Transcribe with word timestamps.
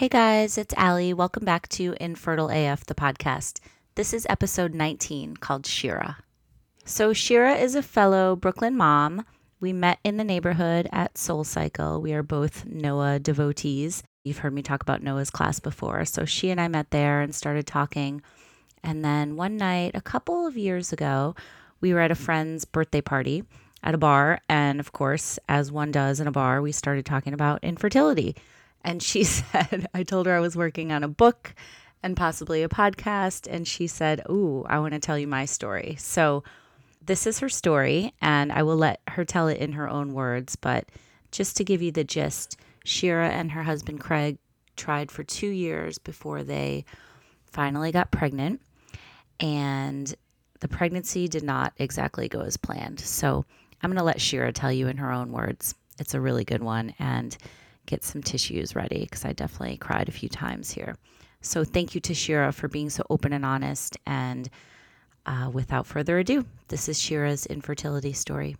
Hey 0.00 0.08
guys, 0.08 0.56
it's 0.56 0.72
Ali. 0.78 1.12
Welcome 1.12 1.44
back 1.44 1.68
to 1.68 1.94
Infertile 2.00 2.48
AF, 2.48 2.86
the 2.86 2.94
podcast. 2.94 3.60
This 3.96 4.14
is 4.14 4.26
episode 4.30 4.72
19 4.72 5.36
called 5.36 5.66
Shira. 5.66 6.16
So, 6.86 7.12
Shira 7.12 7.56
is 7.56 7.74
a 7.74 7.82
fellow 7.82 8.34
Brooklyn 8.34 8.78
mom. 8.78 9.26
We 9.60 9.74
met 9.74 9.98
in 10.02 10.16
the 10.16 10.24
neighborhood 10.24 10.88
at 10.90 11.16
SoulCycle. 11.16 12.00
We 12.00 12.14
are 12.14 12.22
both 12.22 12.64
Noah 12.64 13.18
devotees. 13.18 14.02
You've 14.24 14.38
heard 14.38 14.54
me 14.54 14.62
talk 14.62 14.80
about 14.80 15.02
Noah's 15.02 15.28
class 15.28 15.60
before. 15.60 16.06
So, 16.06 16.24
she 16.24 16.48
and 16.48 16.58
I 16.58 16.68
met 16.68 16.92
there 16.92 17.20
and 17.20 17.34
started 17.34 17.66
talking. 17.66 18.22
And 18.82 19.04
then 19.04 19.36
one 19.36 19.58
night, 19.58 19.90
a 19.92 20.00
couple 20.00 20.46
of 20.46 20.56
years 20.56 20.94
ago, 20.94 21.34
we 21.82 21.92
were 21.92 22.00
at 22.00 22.10
a 22.10 22.14
friend's 22.14 22.64
birthday 22.64 23.02
party 23.02 23.44
at 23.82 23.94
a 23.94 23.98
bar. 23.98 24.40
And 24.48 24.80
of 24.80 24.92
course, 24.92 25.38
as 25.46 25.70
one 25.70 25.90
does 25.90 26.20
in 26.20 26.26
a 26.26 26.32
bar, 26.32 26.62
we 26.62 26.72
started 26.72 27.04
talking 27.04 27.34
about 27.34 27.62
infertility. 27.62 28.34
And 28.84 29.02
she 29.02 29.24
said, 29.24 29.88
I 29.94 30.02
told 30.02 30.26
her 30.26 30.34
I 30.34 30.40
was 30.40 30.56
working 30.56 30.92
on 30.92 31.04
a 31.04 31.08
book 31.08 31.54
and 32.02 32.16
possibly 32.16 32.62
a 32.62 32.68
podcast. 32.68 33.46
And 33.50 33.66
she 33.66 33.86
said, 33.86 34.22
Ooh, 34.28 34.64
I 34.68 34.78
want 34.78 34.94
to 34.94 35.00
tell 35.00 35.18
you 35.18 35.26
my 35.26 35.44
story. 35.44 35.96
So 35.98 36.44
this 37.04 37.26
is 37.26 37.38
her 37.40 37.48
story, 37.48 38.12
and 38.20 38.52
I 38.52 38.62
will 38.62 38.76
let 38.76 39.00
her 39.08 39.24
tell 39.24 39.48
it 39.48 39.58
in 39.58 39.72
her 39.72 39.88
own 39.88 40.12
words. 40.12 40.56
But 40.56 40.88
just 41.30 41.56
to 41.56 41.64
give 41.64 41.82
you 41.82 41.92
the 41.92 42.04
gist, 42.04 42.56
Shira 42.84 43.30
and 43.30 43.50
her 43.52 43.62
husband 43.62 44.00
Craig 44.00 44.38
tried 44.76 45.10
for 45.10 45.24
two 45.24 45.48
years 45.48 45.98
before 45.98 46.42
they 46.42 46.84
finally 47.46 47.92
got 47.92 48.10
pregnant. 48.10 48.60
And 49.38 50.14
the 50.60 50.68
pregnancy 50.68 51.26
did 51.26 51.42
not 51.42 51.72
exactly 51.78 52.28
go 52.28 52.40
as 52.40 52.56
planned. 52.56 53.00
So 53.00 53.44
I'm 53.82 53.90
going 53.90 53.98
to 53.98 54.04
let 54.04 54.20
Shira 54.20 54.52
tell 54.52 54.72
you 54.72 54.88
in 54.88 54.98
her 54.98 55.10
own 55.10 55.32
words. 55.32 55.74
It's 55.98 56.14
a 56.14 56.20
really 56.20 56.44
good 56.44 56.62
one. 56.62 56.94
And 56.98 57.36
get 57.86 58.04
some 58.04 58.22
tissues 58.22 58.74
ready 58.74 59.00
because 59.00 59.24
I 59.24 59.32
definitely 59.32 59.76
cried 59.76 60.08
a 60.08 60.12
few 60.12 60.28
times 60.28 60.70
here. 60.70 60.96
So 61.40 61.64
thank 61.64 61.94
you 61.94 62.00
to 62.02 62.14
Shira 62.14 62.52
for 62.52 62.68
being 62.68 62.90
so 62.90 63.02
open 63.10 63.32
and 63.32 63.44
honest. 63.44 63.96
And 64.06 64.48
uh, 65.26 65.50
without 65.52 65.86
further 65.86 66.18
ado, 66.18 66.44
this 66.68 66.88
is 66.88 67.00
Shira's 67.00 67.46
infertility 67.46 68.12
story. 68.12 68.56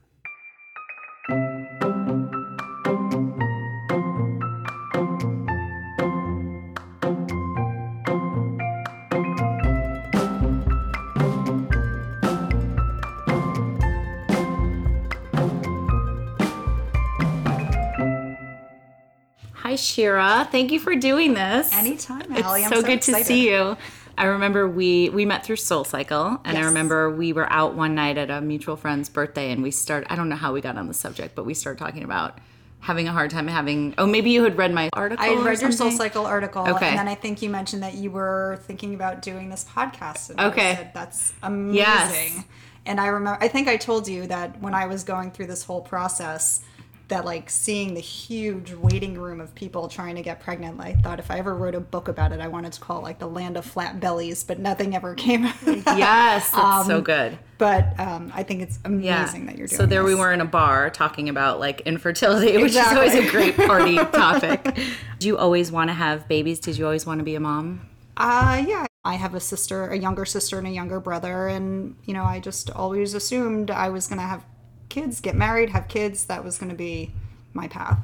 Hi, 19.71 19.77
Shira. 19.77 20.49
Thank 20.51 20.73
you 20.73 20.81
for 20.81 20.97
doing 20.97 21.35
this. 21.35 21.73
Anytime, 21.73 22.23
It's 22.33 22.45
Ali. 22.45 22.65
I'm 22.65 22.71
so, 22.71 22.81
so 22.81 22.83
good 22.83 23.03
to 23.03 23.23
see 23.23 23.49
you. 23.49 23.77
I 24.19 24.25
remember 24.25 24.69
we 24.69 25.11
we 25.11 25.25
met 25.25 25.47
through 25.47 25.57
SoulCycle, 25.59 26.41
and 26.45 26.59
I 26.59 26.63
remember 26.63 27.09
we 27.09 27.33
were 27.33 27.47
out 27.53 27.77
one 27.77 27.95
night 27.95 28.19
at 28.19 28.31
a 28.31 28.41
mutual 28.41 28.75
friend's 28.75 29.09
birthday, 29.09 29.53
and 29.53 29.63
we 29.63 29.71
start. 29.71 30.09
I 30.11 30.17
don't 30.17 30.29
know 30.29 30.35
how 30.35 30.53
we 30.53 30.61
got 30.61 30.77
on 30.77 30.89
the 30.89 30.93
subject, 30.93 31.37
but 31.37 31.47
we 31.47 31.55
started 31.55 31.79
talking 31.79 32.03
about 32.03 32.39
having 32.81 33.07
a 33.07 33.13
hard 33.13 33.31
time 33.31 33.47
having. 33.47 33.95
Oh, 33.97 34.07
maybe 34.07 34.31
you 34.31 34.43
had 34.43 34.59
read 34.59 34.75
my 34.75 34.91
article. 34.93 35.25
I 35.25 35.29
had 35.29 35.45
read 35.45 35.61
your 35.61 35.71
Soul? 35.71 35.93
Cycle 35.93 36.27
article, 36.27 36.67
Okay. 36.67 36.89
and 36.89 36.99
then 36.99 37.07
I 37.07 37.15
think 37.15 37.41
you 37.41 37.49
mentioned 37.49 37.85
that 37.85 37.95
you 37.95 38.11
were 38.11 38.59
thinking 38.65 38.95
about 38.95 39.23
doing 39.23 39.51
this 39.51 39.65
podcast. 39.73 40.37
Okay. 40.49 40.75
said, 40.75 40.91
that's 40.95 41.33
amazing. 41.45 41.77
Yes. 41.77 42.45
And 42.87 43.01
I 43.01 43.07
remember, 43.07 43.39
I 43.41 43.47
think 43.47 43.69
I 43.69 43.77
told 43.77 44.09
you 44.09 44.27
that 44.27 44.61
when 44.61 44.75
I 44.75 44.87
was 44.87 45.05
going 45.05 45.31
through 45.31 45.47
this 45.47 45.63
whole 45.63 45.83
process, 45.83 46.63
that 47.11 47.25
like 47.25 47.49
seeing 47.51 47.95
the 47.95 48.01
huge 48.01 48.73
waiting 48.73 49.15
room 49.19 49.41
of 49.41 49.55
people 49.55 49.87
trying 49.89 50.17
to 50.17 50.23
get 50.23 50.41
pregnant, 50.41 50.81
I 50.81 50.95
thought 50.95 51.19
if 51.21 51.31
I 51.31 51.39
ever 51.39 51.55
wrote 51.55 51.75
a 51.75 51.81
book 51.81 52.09
about 52.09 52.33
it, 52.33 52.41
I 52.41 52.49
wanted 52.49 52.73
to 52.73 52.81
call 52.81 52.99
it 52.99 53.03
like 53.03 53.19
the 53.19 53.27
land 53.29 53.57
of 53.57 53.65
flat 53.65 54.01
bellies, 54.01 54.43
but 54.43 54.59
nothing 54.59 54.97
ever 54.97 55.15
came. 55.15 55.45
Yes, 55.87 56.51
that's 56.51 56.87
so 56.87 56.97
Um, 56.99 57.03
good. 57.03 57.39
but 57.59 57.99
um, 58.01 58.33
I 58.35 58.43
think 58.43 58.63
it's 58.63 58.79
amazing 58.85 59.05
Yeah. 59.43 59.47
that 59.47 59.59
you're 59.59 59.67
doing. 59.67 59.77
so 59.77 59.87
there 59.87 60.03
we 60.05 60.15
were 60.15 60.33
in 60.33 60.41
a 60.41 60.45
bar 60.47 60.89
talking 60.91 61.29
about 61.29 61.61
like 61.61 61.83
infertility, 61.83 62.53
which 62.57 62.67
Exactly. 62.77 63.07
is 63.07 63.13
always 63.15 63.29
a 63.29 63.31
great 63.31 63.57
party 63.57 63.97
topic. 64.13 64.79
Do 65.19 65.27
you 65.27 65.37
always 65.37 65.71
want 65.71 65.89
to 65.91 65.95
have 65.95 66.27
babies? 66.29 66.59
Did 66.61 66.79
you 66.79 66.85
always 66.87 67.05
want 67.07 67.19
to 67.19 67.25
be 67.25 67.35
a 67.35 67.41
mom? 67.41 67.87
Uh, 68.17 68.65
yeah. 68.67 68.87
I 69.05 69.15
have 69.15 69.35
a 69.35 69.41
sister, 69.41 69.87
a 69.89 69.97
younger 69.99 70.25
sister, 70.27 70.59
and 70.59 70.67
a 70.67 70.71
younger 70.71 71.01
brother, 71.01 71.49
and 71.49 71.97
you 72.05 72.13
know, 72.15 72.25
I 72.25 72.39
just 72.39 72.71
always 72.71 73.15
assumed 73.15 73.71
I 73.71 73.89
was 73.89 74.07
gonna 74.07 74.21
have 74.27 74.45
kids, 74.91 75.21
get 75.21 75.35
married, 75.35 75.71
have 75.71 75.89
kids. 75.89 76.25
That 76.27 76.45
was 76.45 76.59
gonna 76.59 76.75
be 76.75 77.13
my 77.55 77.67
path. 77.69 77.99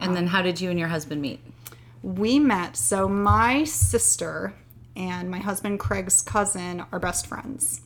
And 0.00 0.14
then 0.14 0.26
how 0.26 0.42
did 0.42 0.60
you 0.60 0.68
and 0.70 0.78
your 0.78 0.88
husband 0.88 1.22
meet? 1.22 1.40
We 2.02 2.38
met. 2.38 2.76
So 2.76 3.08
my 3.08 3.64
sister 3.64 4.52
and 4.96 5.30
my 5.30 5.38
husband 5.38 5.80
Craig's 5.80 6.20
cousin 6.22 6.84
are 6.92 6.98
best 7.00 7.26
friends, 7.26 7.80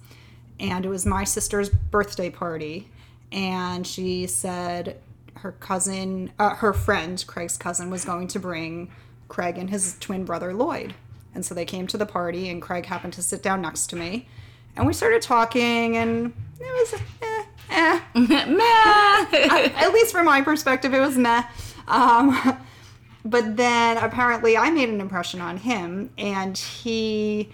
and 0.60 0.84
it 0.84 0.88
was 0.88 1.06
my 1.06 1.24
sister's 1.24 1.68
birthday 1.70 2.28
party, 2.28 2.88
and 3.32 3.86
she 3.86 4.26
said 4.26 4.98
her 5.36 5.52
cousin, 5.52 6.32
uh, 6.38 6.56
her 6.56 6.72
friend 6.72 7.24
Craig's 7.26 7.56
cousin, 7.56 7.90
was 7.90 8.04
going 8.04 8.28
to 8.28 8.40
bring 8.40 8.90
Craig 9.28 9.56
and 9.56 9.70
his 9.70 9.96
twin 10.00 10.24
brother 10.24 10.52
Lloyd, 10.52 10.94
and 11.34 11.46
so 11.46 11.54
they 11.54 11.64
came 11.64 11.86
to 11.86 11.96
the 11.96 12.04
party, 12.04 12.50
and 12.50 12.60
Craig 12.60 12.84
happened 12.86 13.12
to 13.14 13.22
sit 13.22 13.42
down 13.42 13.62
next 13.62 13.86
to 13.88 13.96
me, 13.96 14.28
and 14.76 14.86
we 14.86 14.92
started 14.92 15.22
talking, 15.22 15.96
and 15.96 16.34
it 16.60 16.92
was 16.92 17.00
eh, 17.22 17.37
eh. 17.70 18.00
at 19.76 19.92
least 19.92 20.12
from 20.12 20.26
my 20.26 20.42
perspective, 20.42 20.94
it 20.94 21.00
was 21.00 21.16
meh. 21.16 21.42
Um, 21.86 22.58
but 23.24 23.56
then 23.56 23.96
apparently 23.98 24.56
I 24.56 24.70
made 24.70 24.88
an 24.88 25.00
impression 25.00 25.40
on 25.40 25.56
him, 25.58 26.10
and 26.16 26.56
he 26.56 27.50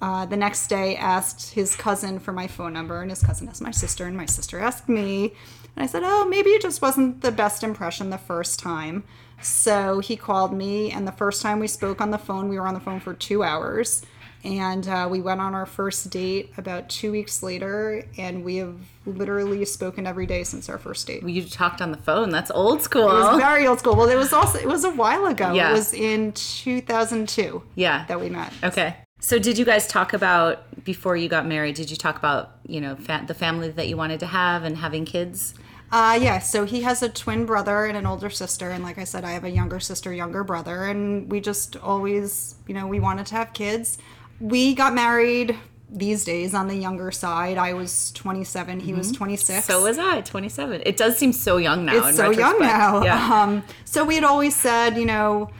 uh, 0.00 0.26
the 0.26 0.36
next 0.36 0.66
day 0.68 0.96
asked 0.96 1.54
his 1.54 1.74
cousin 1.74 2.18
for 2.18 2.32
my 2.32 2.46
phone 2.46 2.72
number, 2.72 3.00
and 3.00 3.10
his 3.10 3.22
cousin 3.22 3.48
asked 3.48 3.62
my 3.62 3.70
sister, 3.70 4.04
and 4.06 4.16
my 4.16 4.26
sister 4.26 4.58
asked 4.60 4.88
me. 4.88 5.32
And 5.74 5.84
I 5.84 5.86
said, 5.86 6.02
Oh, 6.04 6.26
maybe 6.26 6.50
it 6.50 6.62
just 6.62 6.82
wasn't 6.82 7.22
the 7.22 7.32
best 7.32 7.62
impression 7.62 8.10
the 8.10 8.18
first 8.18 8.58
time. 8.58 9.04
So 9.40 10.00
he 10.00 10.16
called 10.16 10.52
me, 10.52 10.90
and 10.90 11.06
the 11.06 11.12
first 11.12 11.42
time 11.42 11.60
we 11.60 11.68
spoke 11.68 12.00
on 12.00 12.10
the 12.10 12.18
phone, 12.18 12.48
we 12.48 12.58
were 12.58 12.66
on 12.66 12.74
the 12.74 12.80
phone 12.80 13.00
for 13.00 13.14
two 13.14 13.42
hours. 13.42 14.02
And 14.46 14.86
uh, 14.86 15.08
we 15.10 15.20
went 15.20 15.40
on 15.40 15.56
our 15.56 15.66
first 15.66 16.08
date 16.08 16.52
about 16.56 16.88
two 16.88 17.10
weeks 17.10 17.42
later, 17.42 18.04
and 18.16 18.44
we 18.44 18.56
have 18.56 18.76
literally 19.04 19.64
spoken 19.64 20.06
every 20.06 20.24
day 20.24 20.44
since 20.44 20.68
our 20.68 20.78
first 20.78 21.04
date. 21.08 21.24
You 21.24 21.42
talked 21.42 21.82
on 21.82 21.90
the 21.90 21.98
phone. 21.98 22.30
That's 22.30 22.52
old 22.52 22.80
school. 22.80 23.10
It 23.10 23.24
was 23.24 23.38
very 23.38 23.66
old 23.66 23.80
school. 23.80 23.96
Well, 23.96 24.08
it 24.08 24.14
was 24.14 24.32
also 24.32 24.60
it 24.60 24.68
was 24.68 24.84
a 24.84 24.90
while 24.90 25.26
ago. 25.26 25.52
Yeah. 25.52 25.70
It 25.70 25.72
was 25.72 25.92
in 25.92 26.30
2002 26.30 27.60
yeah. 27.74 28.04
that 28.06 28.20
we 28.20 28.28
met. 28.28 28.52
Okay. 28.62 28.96
So 29.18 29.40
did 29.40 29.58
you 29.58 29.64
guys 29.64 29.88
talk 29.88 30.12
about 30.12 30.84
before 30.84 31.16
you 31.16 31.28
got 31.28 31.44
married? 31.44 31.74
Did 31.74 31.90
you 31.90 31.96
talk 31.96 32.16
about 32.16 32.52
you 32.68 32.80
know 32.80 32.94
fa- 32.94 33.24
the 33.26 33.34
family 33.34 33.70
that 33.70 33.88
you 33.88 33.96
wanted 33.96 34.20
to 34.20 34.26
have 34.26 34.62
and 34.62 34.76
having 34.76 35.04
kids? 35.04 35.54
Uh, 35.90 36.18
yeah. 36.20 36.38
So 36.38 36.64
he 36.64 36.82
has 36.82 37.02
a 37.02 37.08
twin 37.08 37.46
brother 37.46 37.86
and 37.86 37.96
an 37.96 38.06
older 38.06 38.30
sister, 38.30 38.70
and 38.70 38.84
like 38.84 38.98
I 38.98 39.04
said, 39.04 39.24
I 39.24 39.32
have 39.32 39.44
a 39.44 39.50
younger 39.50 39.80
sister, 39.80 40.12
younger 40.12 40.44
brother, 40.44 40.84
and 40.84 41.30
we 41.30 41.40
just 41.40 41.76
always, 41.76 42.54
you 42.68 42.74
know, 42.74 42.86
we 42.86 43.00
wanted 43.00 43.26
to 43.26 43.34
have 43.34 43.52
kids. 43.52 43.98
We 44.40 44.74
got 44.74 44.94
married 44.94 45.56
these 45.90 46.24
days 46.24 46.54
on 46.54 46.68
the 46.68 46.74
younger 46.74 47.10
side. 47.10 47.58
I 47.58 47.72
was 47.72 48.10
27, 48.12 48.80
he 48.80 48.92
was 48.92 49.12
26. 49.12 49.60
Mm-hmm. 49.60 49.72
So 49.72 49.82
was 49.82 49.98
I, 49.98 50.20
27. 50.20 50.82
It 50.84 50.96
does 50.96 51.16
seem 51.16 51.32
so 51.32 51.56
young 51.56 51.84
now. 51.84 52.08
it's 52.08 52.16
so 52.16 52.30
young 52.30 52.58
now. 52.60 53.02
Yeah. 53.02 53.16
Um, 53.36 53.64
so 53.84 54.04
we 54.04 54.14
had 54.14 54.24
always 54.24 54.54
said, 54.54 54.96
you 54.96 55.04
know, 55.04 55.50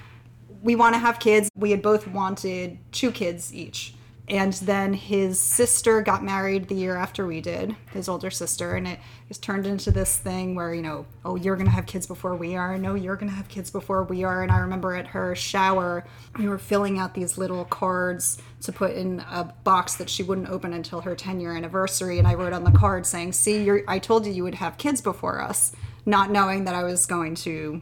we 0.62 0.76
want 0.76 0.94
to 0.94 0.98
have 0.98 1.18
kids. 1.18 1.50
We 1.54 1.70
had 1.70 1.82
both 1.82 2.06
wanted 2.08 2.78
two 2.92 3.10
kids 3.10 3.54
each. 3.54 3.94
And 4.28 4.52
then 4.54 4.92
his 4.92 5.38
sister 5.40 6.02
got 6.02 6.24
married 6.24 6.66
the 6.66 6.74
year 6.74 6.96
after 6.96 7.24
we 7.24 7.40
did, 7.40 7.76
his 7.92 8.08
older 8.08 8.28
sister, 8.28 8.74
and 8.74 8.88
it 8.88 8.98
just 9.28 9.40
turned 9.40 9.66
into 9.66 9.92
this 9.92 10.16
thing 10.16 10.56
where, 10.56 10.74
you 10.74 10.82
know, 10.82 11.06
oh, 11.24 11.36
you're 11.36 11.54
going 11.54 11.66
to 11.68 11.72
have 11.72 11.86
kids 11.86 12.08
before 12.08 12.34
we 12.34 12.56
are. 12.56 12.76
No, 12.76 12.94
you're 12.94 13.14
going 13.14 13.28
to 13.30 13.36
have 13.36 13.46
kids 13.46 13.70
before 13.70 14.02
we 14.02 14.24
are. 14.24 14.42
And 14.42 14.50
I 14.50 14.58
remember 14.58 14.96
at 14.96 15.06
her 15.08 15.36
shower, 15.36 16.04
we 16.38 16.48
were 16.48 16.58
filling 16.58 16.98
out 16.98 17.14
these 17.14 17.38
little 17.38 17.64
cards 17.66 18.38
to 18.62 18.72
put 18.72 18.96
in 18.96 19.20
a 19.30 19.44
box 19.62 19.94
that 19.94 20.10
she 20.10 20.24
wouldn't 20.24 20.48
open 20.48 20.72
until 20.72 21.02
her 21.02 21.14
10 21.14 21.38
year 21.38 21.54
anniversary. 21.54 22.18
And 22.18 22.26
I 22.26 22.34
wrote 22.34 22.52
on 22.52 22.64
the 22.64 22.72
card 22.72 23.06
saying, 23.06 23.32
see, 23.32 23.62
you're, 23.62 23.82
I 23.86 24.00
told 24.00 24.26
you 24.26 24.32
you 24.32 24.42
would 24.42 24.56
have 24.56 24.76
kids 24.76 25.00
before 25.00 25.40
us, 25.40 25.70
not 26.04 26.32
knowing 26.32 26.64
that 26.64 26.74
I 26.74 26.82
was 26.82 27.06
going 27.06 27.36
to 27.36 27.80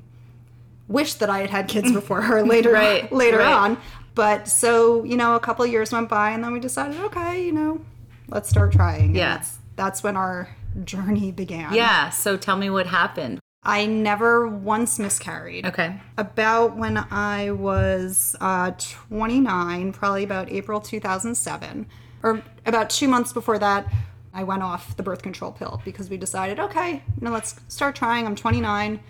wish 0.89 1.15
that 1.15 1.31
I 1.31 1.39
had 1.39 1.49
had 1.49 1.69
kids 1.69 1.91
before 1.91 2.21
her 2.21 2.43
later 2.47 2.71
Right, 2.73 3.11
later 3.11 3.39
right. 3.39 3.53
on. 3.55 3.79
But 4.15 4.49
so 4.49 5.05
you 5.05 5.17
know, 5.17 5.35
a 5.35 5.41
couple 5.41 5.65
years 5.67 5.93
went 5.93 6.09
by, 6.09 6.31
and 6.31 6.43
then 6.43 6.53
we 6.53 6.61
decided, 6.61 7.01
okay, 7.01 7.45
you 7.45 7.53
know, 7.53 7.81
let's 8.29 8.49
start 8.49 8.73
trying. 8.73 9.15
Yeah. 9.15 9.37
that's 9.37 9.59
that's 9.77 10.03
when 10.03 10.17
our 10.17 10.49
journey 10.85 11.31
began. 11.33 11.73
yeah. 11.75 12.11
So 12.11 12.37
tell 12.37 12.57
me 12.57 12.71
what 12.71 12.87
happened. 12.87 13.41
I 13.67 13.87
never 13.87 14.47
once 14.47 14.99
miscarried. 14.99 15.65
Okay. 15.65 15.99
About 16.19 16.77
when 16.77 16.99
I 16.99 17.51
was 17.53 18.37
uh, 18.41 18.73
29, 18.73 19.93
probably 19.93 20.23
about 20.23 20.53
April 20.53 20.81
2007, 20.83 21.87
or 22.23 22.43
about 22.67 22.91
two 22.91 23.09
months 23.09 23.33
before 23.33 23.59
that, 23.59 23.91
I 24.35 24.45
went 24.45 24.63
off 24.63 24.97
the 24.97 25.03
birth 25.03 25.23
control 25.23 25.53
pill 25.53 25.81
because 25.85 26.11
we 26.11 26.19
decided, 26.19 26.61
okay, 26.61 26.93
you 26.93 27.03
know, 27.23 27.31
let's 27.31 27.59
start 27.69 27.97
trying. 27.97 28.27
I'm 28.27 28.37
29. 28.37 29.01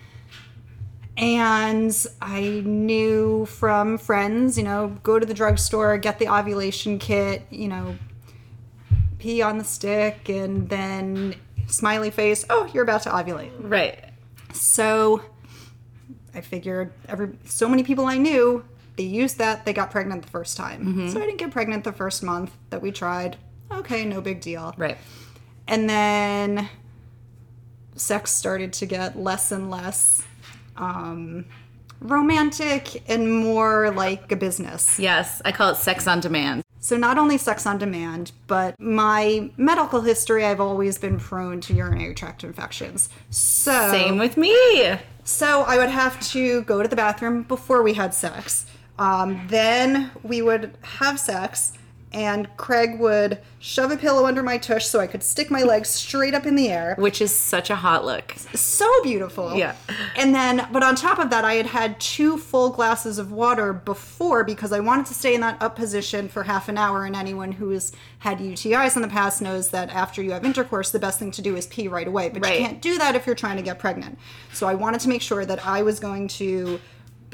And 1.16 1.94
I 2.20 2.62
knew 2.64 3.46
from 3.46 3.99
friends, 3.99 4.58
you 4.58 4.64
know, 4.64 4.99
go 5.02 5.19
to 5.19 5.25
the 5.26 5.34
drugstore, 5.34 5.96
get 5.96 6.19
the 6.19 6.28
ovulation 6.28 6.99
kit, 6.99 7.43
you 7.50 7.69
know, 7.69 7.96
pee 9.19 9.40
on 9.40 9.58
the 9.58 9.64
stick, 9.64 10.28
and 10.28 10.69
then 10.69 11.37
smiley 11.69 12.11
face, 12.11 12.44
oh, 12.50 12.69
you're 12.75 12.82
about 12.82 13.02
to 13.02 13.11
ovulate. 13.11 13.52
Right. 13.58 14.05
So 14.52 15.22
I 16.34 16.40
figured 16.40 16.93
every 17.08 17.38
so 17.44 17.69
many 17.69 17.84
people 17.84 18.06
I 18.06 18.19
knew, 18.19 18.64
they 18.96 19.05
used 19.05 19.38
that, 19.38 19.64
they 19.64 19.72
got 19.72 19.90
pregnant 19.90 20.22
the 20.22 20.31
first 20.31 20.56
time. 20.56 20.84
Mm-hmm. 20.84 21.08
So 21.11 21.20
I 21.20 21.26
didn't 21.26 21.38
get 21.38 21.50
pregnant 21.52 21.84
the 21.84 21.93
first 21.93 22.22
month 22.22 22.52
that 22.70 22.82
we 22.82 22.90
tried. 22.90 23.37
Okay, 23.70 24.05
no 24.05 24.20
big 24.20 24.40
deal. 24.40 24.75
Right. 24.76 24.99
And 25.66 25.88
then 25.88 26.69
sex 27.96 28.32
started 28.32 28.72
to 28.75 28.87
get 28.87 29.16
less 29.16 29.52
and 29.52 29.70
less 29.70 30.25
um, 30.76 31.44
romantic 32.00 33.03
and 33.09 33.32
more 33.44 33.91
like 33.91 34.31
a 34.31 34.37
business. 34.37 34.99
Yes, 34.99 35.41
I 35.44 35.53
call 35.53 35.71
it 35.71 35.76
sex 35.76 36.06
on 36.06 36.21
demand. 36.21 36.62
So 36.79 36.99
not 36.99 37.17
only 37.17 37.38
sex 37.38 37.67
on 37.67 37.79
demand, 37.79 38.32
but 38.47 38.79
my 38.79 39.50
medical 39.56 40.03
history, 40.03 40.44
I've 40.44 40.61
always 40.61 40.99
been 40.99 41.19
prone 41.19 41.62
to 41.62 41.73
urinary 41.75 42.15
tract 42.15 42.44
infections. 42.44 43.09
So 43.31 43.88
Same 43.91 44.19
with 44.19 44.37
me. 44.37 44.99
so 45.25 45.62
I 45.62 45.79
would 45.79 45.88
have 45.88 46.21
to 46.32 46.61
go 46.65 46.82
to 46.82 46.88
the 46.88 46.97
bathroom 46.97 47.44
before 47.44 47.82
we 47.82 47.94
had 47.94 48.12
sex. 48.12 48.67
Um, 48.99 49.47
then 49.49 50.11
we 50.23 50.43
would 50.43 50.76
have 50.82 51.19
sex, 51.19 51.73
and 52.14 52.49
Craig 52.56 52.99
would 53.00 53.38
shove 53.58 53.90
a 53.90 53.96
pillow 53.96 54.25
under 54.25 54.43
my 54.43 54.56
tush 54.56 54.87
so 54.87 55.00
I 55.00 55.06
could 55.06 55.22
stick 55.22 55.50
my 55.50 55.62
legs 55.62 55.88
straight 55.88 56.32
up 56.32 56.46
in 56.46 56.55
the 56.55 56.69
air. 56.69 56.94
Which 56.99 57.20
is 57.20 57.34
such 57.34 57.70
a 57.70 57.75
hot 57.75 58.05
look. 58.05 58.32
So 58.55 58.88
beautiful. 59.02 59.55
Yeah. 59.55 59.75
And 60.16 60.34
then, 60.34 60.69
but 60.72 60.82
on 60.82 60.94
top 60.94 61.19
of 61.19 61.31
that, 61.31 61.44
I 61.44 61.55
had 61.55 61.66
had 61.66 61.99
two 62.00 62.38
full 62.38 62.70
glasses 62.70 63.19
of 63.19 63.32
water 63.32 63.72
before 63.72 64.44
because 64.44 64.72
I 64.72 64.81
wanted 64.81 65.06
to 65.06 65.14
stay 65.14 65.34
in 65.34 65.40
that 65.40 65.61
up 65.61 65.75
position 65.76 66.28
for 66.28 66.44
half 66.44 66.69
an 66.69 66.78
hour. 66.78 67.05
And 67.05 67.16
anyone 67.16 67.52
who 67.52 67.70
has 67.70 67.93
had 68.20 68.38
UTIs 68.38 68.96
in 68.96 69.02
the 69.02 69.08
past 69.08 69.43
knows 69.43 69.70
that 69.70 69.90
after 69.90 70.22
you 70.22 70.31
have 70.32 70.44
intercourse, 70.44 70.90
the 70.90 70.99
best 70.99 71.19
thing 71.19 71.31
to 71.32 71.43
do 71.43 71.56
is 71.56 71.66
pee 71.66 71.88
right 71.88 72.06
away. 72.06 72.28
But 72.28 72.43
Right. 72.44 72.61
you 72.61 72.66
can't 72.66 72.81
do 72.81 72.96
that 72.99 73.16
if 73.16 73.26
you're 73.26 73.34
trying 73.34 73.56
to 73.56 73.62
get 73.62 73.78
pregnant. 73.78 74.19
So 74.52 74.69
I 74.69 74.75
wanted 74.75 75.00
to 75.00 75.08
make 75.08 75.20
sure 75.22 75.44
that 75.44 75.66
I 75.66 75.82
was 75.82 75.99
going 75.99 76.28
to 76.28 76.78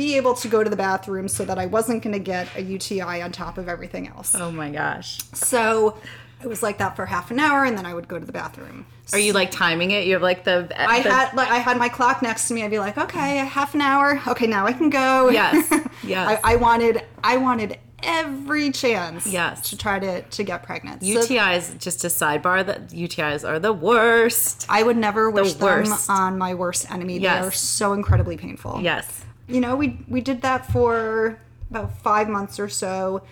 be 0.01 0.17
able 0.17 0.33
to 0.33 0.49
go 0.49 0.65
to 0.65 0.71
the 0.71 0.77
bathroom 0.77 1.29
so 1.29 1.45
that 1.45 1.59
I 1.59 1.67
wasn't 1.67 2.03
going 2.03 2.15
to 2.15 2.19
get 2.19 2.49
a 2.57 2.63
UTI 2.63 3.21
on 3.21 3.33
top 3.33 3.59
of 3.59 3.69
everything 3.69 4.09
else. 4.09 4.35
Oh 4.35 4.51
my 4.51 4.71
gosh. 4.71 5.19
So 5.35 5.99
it 6.41 6.47
was 6.47 6.63
like 6.63 6.79
that 6.79 6.97
for 6.97 7.05
half 7.05 7.31
an 7.31 7.39
hour, 7.39 7.67
and 7.67 7.77
then 7.77 7.85
I 7.85 7.93
would 7.93 8.09
go 8.09 8.19
to 8.19 8.25
the 8.25 8.33
bathroom. 8.33 8.87
Are 9.13 9.19
you 9.19 9.35
like 9.35 9.51
timing 9.51 9.91
it? 9.91 10.07
You 10.07 10.15
have 10.15 10.23
like 10.23 10.45
the. 10.45 10.73
I 10.75 11.01
had 11.01 11.35
like 11.35 11.51
I 11.51 11.59
had 11.59 11.77
my 11.77 11.91
clock 11.91 12.23
next 12.23 12.49
to 12.49 12.55
me. 12.55 12.65
I'd 12.65 12.71
be 12.71 12.79
like, 12.79 12.97
okay, 12.97 13.37
half 13.39 13.75
an 13.75 13.83
hour. 13.83 14.19
Okay, 14.27 14.47
now 14.47 14.65
I 14.65 14.73
can 14.73 14.89
go. 14.89 15.29
Yes, 15.29 15.71
yes. 16.03 16.41
I, 16.43 16.55
I 16.55 16.57
wanted 16.57 17.05
I 17.23 17.37
wanted 17.37 17.79
every 18.03 18.71
chance. 18.71 19.27
Yes. 19.27 19.69
To 19.69 19.77
try 19.77 19.99
to 19.99 20.23
to 20.23 20.43
get 20.43 20.63
pregnant. 20.63 21.03
So 21.03 21.09
UTIs, 21.09 21.79
just 21.79 22.05
a 22.05 22.09
sidebar, 22.09 22.65
that 22.65 22.89
UTIs 22.89 23.47
are 23.47 23.59
the 23.59 23.75
worst. 23.75 24.65
I 24.71 24.83
would 24.83 24.97
never 24.97 25.29
wish 25.31 25.53
them 25.53 25.85
worst. 25.85 26.09
on 26.09 26.39
my 26.39 26.55
worst 26.55 26.91
enemy. 26.91 27.19
Yes. 27.19 27.43
They 27.43 27.49
are 27.49 27.53
so 27.53 27.93
incredibly 27.93 28.39
painful. 28.39 28.81
Yes. 28.81 29.27
You 29.51 29.61
know, 29.61 29.77
we 29.77 29.99
we 30.09 30.21
did 30.21 30.43
that 30.43 30.67
for 30.71 31.41
about 31.71 31.97
five 31.99 32.29
months 32.29 32.59
or 32.59 32.69
so. 32.69 33.23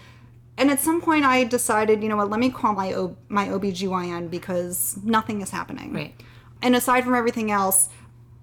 And 0.56 0.70
at 0.70 0.80
some 0.80 1.00
point 1.00 1.24
I 1.24 1.44
decided, 1.44 2.02
you 2.02 2.08
know 2.08 2.16
what, 2.16 2.30
let 2.30 2.40
me 2.40 2.50
call 2.50 2.74
my 2.74 2.92
o- 2.92 3.16
my 3.28 3.46
OBGYN 3.46 4.28
because 4.30 4.98
nothing 5.04 5.40
is 5.40 5.50
happening. 5.50 5.92
Right. 5.92 6.14
And 6.60 6.74
aside 6.74 7.04
from 7.04 7.14
everything 7.14 7.50
else, 7.50 7.88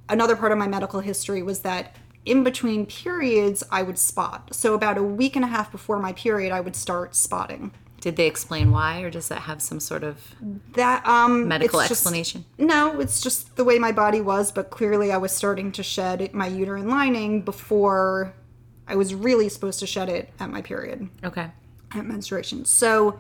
another 0.07 0.35
part 0.35 0.51
of 0.51 0.57
my 0.57 0.67
medical 0.67 1.01
history 1.01 1.43
was 1.43 1.59
that 1.59 1.95
in 2.25 2.43
between 2.43 2.85
periods 2.85 3.63
I 3.71 3.83
would 3.83 3.97
spot. 3.97 4.55
So 4.55 4.73
about 4.73 4.97
a 4.97 5.03
week 5.03 5.35
and 5.35 5.43
a 5.45 5.49
half 5.49 5.71
before 5.71 5.99
my 5.99 6.13
period 6.13 6.51
I 6.51 6.61
would 6.61 6.75
start 6.75 7.15
spotting. 7.15 7.71
Did 8.05 8.17
they 8.17 8.27
explain 8.27 8.69
why, 8.69 9.01
or 9.01 9.09
does 9.09 9.29
that 9.29 9.41
have 9.41 9.63
some 9.63 9.79
sort 9.79 10.03
of 10.03 10.35
That 10.73 11.03
um 11.07 11.47
medical 11.47 11.79
it's 11.79 11.89
just- 11.89 12.01
explanation? 12.01 12.45
no, 12.59 12.99
it's 12.99 13.19
just 13.19 13.55
the 13.55 13.63
way 13.63 13.79
my 13.79 13.91
body 13.91 14.21
was, 14.21 14.51
but 14.51 14.69
clearly 14.69 15.11
I 15.11 15.17
was 15.17 15.31
starting 15.31 15.71
to 15.71 15.81
shed 15.81 16.31
my 16.31 16.45
uterine 16.45 16.87
lining 16.87 17.41
before 17.41 18.35
I 18.87 18.95
was 18.95 19.15
really 19.15 19.49
supposed 19.49 19.79
to 19.79 19.87
shed 19.87 20.07
it 20.09 20.29
at 20.39 20.51
my 20.51 20.61
period. 20.61 21.09
Okay. 21.23 21.47
at 21.95 22.05
menstruation. 22.05 22.63
So 22.65 23.19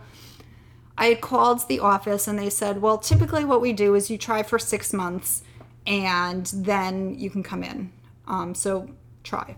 I 0.99 1.05
had 1.07 1.19
called 1.21 1.67
the 1.67 1.79
office 1.79 2.27
and 2.27 2.37
they 2.37 2.51
said, 2.51 2.79
well, 2.79 2.99
typically 2.99 3.43
what 3.43 3.61
we 3.61 3.73
do 3.73 3.95
is 3.95 4.11
you 4.11 4.19
try 4.19 4.43
for 4.43 4.59
six 4.59 4.93
months 4.93 5.41
and 5.87 6.45
then 6.53 7.17
you 7.17 7.31
can 7.31 7.41
come 7.41 7.63
in. 7.63 7.91
Um, 8.27 8.53
so 8.53 8.87
try. 9.23 9.55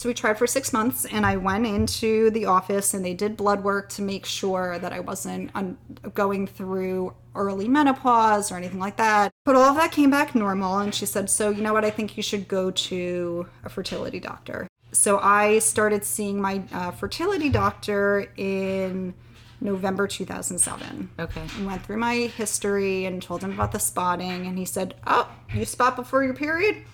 So 0.00 0.08
we 0.08 0.14
tried 0.14 0.38
for 0.38 0.46
six 0.46 0.72
months 0.72 1.04
and 1.04 1.26
I 1.26 1.36
went 1.36 1.66
into 1.66 2.30
the 2.30 2.46
office 2.46 2.94
and 2.94 3.04
they 3.04 3.12
did 3.12 3.36
blood 3.36 3.62
work 3.62 3.90
to 3.90 4.02
make 4.02 4.24
sure 4.24 4.78
that 4.78 4.94
I 4.94 5.00
wasn't 5.00 5.50
un- 5.54 5.76
going 6.14 6.46
through 6.46 7.12
early 7.34 7.68
menopause 7.68 8.50
or 8.50 8.56
anything 8.56 8.78
like 8.78 8.96
that. 8.96 9.30
But 9.44 9.56
all 9.56 9.64
of 9.64 9.76
that 9.76 9.92
came 9.92 10.08
back 10.08 10.34
normal 10.34 10.78
and 10.78 10.94
she 10.94 11.04
said, 11.04 11.28
so 11.28 11.50
you 11.50 11.60
know 11.60 11.74
what, 11.74 11.84
I 11.84 11.90
think 11.90 12.16
you 12.16 12.22
should 12.22 12.48
go 12.48 12.70
to 12.70 13.46
a 13.62 13.68
fertility 13.68 14.20
doctor. 14.20 14.66
So 14.92 15.18
I 15.18 15.58
started 15.58 16.02
seeing 16.02 16.40
my 16.40 16.62
uh, 16.72 16.92
fertility 16.92 17.50
doctor 17.50 18.32
in 18.38 19.12
November 19.60 20.06
2007. 20.06 21.10
Okay. 21.18 21.42
I 21.58 21.62
went 21.66 21.84
through 21.84 21.98
my 21.98 22.14
history 22.14 23.04
and 23.04 23.22
told 23.22 23.44
him 23.44 23.52
about 23.52 23.72
the 23.72 23.78
spotting, 23.78 24.46
and 24.46 24.56
he 24.56 24.64
said, 24.64 24.94
Oh, 25.06 25.30
you 25.54 25.66
spot 25.66 25.94
before 25.94 26.24
your 26.24 26.32
period? 26.32 26.84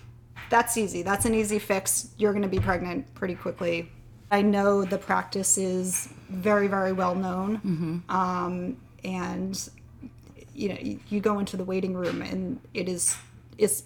That's 0.49 0.77
easy. 0.77 1.01
That's 1.01 1.25
an 1.25 1.33
easy 1.33 1.59
fix. 1.59 2.09
You're 2.17 2.31
going 2.31 2.43
to 2.43 2.47
be 2.49 2.59
pregnant 2.59 3.13
pretty 3.15 3.35
quickly. 3.35 3.91
I 4.31 4.41
know 4.41 4.83
the 4.83 4.97
practice 4.97 5.57
is 5.57 6.09
very, 6.29 6.67
very 6.67 6.91
well 6.93 7.15
known. 7.15 8.03
Um, 8.09 8.77
and, 9.03 9.69
you 10.53 10.69
know, 10.69 10.77
you, 10.81 10.99
you 11.09 11.19
go 11.21 11.39
into 11.39 11.55
the 11.57 11.63
waiting 11.63 11.93
room, 11.95 12.21
and 12.21 12.59
it 12.73 12.89
is 12.89 13.15
it's 13.57 13.83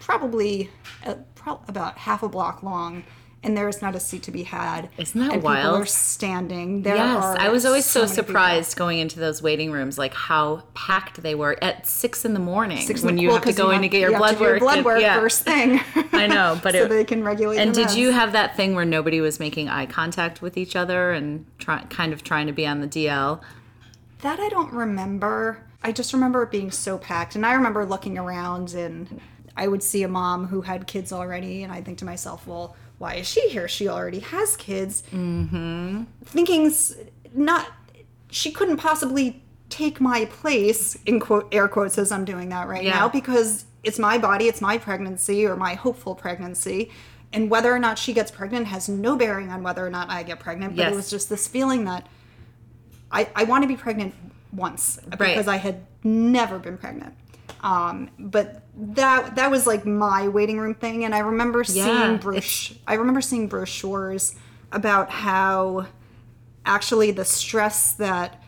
probably 0.00 0.70
a, 1.04 1.14
pro- 1.34 1.60
about 1.68 1.96
half 1.98 2.22
a 2.22 2.28
block 2.28 2.62
long. 2.62 3.04
And 3.44 3.56
there 3.56 3.68
is 3.68 3.82
not 3.82 3.94
a 3.94 4.00
seat 4.00 4.22
to 4.24 4.30
be 4.30 4.42
had. 4.44 4.88
Isn't 4.96 5.20
that 5.20 5.34
and 5.34 5.42
wild? 5.42 5.64
People 5.74 5.82
are 5.82 5.86
standing. 5.86 6.82
There 6.82 6.96
Yes, 6.96 7.36
I 7.38 7.50
was 7.50 7.66
always 7.66 7.84
so, 7.84 8.00
people. 8.02 8.14
surprised 8.14 8.76
going 8.76 8.98
into 8.98 9.20
those 9.20 9.42
waiting 9.42 9.70
rooms, 9.70 9.98
like 9.98 10.14
how 10.14 10.62
packed 10.72 11.22
they 11.22 11.34
were 11.34 11.56
at 11.62 11.86
six 11.86 12.24
in 12.24 12.32
the 12.32 12.40
morning 12.40 12.78
Six 12.86 13.02
when 13.02 13.18
you 13.18 13.28
well, 13.28 13.36
have 13.36 13.44
to 13.44 13.52
go 13.52 13.66
you 13.70 13.76
in 13.76 13.82
to 13.82 13.88
get 13.88 14.00
your 14.00 14.12
you 14.12 14.16
blood 14.16 14.38
do 14.38 14.44
your 14.44 14.52
work. 14.54 14.60
blood 14.60 14.76
and- 14.78 14.84
work 14.86 15.00
yeah. 15.00 15.14
first 15.20 15.42
thing. 15.42 15.80
I 16.12 16.26
know, 16.26 16.58
but 16.62 16.72
so 16.74 16.84
it- 16.84 16.88
they 16.88 17.04
can 17.04 17.22
regulate. 17.22 17.58
And 17.58 17.74
did 17.74 17.94
you 17.94 18.10
have 18.12 18.32
that 18.32 18.56
thing 18.56 18.74
where 18.74 18.86
nobody 18.86 19.20
was 19.20 19.38
making 19.38 19.68
eye 19.68 19.86
contact 19.86 20.40
with 20.40 20.56
each 20.56 20.74
other 20.74 21.12
and 21.12 21.44
try, 21.58 21.84
kind 21.90 22.12
of 22.14 22.24
trying 22.24 22.46
to 22.46 22.52
be 22.52 22.66
on 22.66 22.80
the 22.80 22.88
DL? 22.88 23.40
that? 24.22 24.40
I 24.40 24.48
don't 24.48 24.72
remember. 24.72 25.62
I 25.82 25.92
just 25.92 26.14
remember 26.14 26.42
it 26.42 26.50
being 26.50 26.70
so 26.70 26.96
packed, 26.96 27.34
and 27.34 27.44
I 27.44 27.52
remember 27.52 27.84
looking 27.84 28.16
around, 28.16 28.72
and 28.72 29.20
I 29.54 29.68
would 29.68 29.82
see 29.82 30.02
a 30.02 30.08
mom 30.08 30.46
who 30.46 30.62
had 30.62 30.86
kids 30.86 31.12
already, 31.12 31.62
and 31.62 31.70
I 31.70 31.82
think 31.82 31.98
to 31.98 32.06
myself, 32.06 32.46
well, 32.46 32.74
why 33.04 33.16
is 33.16 33.28
she 33.28 33.50
here? 33.50 33.68
She 33.68 33.86
already 33.86 34.20
has 34.20 34.56
kids. 34.56 35.02
Mm-hmm. 35.12 36.04
Thinking 36.24 36.72
not, 37.34 37.68
she 38.30 38.50
couldn't 38.50 38.78
possibly 38.78 39.42
take 39.68 40.00
my 40.00 40.24
place 40.24 40.96
in 41.04 41.20
quote 41.20 41.46
air 41.52 41.68
quotes 41.68 41.98
as 41.98 42.10
I'm 42.10 42.24
doing 42.24 42.48
that 42.48 42.66
right 42.66 42.82
Yeah. 42.82 42.92
now 43.00 43.08
because 43.10 43.66
it's 43.82 43.98
my 43.98 44.16
body, 44.16 44.46
it's 44.46 44.62
my 44.62 44.78
pregnancy 44.78 45.44
or 45.44 45.54
my 45.54 45.74
hopeful 45.74 46.14
pregnancy. 46.14 46.90
And 47.30 47.50
whether 47.50 47.70
or 47.74 47.78
not 47.78 47.98
she 47.98 48.14
gets 48.14 48.30
pregnant 48.30 48.68
has 48.68 48.88
no 48.88 49.16
bearing 49.16 49.50
on 49.50 49.62
whether 49.62 49.86
or 49.86 49.90
not 49.90 50.08
I 50.08 50.22
get 50.22 50.40
pregnant. 50.40 50.74
But 50.74 50.84
Yes. 50.84 50.92
it 50.92 50.96
was 50.96 51.10
just 51.10 51.28
this 51.28 51.46
feeling 51.46 51.84
that 51.84 52.06
I, 53.12 53.28
I 53.36 53.44
want 53.44 53.64
to 53.64 53.68
be 53.68 53.76
pregnant 53.76 54.14
once 54.50 54.98
because 55.10 55.46
I 55.46 55.56
had 55.58 55.84
never 56.04 56.58
been 56.58 56.78
pregnant. 56.78 57.14
Um, 57.60 58.08
but 58.18 58.62
that 58.76 59.36
that 59.36 59.50
was 59.50 59.66
like 59.66 59.86
my 59.86 60.28
waiting 60.28 60.58
room 60.58 60.74
thing, 60.74 61.04
and 61.04 61.14
I 61.14 61.18
remember 61.20 61.60
Yeah, 61.68 61.84
seeing 61.84 62.18
brosh- 62.18 62.76
I 62.86 62.94
remember 62.94 63.20
seeing 63.20 63.46
brochures 63.48 64.34
about 64.72 65.10
how 65.10 65.86
actually 66.66 67.10
the 67.10 67.24
stress 67.24 67.92
that 67.94 68.42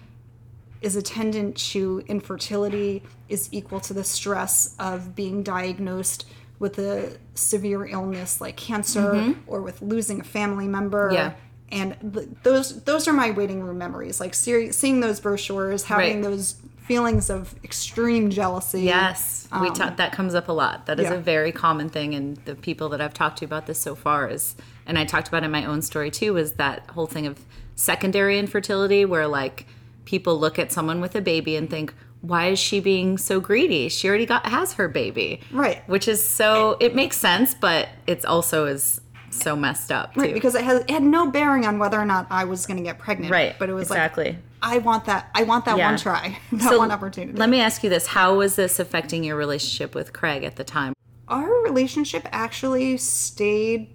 is 0.80 0.96
attendant 0.96 1.56
to 1.56 2.02
infertility 2.06 3.02
is 3.28 3.48
equal 3.52 3.80
to 3.80 3.94
the 3.94 4.04
stress 4.04 4.74
of 4.78 5.14
being 5.14 5.42
diagnosed 5.42 6.26
with 6.58 6.78
a 6.78 7.16
severe 7.34 7.84
illness 7.86 8.40
like 8.40 8.56
cancer 8.56 9.34
or 9.46 9.60
with 9.62 9.82
losing 9.82 10.20
a 10.20 10.24
family 10.24 10.66
member. 10.68 11.06
Mm-hmm. 11.08 11.14
Yeah. 11.14 11.32
And 11.70 12.14
th- 12.14 12.28
those 12.44 12.82
those 12.84 13.08
are 13.08 13.12
my 13.12 13.30
waiting 13.32 13.62
room 13.62 13.78
memories. 13.78 14.20
Like 14.20 14.34
ser- 14.34 14.72
seeing 14.72 15.00
those 15.00 15.20
brochures, 15.20 15.84
having 15.84 16.16
Right. 16.16 16.30
those 16.30 16.56
feelings 16.86 17.30
of 17.30 17.54
extreme 17.64 18.30
jealousy. 18.30 18.82
Yes, 18.82 19.48
we 19.60 19.70
ta- 19.70 19.94
that 19.96 20.12
comes 20.12 20.34
up 20.34 20.48
a 20.48 20.52
lot. 20.52 20.86
That 20.86 20.98
is 21.00 21.06
Um, 21.06 21.12
yeah. 21.14 21.18
a 21.18 21.22
very 21.22 21.52
common 21.52 21.88
thing, 21.88 22.14
and 22.14 22.36
the 22.44 22.54
people 22.54 22.88
that 22.90 23.00
I've 23.00 23.14
talked 23.14 23.38
to 23.38 23.44
about 23.44 23.66
this 23.66 23.78
so 23.78 23.94
far 23.94 24.28
is, 24.28 24.54
and 24.86 24.98
I 24.98 25.04
talked 25.04 25.28
about 25.28 25.44
in 25.44 25.50
my 25.50 25.64
own 25.64 25.82
story 25.82 26.10
too, 26.10 26.36
is 26.36 26.52
that 26.52 26.82
whole 26.90 27.06
thing 27.06 27.26
of 27.26 27.38
secondary 27.74 28.38
infertility, 28.38 29.04
where 29.04 29.26
like 29.26 29.66
people 30.04 30.38
look 30.38 30.58
at 30.58 30.72
someone 30.72 31.00
with 31.00 31.14
a 31.14 31.20
baby 31.20 31.56
and 31.56 31.68
think, 31.68 31.92
why 32.22 32.46
is 32.46 32.58
she 32.58 32.80
being 32.80 33.18
so 33.18 33.40
greedy? 33.40 33.88
She 33.88 34.08
already 34.08 34.26
got 34.26 34.46
has 34.46 34.72
her 34.74 34.88
baby. 34.88 35.40
Right. 35.52 35.86
Which 35.88 36.08
is 36.08 36.22
so 36.24 36.76
it 36.80 36.94
makes 36.94 37.16
sense, 37.16 37.54
but 37.54 37.88
it's 38.06 38.24
also 38.24 38.66
is 38.66 39.00
so 39.30 39.54
messed 39.54 39.92
up 39.92 40.14
too. 40.14 40.20
Right, 40.20 40.34
because 40.34 40.54
it, 40.54 40.64
has, 40.64 40.80
it 40.82 40.90
had 40.90 41.02
no 41.02 41.30
bearing 41.30 41.66
on 41.66 41.78
whether 41.78 42.00
or 42.00 42.06
not 42.06 42.26
I 42.30 42.44
was 42.44 42.64
going 42.64 42.78
to 42.78 42.82
get 42.82 42.98
pregnant. 42.98 43.30
Right, 43.30 43.54
But 43.58 43.68
it 43.68 43.74
was 43.74 43.88
exactly. 43.88 44.24
like, 44.30 44.36
I 44.66 44.78
want 44.78 45.04
that. 45.04 45.30
I 45.34 45.44
want 45.44 45.64
that 45.66 45.78
Yeah. 45.78 45.90
one 45.90 45.98
try, 45.98 46.38
that 46.52 46.70
So 46.70 46.78
one 46.78 46.90
opportunity. 46.90 47.38
Let 47.38 47.48
me 47.48 47.60
ask 47.60 47.84
you 47.84 47.88
this: 47.90 48.08
How 48.08 48.36
was 48.36 48.56
this 48.56 48.78
affecting 48.80 49.22
your 49.22 49.36
relationship 49.36 49.94
with 49.94 50.12
Craig 50.12 50.42
at 50.42 50.56
the 50.56 50.64
time? 50.64 50.92
Our 51.28 51.62
relationship 51.62 52.26
actually 52.32 52.96
stayed 52.96 53.88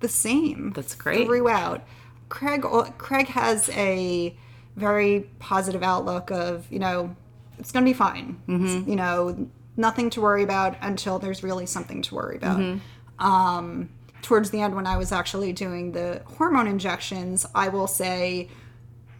the 0.00 0.08
same. 0.08 0.72
That's 0.74 0.94
great. 0.94 1.26
Throughout, 1.26 1.82
Craig. 2.30 2.64
Craig 2.98 3.26
has 3.28 3.68
a 3.70 4.34
very 4.76 5.28
positive 5.38 5.82
outlook 5.82 6.30
of 6.30 6.66
you 6.70 6.78
know 6.78 7.14
it's 7.58 7.70
going 7.70 7.84
to 7.84 7.88
be 7.88 7.94
fine. 7.96 8.40
Mm-hmm. 8.48 8.88
You 8.90 8.96
know, 8.96 9.48
nothing 9.76 10.08
to 10.10 10.20
worry 10.22 10.42
about 10.42 10.76
until 10.80 11.18
there's 11.18 11.42
really 11.42 11.66
something 11.66 12.00
to 12.02 12.14
worry 12.14 12.36
about. 12.36 12.58
Mm-hmm. 12.58 13.24
Um, 13.24 13.90
towards 14.22 14.50
the 14.50 14.60
end, 14.60 14.74
when 14.74 14.86
I 14.86 14.96
was 14.96 15.12
actually 15.12 15.52
doing 15.52 15.92
the 15.92 16.22
hormone 16.38 16.66
injections, 16.66 17.44
I 17.54 17.68
will 17.68 17.86
say. 17.86 18.48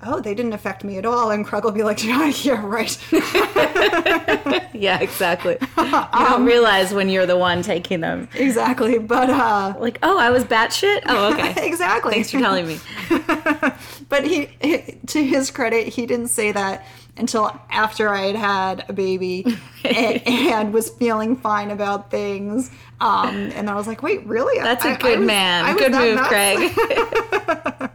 Oh, 0.06 0.20
they 0.20 0.34
didn't 0.34 0.52
affect 0.52 0.84
me 0.84 0.99
at 0.99 1.06
all. 1.06 1.30
And 1.30 1.44
Craig 1.46 1.64
will 1.64 1.70
be 1.73 1.82
like, 1.82 2.04
yeah, 2.11 2.26
yeah, 2.42 2.64
right. 2.64 2.96
Yeah, 4.76 4.99
exactly. 5.00 5.56
you 5.78 5.90
don't 5.90 6.44
realize 6.54 6.92
when 6.92 7.08
you're 7.08 7.26
the 7.26 7.37
one 7.38 7.62
taking 7.62 8.00
them. 8.00 8.28
exactly. 8.34 8.99
But 8.99 9.30
uh 9.30 9.75
Like, 9.78 9.99
oh, 10.02 10.18
I 10.18 10.30
was 10.30 10.44
batshit. 10.44 11.02
Oh, 11.06 11.32
okay. 11.32 11.66
exactly. 11.66 12.12
Thanks 12.12 12.30
for 12.32 12.40
telling 12.40 12.66
me. 12.66 12.78
but 14.08 14.25
he, 14.26 14.46
he- 14.61 14.99
to 15.06 15.25
his 15.25 15.50
credit, 15.52 15.87
he 15.88 16.06
didn't 16.06 16.28
say 16.28 16.50
that 16.52 16.84
until 17.16 17.58
after 17.70 18.08
I 18.08 18.26
had 18.26 18.37
had 18.37 18.84
a 18.88 18.92
baby 18.92 19.46
and, 19.84 20.26
and 20.26 20.73
was 20.75 20.90
feeling 20.90 21.37
fine 21.37 21.70
about 21.70 22.11
things. 22.11 22.70
Um, 23.00 23.52
and 23.54 23.70
I 23.70 23.75
was 23.76 23.87
like, 23.87 24.02
wait, 24.02 24.26
really? 24.26 24.58
That's 24.61 24.84
a 24.84 24.94
a 24.94 24.99
good 24.99 25.20
man. 25.20 25.76
Good 25.76 25.92
move, 25.92 26.18
Craig. 26.23 27.90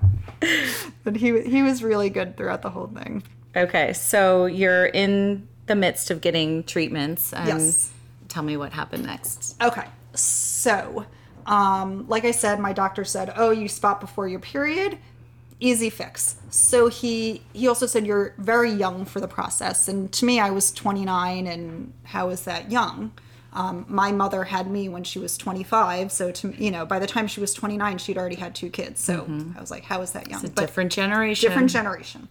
But 1.03 1.15
he 1.15 1.41
he 1.41 1.63
was 1.63 1.82
really 1.84 2.10
good 2.10 2.36
throughout 2.38 2.62
the 2.62 2.70
whole 2.70 2.88
thing. 2.88 3.24
okay, 3.56 3.94
so 3.94 4.46
you're 4.46 4.86
in 4.88 5.48
the 5.68 5.75
midst 5.75 6.12
of 6.12 6.22
getting 6.22 6.63
treatments, 6.63 7.34
and 7.34 7.48
Yes. 7.48 7.91
tell 8.27 8.44
me 8.44 8.58
what 8.58 8.74
happened 8.74 9.06
next. 9.06 9.56
Okay, 9.62 9.86
so 10.13 11.06
um, 11.46 12.08
like 12.08 12.25
I 12.25 12.32
said, 12.32 12.60
my 12.60 12.74
doctor 12.74 13.03
said, 13.06 13.34
"Oh, 13.36 13.51
you 13.51 13.68
spot 13.68 14.01
before 14.01 14.27
your 14.27 14.39
period, 14.39 14.98
easy 15.60 15.89
fix." 15.89 16.36
So 16.50 16.89
he 16.89 17.41
he 17.53 17.68
also 17.68 17.86
said 17.86 18.06
you're 18.06 18.34
very 18.38 18.72
young 18.72 19.06
for 19.06 19.20
the 19.20 19.27
process, 19.27 19.88
and 19.88 20.12
to 20.13 20.25
me, 20.25 20.39
I 20.39 20.50
was 20.51 20.72
29, 20.72 21.48
and 21.48 21.94
how 22.03 22.29
is 22.29 22.44
that 22.44 22.72
young? 22.72 23.12
Um, 23.51 23.86
my 23.89 24.12
mother 24.12 24.44
had 24.44 24.70
me 24.70 24.89
when 24.89 25.03
she 25.03 25.18
was 25.18 25.38
25, 25.38 26.12
so 26.12 26.32
to 26.32 26.53
you 26.63 26.70
know, 26.70 26.86
by 26.86 27.00
the 27.00 27.08
time 27.08 27.27
she 27.27 27.39
was 27.39 27.53
29, 27.53 27.98
she'd 27.98 28.18
already 28.18 28.36
had 28.36 28.53
two 28.53 28.70
kids. 28.70 29.01
So 29.01 29.25
I 29.58 29.60
was 29.60 29.72
like, 29.72 29.84
how 29.86 30.01
is 30.01 30.12
that 30.12 30.29
young? 30.29 30.41
Different 30.68 30.91
generation. 30.91 31.50
different 31.50 31.72
generation. 31.72 32.27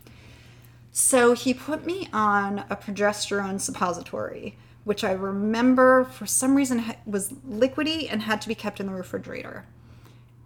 So 0.93 1.33
he 1.33 1.55
put 1.55 1.85
me 1.85 2.09
on 2.13 2.61
a 2.71 2.77
progesterone 2.77 3.61
suppository, 3.61 4.57
which 4.85 5.05
I 5.05 5.13
remember 5.13 6.05
for 6.05 6.27
some 6.27 6.55
reason 6.55 6.85
was 7.05 7.31
liquidy 7.49 8.11
and 8.11 8.23
had 8.23 8.41
to 8.43 8.49
be 8.49 8.55
kept 8.55 8.81
in 8.81 8.87
the 8.87 8.93
refrigerator. 8.93 9.67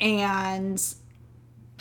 And 0.00 0.83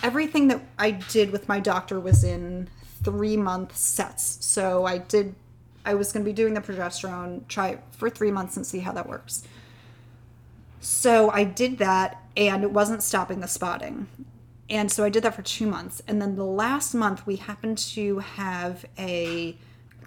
everything 0.04 0.48
that 0.50 0.62
I 0.78 0.92
did 0.92 1.32
with 1.32 1.48
my 1.48 1.60
doctor 1.60 2.00
was 2.00 2.24
in 2.24 2.70
three 3.04 3.36
month 3.38 3.76
sets. 3.76 4.46
So 4.46 4.86
I 4.86 5.00
did, 5.00 5.36
I 5.86 5.94
was 5.94 6.12
going 6.12 6.24
to 6.24 6.30
be 6.30 6.34
doing 6.34 6.54
the 6.54 6.62
progesterone, 6.62 7.48
try 7.48 7.70
it 7.70 7.84
for 7.92 8.10
three 8.10 8.32
months 8.32 8.58
and 8.58 8.66
see 8.66 8.80
how 8.80 8.92
that 8.94 9.08
works. 9.08 9.44
So 10.80 11.30
I 11.30 11.44
did 11.44 11.78
that 11.78 12.24
and 12.36 12.64
it 12.64 12.72
wasn't 12.72 13.04
stopping 13.04 13.40
the 13.40 13.48
spotting. 13.48 14.08
And 14.70 14.92
so 14.92 15.04
I 15.04 15.10
did 15.10 15.24
that 15.24 15.36
for 15.36 15.42
two 15.42 15.68
months. 15.68 16.02
And 16.08 16.22
then 16.22 16.36
the 16.36 16.46
last 16.46 16.94
month, 16.94 17.28
we 17.28 17.36
happened 17.36 17.78
to 17.78 18.20
have 18.20 18.86
a 18.98 19.58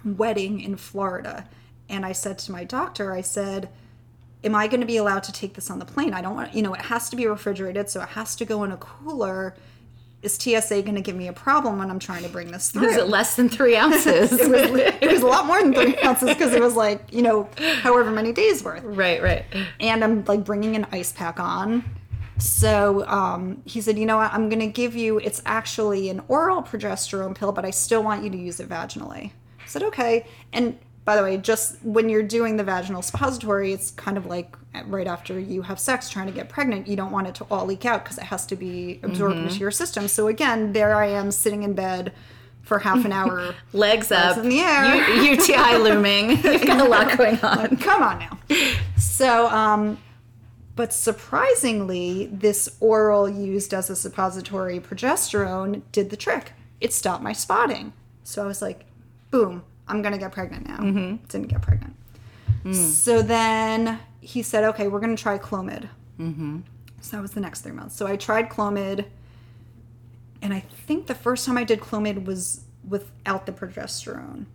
wedding 0.03 0.59
in 0.59 0.75
Florida. 0.75 1.47
And 1.87 2.05
I 2.05 2.13
said 2.13 2.39
to 2.39 2.51
my 2.51 2.63
doctor, 2.63 3.13
I 3.13 3.21
said, 3.21 3.69
Am 4.43 4.53
I 4.53 4.67
going 4.67 4.81
to 4.81 4.85
be 4.85 4.97
allowed 4.97 5.23
to 5.23 5.31
take 5.31 5.55
this 5.55 5.71
on 5.71 5.79
the 5.79 5.85
plane? 5.85 6.13
I 6.13 6.21
don't 6.21 6.35
want, 6.35 6.53
you 6.53 6.61
know, 6.61 6.75
it 6.75 6.81
has 6.81 7.09
to 7.09 7.15
be 7.15 7.25
refrigerated, 7.25 7.89
so 7.89 8.03
it 8.03 8.09
has 8.09 8.35
to 8.35 8.45
go 8.45 8.63
in 8.63 8.71
a 8.71 8.77
cooler. 8.77 9.55
Is 10.25 10.33
TSA 10.33 10.81
going 10.81 10.95
to 10.95 11.01
give 11.01 11.15
me 11.15 11.27
a 11.27 11.33
problem 11.33 11.77
when 11.77 11.91
I'm 11.91 11.99
trying 11.99 12.23
to 12.23 12.29
bring 12.29 12.49
this 12.51 12.71
through? 12.71 12.89
Is 12.89 12.97
it 12.97 13.09
less 13.09 13.35
than 13.35 13.47
three 13.47 13.77
ounces? 13.83 14.31
it 14.31 14.49
was 14.49 14.81
it 14.99 15.11
was 15.11 15.21
a 15.21 15.27
lot 15.27 15.45
more 15.45 15.61
than 15.61 15.71
three 15.71 15.95
ounces 16.03 16.29
because 16.29 16.51
it 16.51 16.61
was 16.61 16.75
like 16.75 17.13
you 17.13 17.21
know 17.21 17.47
however 17.81 18.09
many 18.09 18.31
days 18.31 18.63
worth 18.63 18.83
right, 18.83 19.21
right. 19.21 19.45
and 19.79 20.03
I'm 20.03 20.25
like 20.25 20.43
bringing 20.43 20.75
an 20.75 20.87
ice 20.91 21.11
pack 21.11 21.39
on. 21.39 21.83
So 22.39 23.05
um, 23.07 23.61
he 23.65 23.79
said, 23.81 23.99
you 23.99 24.07
know 24.07 24.17
what, 24.17 24.33
I'm 24.33 24.49
gonna 24.49 24.65
give 24.65 24.95
you. 24.95 25.19
It's 25.19 25.43
actually 25.45 26.09
an 26.09 26.23
oral 26.27 26.63
progesterone 26.63 27.35
pill, 27.35 27.51
but 27.51 27.63
I 27.63 27.69
still 27.69 28.03
want 28.03 28.23
you 28.23 28.31
to 28.31 28.37
use 28.37 28.59
it 28.59 28.67
vaginally. 28.67 29.31
I 29.63 29.67
said 29.67 29.83
okay. 29.83 30.25
And 30.53 30.77
by 31.05 31.15
the 31.15 31.21
way, 31.23 31.37
just 31.37 31.77
when 31.83 32.09
you're 32.09 32.23
doing 32.23 32.57
the 32.57 32.63
vaginal 32.63 33.01
suppository, 33.03 33.71
it's 33.71 33.91
kind 33.91 34.17
of 34.17 34.25
like 34.25 34.57
right 34.87 35.07
after 35.07 35.39
you 35.39 35.61
have 35.61 35.79
sex 35.79 36.09
trying 36.09 36.25
to 36.25 36.33
get 36.33 36.49
pregnant. 36.49 36.87
You 36.87 36.95
don't 36.95 37.11
want 37.11 37.27
it 37.27 37.35
to 37.35 37.45
all 37.51 37.65
leak 37.65 37.85
out 37.85 38.03
because 38.03 38.17
it 38.17 38.23
has 38.25 38.45
to 38.47 38.55
be 38.55 38.99
absorbed 39.03 39.37
into 39.37 39.59
your 39.59 39.71
system. 39.71 40.07
So 40.07 40.27
again, 40.27 40.73
there 40.73 40.95
I 40.95 41.07
am 41.07 41.31
sitting 41.31 41.61
in 41.63 41.73
bed 41.73 42.11
for 42.63 42.79
half 42.79 43.05
an 43.05 43.11
hour. 43.11 43.53
Legs 43.73 44.11
up. 44.11 44.37
in 44.37 44.49
the 44.49 44.59
air. 44.59 45.07
U- 45.21 45.31
UTI 45.35 45.77
looming. 45.77 46.31
You've 46.43 46.65
got 46.65 46.81
a 46.81 46.89
lot 46.89 47.15
going 47.15 47.39
on. 47.41 47.77
Come 47.77 48.01
on 48.01 48.19
now. 48.19 48.39
So, 48.97 49.47
um, 49.49 49.99
but 50.75 50.91
surprisingly, 50.91 52.25
this 52.33 52.75
oral 52.79 53.29
used 53.29 53.73
as 53.73 53.89
a 53.91 53.95
suppository 53.95 54.79
progesterone 54.79 55.83
did 55.91 56.09
the 56.09 56.17
trick. 56.17 56.53
It 56.81 56.91
stopped 56.91 57.21
my 57.23 57.33
spotting. 57.33 57.93
So 58.23 58.43
I 58.43 58.47
was 58.47 58.61
like, 58.61 58.85
boom, 59.29 59.63
I'm 59.87 60.01
going 60.01 60.13
to 60.13 60.17
get 60.17 60.31
pregnant 60.31 60.67
now. 60.67 60.77
Mm-hmm. 60.77 61.25
Didn't 61.27 61.47
get 61.47 61.61
pregnant. 61.61 61.95
Mm. 62.63 62.73
So 62.73 63.21
then 63.21 63.99
he 64.21 64.41
said, 64.41 64.63
okay, 64.63 64.87
we're 64.87 64.99
going 64.99 65.15
to 65.15 65.21
try 65.21 65.37
Clomid. 65.37 65.87
Mm-hmm. 66.19 66.59
So 67.01 67.17
that 67.17 67.21
was 67.21 67.31
the 67.31 67.41
next 67.41 67.61
three 67.61 67.71
months. 67.71 67.95
So 67.95 68.07
I 68.07 68.15
tried 68.15 68.49
Clomid. 68.49 69.05
And 70.41 70.53
I 70.53 70.59
think 70.59 71.07
the 71.07 71.15
first 71.15 71.45
time 71.45 71.57
I 71.57 71.63
did 71.63 71.79
Clomid 71.79 72.25
was 72.25 72.65
without 72.87 73.45
the 73.45 73.51
progesterone. 73.51 74.45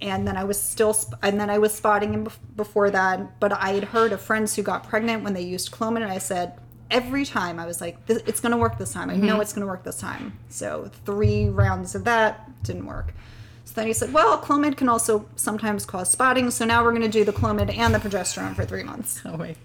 And 0.00 0.26
then 0.26 0.36
I 0.36 0.44
was 0.44 0.60
still, 0.60 0.92
sp- 0.92 1.20
and 1.22 1.40
then 1.40 1.50
I 1.50 1.58
was 1.58 1.74
spotting 1.74 2.12
him 2.12 2.26
bef- 2.26 2.38
before 2.56 2.90
that. 2.90 3.40
But 3.40 3.52
I 3.52 3.72
had 3.72 3.84
heard 3.84 4.12
of 4.12 4.20
friends 4.20 4.54
who 4.54 4.62
got 4.62 4.88
pregnant 4.88 5.22
when 5.22 5.32
they 5.32 5.42
used 5.42 5.70
Clomid, 5.70 6.02
and 6.02 6.12
I 6.12 6.18
said 6.18 6.58
every 6.90 7.24
time 7.24 7.58
I 7.58 7.66
was 7.66 7.80
like, 7.80 8.04
"This- 8.06 8.22
"It's 8.26 8.40
going 8.40 8.52
to 8.52 8.58
work 8.58 8.76
this 8.76 8.92
time. 8.92 9.08
I 9.08 9.14
mm-hmm. 9.14 9.26
know 9.26 9.40
it's 9.40 9.52
going 9.52 9.62
to 9.62 9.66
work 9.66 9.84
this 9.84 9.98
time." 9.98 10.38
So 10.48 10.90
three 11.06 11.48
rounds 11.48 11.94
of 11.94 12.04
that 12.04 12.62
didn't 12.62 12.86
work. 12.86 13.14
So 13.64 13.72
then 13.74 13.86
he 13.86 13.92
said, 13.92 14.12
"Well, 14.12 14.38
Clomid 14.40 14.76
can 14.76 14.88
also 14.88 15.26
sometimes 15.36 15.84
cause 15.86 16.10
spotting, 16.10 16.50
so 16.50 16.64
now 16.64 16.84
we're 16.84 16.90
going 16.92 17.02
to 17.02 17.08
do 17.08 17.24
the 17.24 17.32
Clomid 17.32 17.74
and 17.76 17.94
the 17.94 17.98
progesterone 17.98 18.54
for 18.54 18.64
three 18.64 18.82
months." 18.82 19.20
Oh, 19.24 19.36
wait. 19.36 19.56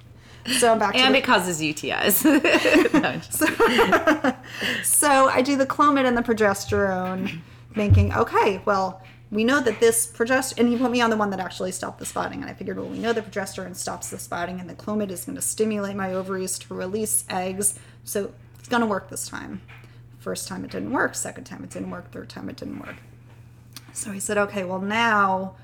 So 0.57 0.71
I'm 0.71 0.79
back 0.79 0.93
to 0.93 0.99
And 0.99 1.13
the- 1.13 1.19
it 1.19 1.23
causes 1.25 1.59
UTIs. 1.61 2.23
No, 2.93 3.09
I'm 3.09 4.33
So 4.83 5.27
I 5.29 5.41
do 5.41 5.57
the 5.57 5.65
Clomid 5.65 6.05
and 6.07 6.17
the 6.17 6.21
progesterone, 6.23 7.39
thinking, 7.75 8.13
okay, 8.13 8.61
well, 8.65 9.01
we 9.31 9.43
know 9.43 9.59
that 9.61 9.79
this 9.79 10.07
progesterone, 10.07 10.59
and 10.59 10.69
he 10.69 10.77
put 10.77 10.89
me 10.91 11.01
on 11.01 11.09
the 11.09 11.17
one 11.17 11.29
that 11.31 11.39
actually 11.39 11.71
stopped 11.71 11.99
the 11.99 12.05
spotting. 12.05 12.41
And 12.41 12.49
I 12.49 12.53
figured, 12.53 12.77
well, 12.77 12.87
we 12.87 12.97
know 12.99 13.13
the 13.13 13.21
progesterone 13.21 13.75
stops 13.75 14.09
the 14.09 14.17
spotting, 14.17 14.59
and 14.59 14.67
the 14.69 14.73
Clomid 14.75 15.11
is 15.11 15.25
going 15.25 15.35
to 15.35 15.41
stimulate 15.41 15.95
my 15.95 16.13
ovaries 16.13 16.57
to 16.59 16.73
release 16.73 17.25
eggs. 17.29 17.77
So 18.05 18.33
it's 18.57 18.69
going 18.69 18.81
to 18.81 18.87
work 18.87 19.09
this 19.09 19.27
time. 19.27 19.61
First 20.19 20.47
time 20.47 20.63
it 20.65 20.71
didn't 20.71 20.91
work, 20.91 21.15
second 21.15 21.43
time 21.43 21.63
it 21.63 21.69
didn't 21.69 21.91
work, 21.91 22.11
third 22.11 22.29
time 22.29 22.49
it 22.49 22.55
didn't 22.55 22.79
work. 22.79 22.95
So 23.99 24.11
he 24.11 24.19
said, 24.19 24.37
okay, 24.37 24.63
well, 24.63 24.79
now 24.79 25.55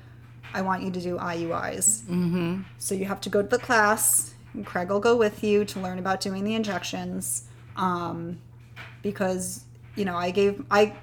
I 0.52 0.62
want 0.62 0.82
you 0.82 0.90
to 0.90 1.00
do 1.00 1.16
IUIs. 1.16 2.02
Mm-hmm. 2.02 2.62
So 2.78 2.94
you 2.94 3.06
have 3.06 3.20
to 3.22 3.28
go 3.28 3.42
to 3.42 3.48
the 3.48 3.58
class, 3.58 4.34
and 4.54 4.64
Craig 4.64 4.90
will 4.90 5.00
go 5.00 5.16
with 5.16 5.42
you 5.42 5.64
to 5.64 5.80
learn 5.80 5.98
about 5.98 6.20
doing 6.20 6.44
the 6.44 6.54
injections. 6.54 7.48
Um, 7.76 8.38
because 9.02 9.64
you 9.94 10.04
know 10.04 10.16
I 10.16 10.30
gave 10.30 10.64
I 10.70 10.94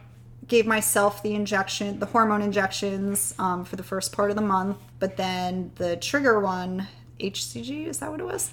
gave 0.47 0.65
myself 0.65 1.23
the 1.23 1.33
injection, 1.33 1.99
the 1.99 2.05
hormone 2.05 2.41
injections 2.41 3.33
um, 3.39 3.63
for 3.63 3.77
the 3.77 3.83
first 3.83 4.11
part 4.11 4.29
of 4.29 4.35
the 4.35 4.41
month, 4.41 4.77
but 4.99 5.15
then 5.15 5.71
the 5.75 5.95
trigger 5.95 6.41
one, 6.41 6.85
HCG, 7.21 7.87
is 7.87 7.99
that 7.99 8.11
what 8.11 8.19
it 8.19 8.25
was? 8.25 8.51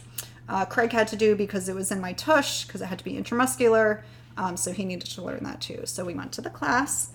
Uh, 0.49 0.65
Craig 0.65 0.93
had 0.93 1.09
to 1.09 1.17
do 1.17 1.35
because 1.35 1.69
it 1.69 1.75
was 1.75 1.91
in 1.91 2.01
my 2.01 2.13
tush 2.13 2.65
because 2.65 2.81
it 2.81 2.87
had 2.87 2.99
to 2.99 3.05
be 3.05 3.15
intramuscular, 3.15 4.03
um, 4.37 4.57
so 4.57 4.73
he 4.73 4.85
needed 4.85 5.09
to 5.11 5.23
learn 5.23 5.43
that 5.43 5.61
too. 5.61 5.83
So 5.85 6.05
we 6.05 6.15
went 6.15 6.33
to 6.33 6.41
the 6.41 6.51
class. 6.51 7.11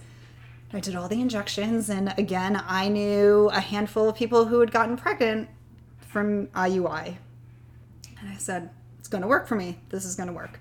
I 0.76 0.82
did 0.82 0.94
all 0.94 1.08
the 1.08 1.22
injections, 1.22 1.90
and 1.90 2.14
again, 2.18 2.62
I 2.68 2.90
knew 2.90 3.50
a 3.54 3.62
handful 3.62 4.10
of 4.10 4.16
people 4.18 4.44
who 4.44 4.60
had 4.60 4.74
gotten 4.74 4.98
pregnant 4.98 5.48
from 6.02 6.48
IUI. 6.48 7.16
And 8.20 8.30
I 8.30 8.36
said, 8.36 8.72
"It's 9.00 9.08
going 9.08 9.22
to 9.22 9.28
work 9.28 9.48
for 9.48 9.56
me. 9.56 9.80
This 9.88 10.04
is 10.04 10.16
going 10.18 10.28
to 10.28 10.34
work." 10.34 10.60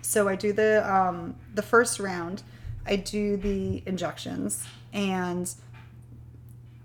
So 0.00 0.26
I 0.26 0.36
do 0.36 0.54
the 0.54 0.90
um, 0.90 1.36
the 1.54 1.60
first 1.60 2.00
round. 2.00 2.42
I 2.86 2.96
do 2.96 3.36
the 3.36 3.82
injections, 3.84 4.64
and 4.94 5.54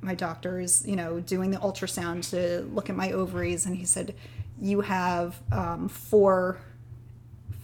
my 0.02 0.14
doctor 0.14 0.60
is, 0.60 0.86
you 0.86 0.98
know, 0.98 1.22
doing 1.22 1.52
the 1.52 1.58
ultrasound 1.60 2.30
to 2.32 2.64
look 2.74 2.90
at 2.90 2.98
my 2.98 3.14
ovaries, 3.14 3.66
and 3.66 3.78
he 3.78 3.86
said, 3.86 4.14
"You 4.60 4.82
have 4.82 5.42
um, 5.54 5.88
four 5.88 6.58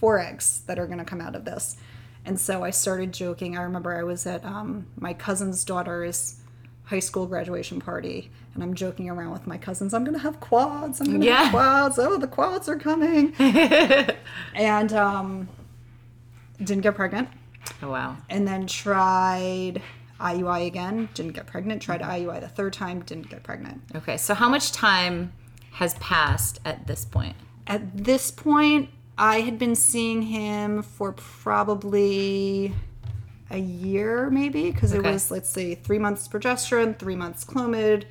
four 0.00 0.18
eggs 0.18 0.62
that 0.66 0.78
are 0.78 0.86
going 0.86 0.98
to 0.98 1.04
come 1.04 1.20
out 1.20 1.36
of 1.36 1.44
this." 1.44 1.76
And 2.24 2.38
so 2.38 2.62
I 2.62 2.70
started 2.70 3.12
joking. 3.12 3.56
I 3.58 3.62
remember 3.62 3.96
I 3.98 4.02
was 4.04 4.26
at 4.26 4.44
um, 4.44 4.86
my 4.98 5.12
cousin's 5.12 5.64
daughter's 5.64 6.36
high 6.84 7.00
school 7.00 7.26
graduation 7.26 7.80
party, 7.80 8.30
and 8.54 8.62
I'm 8.62 8.74
joking 8.74 9.08
around 9.10 9.32
with 9.32 9.46
my 9.46 9.56
cousins. 9.58 9.92
I'm 9.94 10.04
going 10.04 10.14
to 10.16 10.20
have 10.22 10.38
quads. 10.40 11.00
I'm 11.00 11.06
going 11.08 11.20
to 11.20 11.26
Yeah. 11.26 11.44
have 11.44 11.50
quads. 11.52 11.98
Oh, 11.98 12.18
the 12.18 12.26
quads 12.28 12.68
are 12.68 12.76
coming. 12.78 13.32
and 14.54 14.92
um, 14.92 15.48
didn't 16.58 16.82
get 16.82 16.94
pregnant 16.94 17.28
Oh, 17.82 17.90
wow. 17.90 18.16
and 18.28 18.46
then 18.46 18.66
tried 18.66 19.82
IUI 20.20 20.66
again, 20.66 21.08
didn't 21.14 21.32
get 21.32 21.46
pregnant. 21.46 21.82
Tried 21.82 22.00
IUI 22.02 22.40
the 22.40 22.48
third 22.48 22.72
time, 22.72 23.00
didn't 23.02 23.28
get 23.30 23.42
pregnant. 23.42 23.82
Okay, 23.96 24.16
so 24.16 24.34
how 24.34 24.48
much 24.48 24.70
time 24.70 25.32
has 25.72 25.94
passed 25.94 26.60
at 26.64 26.86
this 26.86 27.04
point? 27.04 27.34
At 27.66 28.04
this 28.04 28.30
point, 28.30 28.90
I 29.22 29.42
had 29.42 29.56
been 29.56 29.76
seeing 29.76 30.22
him 30.22 30.82
for 30.82 31.12
probably 31.12 32.74
a 33.50 33.58
year, 33.58 34.28
maybe, 34.30 34.72
because 34.72 34.92
Okay. 34.92 35.08
it 35.08 35.12
was, 35.12 35.30
let's 35.30 35.48
say, 35.48 35.76
three 35.76 36.00
months 36.00 36.26
progesterone, 36.26 36.98
three 36.98 37.14
months 37.14 37.44
Clomid, 37.44 38.02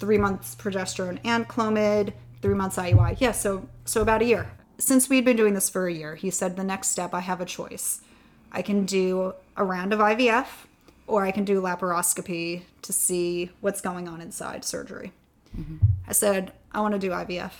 three 0.00 0.18
months 0.18 0.56
progesterone 0.56 1.20
and 1.24 1.46
Clomid, 1.46 2.14
three 2.42 2.54
months 2.54 2.76
IUI. 2.78 3.16
Yeah, 3.20 3.30
so 3.30 3.68
so 3.84 4.02
about 4.02 4.22
a 4.22 4.24
year. 4.24 4.50
Since 4.78 5.08
we'd 5.08 5.24
been 5.24 5.36
doing 5.36 5.54
this 5.54 5.70
for 5.70 5.86
a 5.86 5.92
year, 5.92 6.16
he 6.16 6.30
said 6.30 6.56
the 6.56 6.64
next 6.64 6.88
step 6.88 7.14
I 7.14 7.20
have 7.20 7.40
a 7.40 7.44
choice. 7.44 8.00
I 8.50 8.62
can 8.62 8.84
do 8.86 9.34
a 9.56 9.62
round 9.64 9.92
of 9.92 10.00
IVF 10.00 10.66
or 11.06 11.24
I 11.24 11.30
can 11.30 11.44
do 11.44 11.62
laparoscopy 11.62 12.62
to 12.82 12.92
see 12.92 13.50
what's 13.60 13.80
going 13.80 14.08
on 14.08 14.20
inside 14.20 14.64
surgery. 14.64 15.12
Mm-hmm. 15.56 15.76
I 16.08 16.12
said, 16.12 16.52
I 16.72 16.80
want 16.80 16.94
to 16.94 16.98
do 16.98 17.10
IVF. 17.10 17.52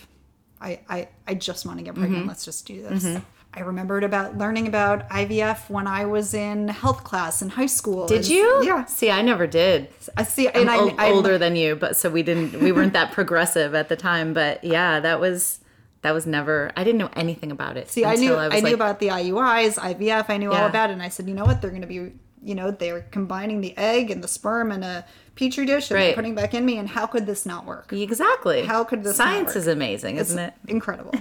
I, 0.60 0.80
I, 0.88 1.08
I 1.26 1.34
just 1.34 1.64
want 1.66 1.78
to 1.78 1.84
get 1.84 1.94
pregnant. 1.94 2.20
Mm-hmm. 2.20 2.28
Let's 2.28 2.44
just 2.44 2.66
do 2.66 2.82
this. 2.82 3.04
Mm-hmm. 3.04 3.24
I 3.52 3.60
remembered 3.60 4.04
about 4.04 4.38
learning 4.38 4.68
about 4.68 5.08
IVF 5.08 5.68
when 5.68 5.88
I 5.88 6.04
was 6.04 6.34
in 6.34 6.68
health 6.68 7.02
class 7.02 7.42
in 7.42 7.48
high 7.48 7.66
school. 7.66 8.06
Did 8.06 8.18
And- 8.18 8.28
you? 8.28 8.64
Yeah. 8.64 8.84
See, 8.84 9.10
I 9.10 9.22
never 9.22 9.46
did. 9.46 9.88
I 10.16 10.22
see. 10.22 10.48
I'm 10.48 10.54
And 10.62 10.70
I, 10.70 10.76
ol- 10.76 10.94
I, 11.00 11.10
older 11.10 11.36
than 11.36 11.56
you, 11.56 11.74
but 11.74 11.96
so 11.96 12.10
we 12.10 12.22
didn't 12.22 12.60
we 12.60 12.70
weren't 12.70 12.92
that 12.92 13.10
progressive 13.12 13.74
at 13.74 13.88
the 13.88 13.96
time. 13.96 14.34
But 14.34 14.62
yeah, 14.62 15.00
that 15.00 15.18
was 15.18 15.58
that 16.02 16.12
was 16.12 16.26
never. 16.26 16.70
I 16.76 16.84
didn't 16.84 16.98
know 16.98 17.10
anything 17.14 17.50
about 17.50 17.76
it. 17.76 17.90
See, 17.90 18.04
I 18.04 18.14
knew 18.14 18.34
I, 18.34 18.48
was 18.48 18.56
knew 18.58 18.62
like, 18.62 18.74
about 18.74 19.00
the 19.00 19.08
IUIs, 19.08 19.78
IVF. 19.78 20.26
I 20.28 20.36
knew 20.36 20.52
all 20.52 20.66
about 20.66 20.90
it, 20.90 20.94
and 20.94 21.02
I 21.02 21.08
said, 21.08 21.28
you 21.28 21.34
know 21.34 21.44
what? 21.44 21.60
They're 21.60 21.70
going 21.70 21.82
to 21.82 21.88
be, 21.88 22.12
you 22.42 22.54
know, 22.54 22.70
they're 22.70 23.02
combining 23.10 23.60
the 23.60 23.76
egg 23.76 24.10
and 24.12 24.22
the 24.22 24.28
sperm 24.28 24.70
in 24.70 24.82
a 24.84 25.04
petri 25.40 25.64
dish 25.64 25.90
and 25.90 25.96
Right. 25.96 26.14
putting 26.14 26.34
back 26.34 26.52
in 26.52 26.66
me. 26.66 26.76
And 26.76 26.86
how 26.86 27.06
could 27.06 27.24
this 27.24 27.46
not 27.46 27.64
work? 27.64 27.92
exactly. 27.92 28.62
How 28.66 28.84
could 28.84 29.02
this 29.02 29.16
not 29.18 29.24
Science 29.24 29.56
is 29.56 29.66
amazing, 29.66 30.18
isn't 30.18 30.38
it? 30.38 30.52
Incredible. 30.68 31.14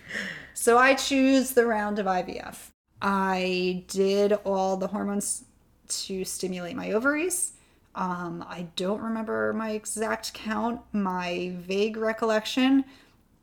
so 0.54 0.76
I 0.76 0.94
choose 0.94 1.52
the 1.52 1.64
round 1.66 2.00
of 2.00 2.06
IVF. 2.06 2.70
I 3.00 3.84
did 3.86 4.32
all 4.44 4.76
the 4.76 4.88
hormones 4.88 5.44
to 5.88 6.24
stimulate 6.24 6.74
my 6.74 6.90
ovaries. 6.90 7.52
Um, 7.94 8.44
I 8.48 8.66
don't 8.74 9.00
remember 9.00 9.52
my 9.52 9.70
exact 9.70 10.34
count. 10.34 10.80
My 10.92 11.52
vague 11.56 11.96
recollection 11.96 12.84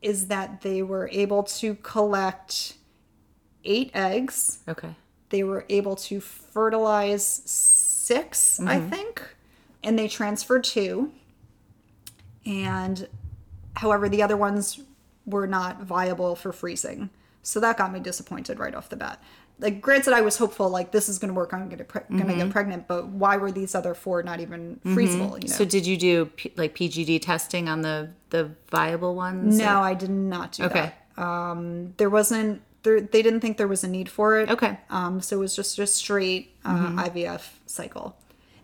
is 0.02 0.26
that 0.28 0.60
they 0.60 0.82
were 0.82 1.08
able 1.10 1.42
to 1.42 1.74
collect 1.76 2.74
eight 3.64 3.90
eggs. 3.94 4.58
Okay. 4.68 4.94
They 5.30 5.42
were 5.42 5.64
able 5.70 5.96
to 5.96 6.20
fertilize 6.20 7.42
6 7.46 8.60
I 8.60 8.80
think, 8.80 9.22
and 9.82 9.98
they 9.98 10.08
transferred 10.08 10.64
two. 10.64 11.12
And 12.46 13.08
however, 13.74 14.08
the 14.08 14.22
other 14.22 14.36
ones 14.36 14.80
were 15.26 15.46
not 15.46 15.82
viable 15.82 16.34
for 16.36 16.52
freezing. 16.52 17.10
So 17.42 17.60
that 17.60 17.76
got 17.78 17.92
me 17.92 18.00
disappointed 18.00 18.58
right 18.58 18.74
off 18.74 18.88
the 18.88 18.96
bat. 18.96 19.22
Like, 19.60 19.80
granted, 19.80 20.12
I 20.14 20.20
was 20.20 20.36
hopeful, 20.38 20.68
like, 20.70 20.92
this 20.92 21.08
is 21.08 21.18
going 21.18 21.30
to 21.30 21.34
work, 21.34 21.52
I'm 21.52 21.66
going 21.66 21.78
to 21.78 21.84
pre- 21.84 22.02
gonna 22.16 22.36
get 22.36 22.48
pregnant, 22.50 22.86
but 22.86 23.08
why 23.08 23.36
were 23.38 23.50
these 23.50 23.74
other 23.74 23.92
four 23.92 24.22
not 24.22 24.38
even 24.38 24.78
freezable? 24.84 25.42
You 25.42 25.48
know? 25.48 25.54
So 25.54 25.64
did 25.64 25.84
you 25.84 25.96
do 25.96 26.26
P- 26.26 26.52
like 26.56 26.76
PGD 26.76 27.20
testing 27.20 27.68
on 27.68 27.80
the 27.82 28.10
the 28.30 28.52
viable 28.70 29.16
ones? 29.16 29.58
no, 29.58 29.80
I 29.80 29.94
did 29.94 30.10
not 30.10 30.52
do 30.52 30.62
Okay. 30.64 30.92
that. 31.16 31.20
Um, 31.22 31.94
there 31.96 32.08
wasn't, 32.10 32.62
there, 32.84 33.00
they 33.00 33.20
didn't 33.20 33.40
think 33.40 33.56
there 33.56 33.66
was 33.66 33.82
a 33.82 33.88
need 33.88 34.08
for 34.08 34.38
it. 34.38 34.48
Okay. 34.48 34.78
Um, 34.90 35.20
so 35.20 35.36
it 35.38 35.40
was 35.40 35.56
just 35.56 35.76
a 35.80 35.86
straight 35.88 36.54
uh, 36.64 36.90
IVF 36.92 37.42
cycle. 37.66 38.16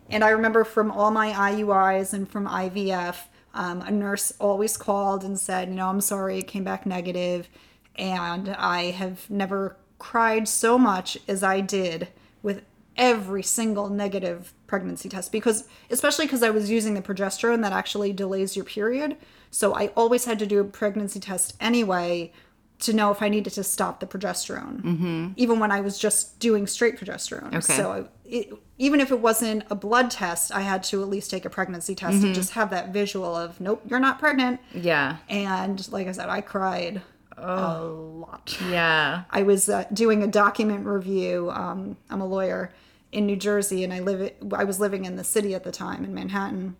And 0.09 0.23
I 0.23 0.29
remember 0.29 0.63
from 0.63 0.91
all 0.91 1.11
my 1.11 1.31
IUIs 1.31 2.13
and 2.13 2.29
from 2.29 2.47
IVF, 2.47 3.15
um, 3.53 3.81
a 3.81 3.91
nurse 3.91 4.33
always 4.39 4.77
called 4.77 5.23
and 5.23 5.39
said, 5.39 5.69
you 5.69 5.75
know, 5.75 5.87
I'm 5.87 6.01
sorry, 6.01 6.39
it 6.39 6.47
came 6.47 6.63
back 6.63 6.85
negative. 6.85 7.47
And 7.95 8.49
I 8.49 8.91
have 8.91 9.29
never 9.29 9.77
cried 9.97 10.47
so 10.47 10.77
much 10.77 11.17
as 11.27 11.41
I 11.43 11.61
did 11.61 12.09
with 12.43 12.63
every 12.97 13.43
single 13.43 13.89
negative 13.89 14.53
pregnancy 14.67 15.09
test 15.09 15.31
because 15.31 15.67
especially 15.89 16.25
because 16.25 16.43
I 16.43 16.49
was 16.49 16.69
using 16.69 16.93
the 16.93 17.01
progesterone 17.01 17.61
that 17.61 17.73
actually 17.73 18.13
delays 18.13 18.55
your 18.55 18.65
period. 18.65 19.17
So 19.51 19.73
I 19.73 19.87
always 19.95 20.25
had 20.25 20.39
to 20.39 20.45
do 20.45 20.59
a 20.59 20.63
pregnancy 20.65 21.19
test 21.19 21.55
anyway 21.59 22.31
to 22.79 22.93
know 22.93 23.09
if 23.11 23.21
I 23.21 23.29
needed 23.29 23.53
to 23.53 23.63
stop 23.63 24.01
the 24.01 24.05
progesterone, 24.05 25.33
even 25.37 25.59
when 25.59 25.71
I 25.71 25.79
was 25.81 25.97
just 25.97 26.39
doing 26.39 26.67
straight 26.67 26.97
progesterone. 26.99 27.53
Okay. 27.55 27.75
So 27.75 27.91
I- 27.91 28.05
it, 28.25 28.53
even 28.77 28.99
if 28.99 29.11
it 29.11 29.19
wasn't 29.19 29.63
a 29.69 29.75
blood 29.75 30.11
test, 30.11 30.53
I 30.53 30.61
had 30.61 30.83
to 30.83 31.01
at 31.01 31.07
least 31.07 31.31
take 31.31 31.45
a 31.45 31.49
pregnancy 31.49 31.95
test 31.95 32.23
and 32.23 32.35
just 32.35 32.51
have 32.51 32.69
that 32.71 32.89
visual 32.89 33.33
of, 33.35 33.61
nope, 33.61 33.81
you're 33.87 33.99
not 33.99 34.19
pregnant. 34.19 34.59
Yeah. 34.73 35.17
And 35.29 35.89
like 35.91 36.07
I 36.07 36.11
said, 36.11 36.27
I 36.27 36.41
cried 36.41 37.01
a 37.37 37.83
lot. 37.85 38.57
Yeah. 38.69 39.23
I 39.29 39.43
was 39.43 39.69
uh, 39.69 39.85
doing 39.93 40.23
a 40.23 40.27
document 40.27 40.85
review. 40.85 41.51
Um, 41.51 41.95
I'm 42.09 42.19
a 42.19 42.25
lawyer 42.25 42.73
in 43.11 43.25
New 43.25 43.37
Jersey, 43.37 43.83
and 43.85 43.93
I 43.93 43.99
live. 44.01 44.33
I 44.53 44.65
was 44.65 44.79
living 44.79 45.05
in 45.05 45.15
the 45.15 45.23
city 45.23 45.55
at 45.55 45.63
the 45.63 45.71
time 45.71 46.03
in 46.03 46.13
Manhattan, 46.13 46.75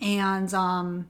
and 0.00 0.54
um, 0.54 1.08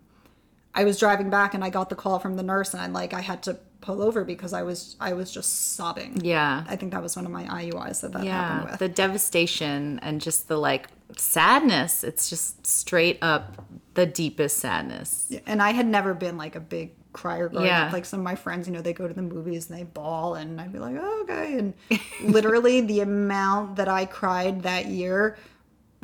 I 0.75 0.85
was 0.85 0.99
driving 0.99 1.29
back, 1.29 1.53
and 1.53 1.63
I 1.63 1.69
got 1.69 1.91
the 1.91 1.95
call 1.95 2.19
from 2.19 2.37
the 2.37 2.43
nurse, 2.43 2.73
and 2.73 2.83
I 2.83 2.87
like 2.87 3.13
I 3.13 3.21
had 3.21 3.43
to 3.43 3.59
pull 3.85 4.01
over 4.03 4.25
because 4.25 4.53
I 4.55 4.63
was 4.63 4.97
I 5.01 5.13
was 5.13 5.31
just 5.31 5.75
sobbing. 5.77 6.21
Yeah. 6.25 6.65
I 6.67 6.75
think 6.77 6.93
that 6.93 7.03
was 7.03 7.15
one 7.17 7.27
of 7.27 7.33
my 7.33 7.45
IUIs 7.45 8.01
that 8.01 8.13
that 8.13 8.25
happened 8.25 8.65
Yeah. 8.65 8.71
with. 8.71 8.79
The 8.81 8.89
devastation 8.89 9.99
and 10.03 10.21
just 10.21 10.49
the 10.49 10.57
like 10.57 10.89
sadness. 11.17 12.03
It's 12.03 12.31
just 12.31 12.67
straight 12.67 13.19
up 13.23 13.65
the 13.95 14.07
deepest 14.07 14.57
sadness. 14.59 15.33
and 15.47 15.63
I 15.63 15.71
had 15.73 15.87
never 15.87 16.15
been 16.15 16.37
like 16.37 16.57
a 16.57 16.61
big 16.61 16.93
crier 17.13 17.49
girl. 17.49 17.65
Yeah. 17.65 17.91
Like 17.93 18.05
some 18.05 18.21
of 18.21 18.25
my 18.25 18.35
friends, 18.35 18.67
you 18.67 18.73
know, 18.73 18.81
they 18.83 18.93
go 18.93 19.07
to 19.07 19.15
the 19.15 19.23
movies 19.23 19.71
and 19.71 19.79
they 19.79 19.85
bawl, 19.85 20.35
and 20.35 20.61
I'd 20.61 20.73
be 20.73 20.81
like, 20.81 20.97
oh, 20.99 21.21
okay. 21.23 21.59
And 21.59 21.75
literally, 22.23 22.81
the 22.81 23.01
amount 23.01 23.77
that 23.77 23.87
I 23.89 24.05
cried 24.07 24.63
that 24.63 24.87
year 24.87 25.37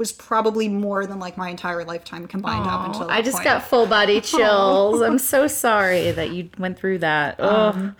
was 0.00 0.12
probably 0.12 0.66
more 0.66 1.04
than 1.04 1.18
like 1.18 1.36
my 1.36 1.50
entire 1.50 1.84
lifetime 1.84 2.26
combined 2.26 2.66
up 2.66 2.86
until 2.86 3.10
I 3.10 3.20
just 3.20 3.34
point. 3.34 3.44
got 3.44 3.62
full 3.64 3.84
body 3.84 4.20
chills. 4.32 5.02
I'm 5.02 5.18
so 5.18 5.46
sorry 5.46 6.10
that 6.12 6.30
you 6.30 6.48
went 6.58 6.78
through 6.78 7.00
that. 7.00 7.36
Oh, 7.38 7.92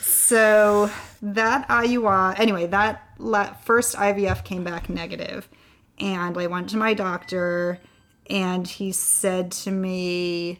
So 0.00 0.90
that 1.20 1.68
IUI, 1.68 2.40
anyway, 2.40 2.68
that 2.68 3.06
la- 3.18 3.52
first 3.52 3.94
IVF 3.96 4.44
came 4.44 4.64
back 4.64 4.88
negative, 4.88 5.46
and 5.98 6.38
I 6.38 6.46
went 6.46 6.70
to 6.70 6.78
my 6.78 6.94
doctor, 6.94 7.78
and 8.30 8.66
he 8.66 8.90
said 8.90 9.52
to 9.52 9.70
me, 9.70 10.58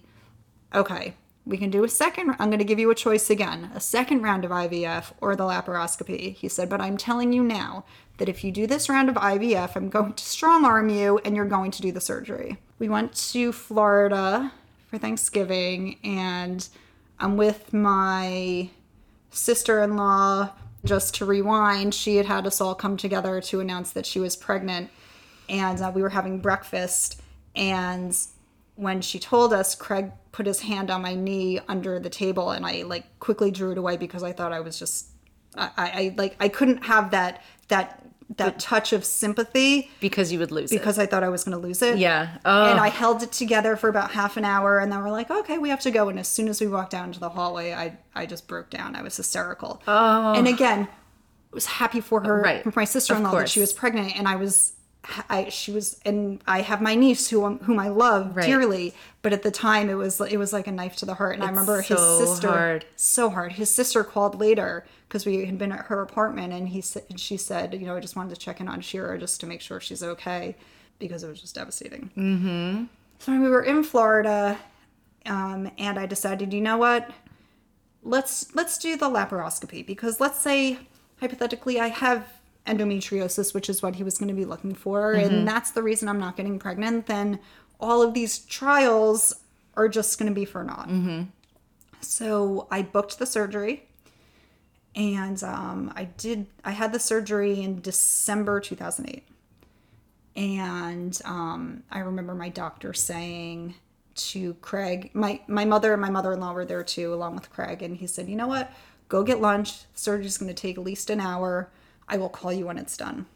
"Okay, 0.74 1.14
we 1.44 1.58
can 1.58 1.70
do 1.70 1.84
a 1.84 1.88
second. 1.88 2.36
I'm 2.38 2.48
going 2.48 2.58
to 2.58 2.64
give 2.64 2.78
you 2.78 2.90
a 2.90 2.94
choice 2.94 3.30
again, 3.30 3.70
a 3.74 3.80
second 3.80 4.22
round 4.22 4.44
of 4.44 4.50
IVF 4.50 5.12
or 5.20 5.34
the 5.36 5.44
laparoscopy." 5.44 6.34
He 6.34 6.48
said, 6.48 6.68
"But 6.68 6.80
I'm 6.80 6.96
telling 6.96 7.32
you 7.32 7.42
now 7.42 7.84
that 8.18 8.28
if 8.28 8.44
you 8.44 8.52
do 8.52 8.66
this 8.66 8.88
round 8.88 9.08
of 9.08 9.16
IVF, 9.16 9.76
I'm 9.76 9.88
going 9.88 10.14
to 10.14 10.24
strong 10.24 10.64
arm 10.64 10.88
you, 10.88 11.18
and 11.24 11.34
you're 11.34 11.44
going 11.44 11.70
to 11.72 11.82
do 11.82 11.92
the 11.92 12.00
surgery." 12.00 12.58
We 12.78 12.88
went 12.88 13.14
to 13.32 13.52
Florida 13.52 14.52
for 14.88 14.98
Thanksgiving, 14.98 15.98
and 16.04 16.68
I'm 17.18 17.36
with 17.36 17.72
my 17.72 18.70
sister-in-law 19.30 20.50
just 20.84 21.14
to 21.14 21.24
rewind 21.24 21.94
she 21.94 22.16
had 22.16 22.26
had 22.26 22.46
us 22.46 22.60
all 22.60 22.74
come 22.74 22.96
together 22.96 23.40
to 23.40 23.60
announce 23.60 23.92
that 23.92 24.06
she 24.06 24.20
was 24.20 24.36
pregnant 24.36 24.90
and 25.48 25.80
uh, 25.80 25.90
we 25.94 26.02
were 26.02 26.10
having 26.10 26.38
breakfast 26.38 27.20
and 27.54 28.16
when 28.76 29.00
she 29.00 29.18
told 29.18 29.52
us 29.52 29.74
craig 29.74 30.10
put 30.32 30.46
his 30.46 30.60
hand 30.60 30.90
on 30.90 31.02
my 31.02 31.14
knee 31.14 31.60
under 31.68 32.00
the 32.00 32.10
table 32.10 32.50
and 32.50 32.66
i 32.66 32.82
like 32.82 33.04
quickly 33.20 33.50
drew 33.50 33.70
it 33.70 33.78
away 33.78 33.96
because 33.96 34.22
i 34.22 34.32
thought 34.32 34.52
i 34.52 34.60
was 34.60 34.78
just 34.78 35.08
i, 35.56 35.70
I, 35.76 36.14
like 36.16 36.36
i 36.40 36.48
couldn't 36.48 36.84
have 36.84 37.10
that 37.12 37.42
that 37.68 37.98
that 38.36 38.58
touch 38.58 38.94
of 38.94 39.04
sympathy 39.04 39.90
because 40.00 40.32
you 40.32 40.38
would 40.38 40.50
lose 40.50 40.72
it. 40.72 40.78
because 40.78 40.98
i 40.98 41.04
thought 41.04 41.22
i 41.22 41.28
was 41.28 41.44
going 41.44 41.52
to 41.52 41.62
lose 41.62 41.82
it 41.82 41.92
it. 41.92 41.98
Yeah. 41.98 42.38
Oh, 42.44 42.70
and 42.70 42.80
I 42.80 42.88
oh. 42.88 42.90
held 42.90 43.22
it 43.22 43.32
together 43.32 43.76
for 43.76 43.88
about 43.88 44.10
half 44.10 44.36
an 44.36 44.44
hour, 44.44 44.78
and 44.78 44.90
then 44.90 45.02
we're 45.02 45.10
like, 45.10 45.30
okay, 45.30 45.58
we 45.58 45.68
have 45.68 45.80
to 45.80 45.90
go. 45.90 46.08
And 46.08 46.18
as 46.18 46.28
soon 46.28 46.48
as 46.48 46.60
we 46.60 46.66
walked 46.66 46.90
down 46.90 47.06
into 47.06 47.20
the 47.20 47.28
hallway, 47.28 47.72
I 47.72 47.96
I 48.14 48.26
just 48.26 48.48
broke 48.48 48.70
down. 48.70 48.96
I 48.96 49.02
was 49.02 49.16
hysterical. 49.16 49.82
Oh. 49.86 50.32
And 50.34 50.48
again, 50.48 50.88
I 50.90 51.54
was 51.54 51.66
happy 51.66 52.00
for 52.00 52.22
her, 52.22 52.40
Right. 52.40 52.62
for 52.62 52.72
my 52.74 52.84
sister 52.84 53.14
in 53.14 53.22
law 53.22 53.32
that 53.32 53.48
she 53.48 53.60
was 53.60 53.72
pregnant, 53.72 54.18
and 54.18 54.26
I 54.26 54.36
was 54.36 54.72
I 55.28 55.48
she 55.48 55.72
was 55.72 55.98
and 56.04 56.40
I 56.46 56.60
have 56.60 56.80
my 56.80 56.94
niece 56.94 57.28
who 57.28 57.56
whom 57.56 57.78
I 57.78 57.88
love 57.88 58.36
Right. 58.36 58.46
dearly, 58.46 58.94
but 59.20 59.32
at 59.32 59.42
the 59.42 59.50
time 59.50 59.90
it 59.90 59.94
was 59.94 60.20
it 60.20 60.36
was 60.36 60.52
like 60.52 60.66
a 60.68 60.72
knife 60.72 60.94
to 60.96 61.06
the 61.06 61.14
heart. 61.14 61.34
And 61.34 61.42
I 61.44 61.48
remember 61.48 61.80
his 61.82 61.98
sister 62.00 62.48
hard. 62.48 62.84
so 62.96 63.28
hard. 63.30 63.52
His 63.52 63.68
sister 63.74 64.04
called 64.04 64.38
later 64.38 64.84
because 65.08 65.26
we 65.26 65.44
had 65.44 65.58
been 65.58 65.72
at 65.72 65.86
her 65.86 66.00
apartment, 66.02 66.52
and 66.52 66.68
he 66.68 66.80
said 66.80 67.02
and 67.10 67.18
she 67.18 67.36
said, 67.36 67.74
you 67.74 67.84
know, 67.86 67.96
I 67.96 68.00
just 68.00 68.14
wanted 68.16 68.34
to 68.34 68.40
check 68.40 68.60
in 68.60 68.68
on 68.68 68.80
Shira 68.80 69.18
just 69.18 69.40
to 69.40 69.46
make 69.46 69.60
sure 69.60 69.80
she's 69.80 70.02
okay 70.04 70.54
because 71.00 71.24
it 71.24 71.28
was 71.28 71.40
just 71.40 71.54
devastating. 71.56 72.10
Mm-hmm. 72.16 72.84
So 73.18 73.32
we 73.32 73.48
were 73.48 73.62
in 73.62 73.82
Florida, 73.82 74.56
um, 75.26 75.70
and 75.78 75.98
I 75.98 76.06
decided, 76.06 76.52
you 76.52 76.60
know 76.60 76.76
what, 76.76 77.10
let's 78.04 78.54
let's 78.54 78.78
do 78.78 78.96
the 78.96 79.08
laparoscopy 79.08 79.84
because 79.86 80.20
let's 80.20 80.40
say 80.40 80.78
hypothetically 81.20 81.78
I 81.80 81.88
have 81.88 82.26
endometriosis, 82.66 83.52
which 83.54 83.68
is 83.68 83.82
what 83.82 83.96
he 83.96 84.04
was 84.04 84.18
going 84.18 84.28
to 84.28 84.34
be 84.34 84.44
looking 84.44 84.74
for, 84.74 85.12
and 85.12 85.46
that's 85.48 85.70
the 85.72 85.82
reason 85.82 86.08
I'm 86.08 86.20
not 86.20 86.36
getting 86.36 86.58
pregnant. 86.58 87.06
Then 87.06 87.38
all 87.80 88.02
of 88.02 88.14
these 88.14 88.38
trials 88.38 89.34
are 89.74 89.88
just 89.88 90.18
going 90.18 90.28
to 90.30 90.34
be 90.34 90.44
for 90.44 90.62
naught. 90.62 90.88
So 92.00 92.66
I 92.70 92.82
booked 92.82 93.18
the 93.18 93.26
surgery, 93.26 93.88
and 94.94 95.42
um, 95.42 95.92
I 95.96 96.04
did. 96.04 96.46
I 96.64 96.72
had 96.72 96.92
the 96.92 97.00
surgery 97.00 97.62
in 97.62 97.80
December 97.80 98.60
2008, 98.60 99.24
and 100.36 101.20
um, 101.24 101.82
I 101.90 102.00
remember 102.00 102.34
my 102.34 102.48
doctor 102.48 102.92
saying 102.92 103.74
to 104.14 104.54
Craig, 104.54 105.10
my 105.14 105.40
my 105.48 105.64
mother 105.64 105.92
and 105.92 106.00
my 106.02 106.10
mother 106.10 106.32
in 106.32 106.40
law 106.40 106.52
were 106.52 106.64
there 106.64 106.84
too, 106.84 107.12
along 107.14 107.34
with 107.34 107.50
Craig, 107.50 107.82
and 107.82 107.96
he 107.96 108.06
said, 108.06 108.28
"You 108.28 108.36
know 108.36 108.48
what? 108.48 108.70
Go 109.08 109.22
get 109.22 109.40
lunch. 109.40 109.84
Surgery's 109.94 110.38
going 110.38 110.48
to 110.48 110.54
take 110.54 110.78
at 110.78 110.84
least 110.84 111.10
an 111.10 111.20
hour. 111.20 111.70
I 112.08 112.16
will 112.16 112.28
call 112.28 112.52
you 112.52 112.66
when 112.66 112.78
it's 112.78 112.96
done." 112.96 113.26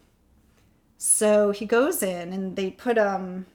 So 0.98 1.50
he 1.50 1.66
goes 1.66 2.02
in, 2.02 2.32
and 2.32 2.56
they 2.56 2.70
put 2.70 2.98
um, 2.98 3.46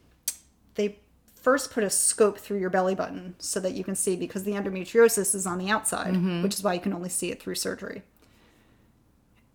they 0.75 0.99
first 1.35 1.71
put 1.71 1.83
a 1.83 1.89
scope 1.89 2.37
through 2.37 2.59
your 2.59 2.69
belly 2.69 2.93
button 2.93 3.35
so 3.39 3.59
that 3.59 3.73
you 3.73 3.83
can 3.83 3.95
see 3.95 4.15
because 4.15 4.43
the 4.43 4.51
endometriosis 4.51 5.33
is 5.33 5.47
on 5.47 5.57
the 5.57 5.69
outside, 5.69 6.13
which 6.43 6.53
is 6.53 6.63
why 6.63 6.73
you 6.73 6.79
can 6.79 6.93
only 6.93 7.09
see 7.09 7.31
it 7.31 7.41
through 7.41 7.55
surgery. 7.55 8.03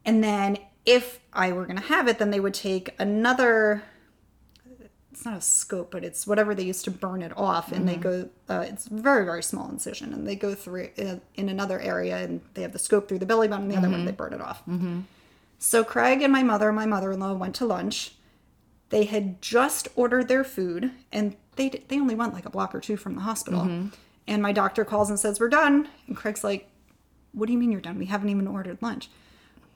And 0.05 0.23
then 0.23 0.59
if 0.85 1.21
I 1.33 1.53
were 1.53 1.64
going 1.64 1.79
to 1.79 1.85
have 1.85 2.09
it, 2.09 2.19
then 2.19 2.31
they 2.31 2.40
would 2.40 2.55
take 2.55 2.95
another 2.99 3.83
it's 5.12 5.25
not 5.25 5.38
a 5.38 5.40
scope, 5.40 5.90
but 5.92 6.05
it's 6.05 6.27
whatever 6.27 6.55
they 6.55 6.62
use 6.64 6.83
to 6.83 6.90
burn 6.90 7.23
it 7.23 7.33
off, 7.38 7.73
and 7.73 7.88
they 7.88 7.97
go. 7.97 8.29
Uh, 8.51 8.64
it's 8.69 8.87
very 8.87 9.25
very 9.25 9.42
small 9.42 9.71
incision, 9.71 10.12
and 10.12 10.27
they 10.27 10.37
go 10.37 10.55
through 10.55 10.90
it 10.97 11.23
in 11.37 11.49
another 11.49 11.81
area, 11.81 12.19
and 12.19 12.42
they 12.53 12.61
have 12.61 12.73
the 12.73 12.79
scope 12.79 13.09
through 13.09 13.21
the 13.21 13.27
belly 13.27 13.49
button. 13.49 13.69
The 13.69 13.77
other 13.77 13.88
one 13.88 14.05
they 14.05 14.12
burn 14.12 14.35
it 14.35 14.42
off. 14.42 14.62
So 15.59 15.85
Craig 15.85 16.23
and 16.23 16.33
my 16.33 16.42
mother, 16.42 16.73
my 16.73 16.87
mother-in-law, 16.87 17.35
went 17.35 17.55
to 17.57 17.66
lunch. 17.66 18.12
They 18.90 19.05
had 19.05 19.40
just 19.42 19.88
ordered 19.97 20.29
their 20.29 20.45
food, 20.45 20.92
and 21.12 21.37
they 21.57 21.69
they 21.88 21.99
only 21.99 22.14
went 22.14 22.35
like 22.35 22.47
a 22.47 22.51
block 22.51 22.75
or 22.75 22.81
two 22.81 22.97
from 22.97 23.14
the 23.14 23.23
hospital. 23.23 23.62
Mm-hmm. 23.62 23.88
And 24.29 24.42
my 24.42 24.53
doctor 24.53 24.85
calls 24.85 25.11
and 25.11 25.19
says 25.19 25.40
we're 25.40 25.49
done, 25.49 25.88
and 26.07 26.16
Craig's 26.16 26.45
like, 26.45 26.69
"What 27.33 27.47
do 27.47 27.53
you 27.53 27.59
mean 27.59 27.73
you're 27.73 27.81
done? 27.81 27.99
We 27.99 28.07
haven't 28.07 28.29
even 28.29 28.47
ordered 28.47 28.79
lunch." 28.81 29.11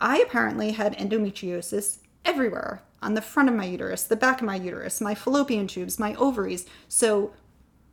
I 0.01 0.19
apparently 0.19 0.73
had 0.73 0.97
endometriosis 0.97 1.99
everywhere 2.25 2.83
on 3.03 3.15
the 3.15 3.23
front 3.23 3.49
of 3.49 3.55
my 3.55 3.65
uterus, 3.65 4.05
the 4.05 4.17
back 4.17 4.41
of 4.41 4.47
my 4.47 4.57
uterus, 4.57 5.01
my 5.01 5.15
fallopian 5.15 5.67
tubes, 5.67 5.99
my 5.99 6.15
ovaries. 6.15 6.67
So 6.89 7.33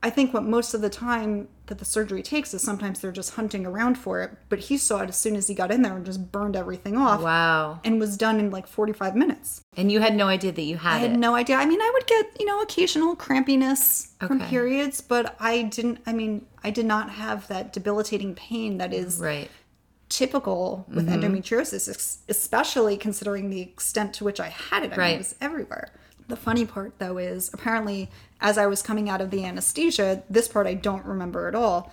I 0.04 0.10
think 0.12 0.34
what 0.34 0.44
most 0.44 0.74
of 0.74 0.82
the 0.82 0.90
time 0.92 1.48
that 1.66 1.80
the 1.80 1.86
surgery 1.86 2.22
takes 2.22 2.54
is 2.54 2.62
sometimes 2.62 3.00
they're 3.02 3.12
just 3.12 3.34
hunting 3.34 3.66
around 3.66 3.98
for 3.98 4.22
it. 4.22 4.32
But 4.48 4.60
he 4.60 4.78
saw 4.78 5.00
it 5.02 5.10
as 5.10 5.18
soon 5.18 5.36
as 5.36 5.48
he 5.48 5.56
got 5.56 5.72
in 5.72 5.82
there 5.82 5.96
and 5.96 6.06
just 6.06 6.32
burned 6.32 6.56
everything 6.56 6.96
off 6.96 7.22
Wow. 7.22 7.80
and 7.84 8.00
was 8.00 8.16
done 8.16 8.40
in 8.40 8.52
like 8.52 8.68
45 8.68 9.16
minutes. 9.16 9.62
And 9.76 9.92
you 9.92 10.00
had 10.00 10.16
no 10.16 10.28
idea 10.28 10.52
that 10.52 10.62
you 10.62 10.78
had, 10.78 10.94
it. 10.94 10.96
I 10.96 11.00
had 11.00 11.12
it. 11.12 11.18
no 11.18 11.34
idea. 11.36 11.56
I 11.58 11.66
mean, 11.66 11.82
I 11.82 11.92
would 11.94 12.06
get, 12.08 12.28
you 12.40 12.46
know, 12.46 12.62
occasional 12.62 13.16
crampiness 13.16 14.10
from 14.26 14.40
periods, 14.42 15.02
but 15.02 15.36
I 15.40 15.64
didn't, 15.64 16.00
I 16.06 16.14
mean, 16.14 16.46
I 16.64 16.70
did 16.70 16.86
not 16.86 17.10
have 17.10 17.48
that 17.48 17.74
debilitating 17.74 18.36
pain 18.36 18.78
that 18.78 18.94
is 18.94 19.18
right. 19.20 19.50
typical 20.10 20.86
with 20.94 21.10
mm-hmm. 21.10 21.22
endometriosis, 21.24 22.20
especially 22.30 22.98
considering 22.98 23.50
the 23.50 23.62
extent 23.62 24.14
to 24.16 24.24
which 24.24 24.40
I 24.40 24.50
had 24.50 24.84
it. 24.84 24.88
I 24.88 24.90
mean, 24.92 25.00
Right. 25.00 25.16
it 25.16 25.18
was 25.18 25.36
everywhere. 25.42 25.90
The 26.30 26.36
funny 26.36 26.66
part, 26.66 27.00
though, 27.00 27.18
is 27.18 27.50
apparently 27.54 28.10
as 28.40 28.58
I 28.58 28.68
was 28.68 28.82
coming 28.82 29.10
out 29.10 29.22
of 29.22 29.32
the 29.32 29.44
anesthesia, 29.44 30.24
this 30.30 30.48
part 30.48 30.68
I 30.68 30.76
don't 30.76 31.06
remember 31.06 31.48
at 31.48 31.56
all. 31.56 31.92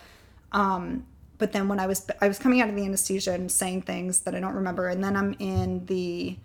Um, 0.53 1.07
but 1.39 1.53
then 1.53 1.69
when 1.69 1.81
I 1.81 1.87
was 1.87 2.07
I 2.21 2.29
was 2.29 2.39
coming 2.39 2.61
out 2.61 2.69
of 2.69 2.77
the 2.77 2.85
anesthesia 2.85 3.33
and 3.33 3.51
saying 3.51 3.83
things 3.83 4.21
that 4.21 4.35
I 4.35 4.41
don't 4.41 4.55
remember, 4.55 4.89
and 4.89 5.03
then 5.03 5.17
I'm 5.17 5.35
in 5.39 5.87
the 5.87 6.37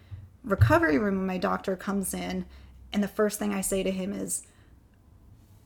recovery 0.44 0.98
room 0.98 1.18
when 1.18 1.28
my 1.28 1.38
doctor 1.38 1.76
comes 1.76 2.14
in, 2.14 2.46
and 2.92 3.04
the 3.04 3.08
first 3.08 3.40
thing 3.40 3.54
I 3.54 3.62
say 3.62 3.84
to 3.84 3.92
him 3.92 4.14
is, 4.14 4.44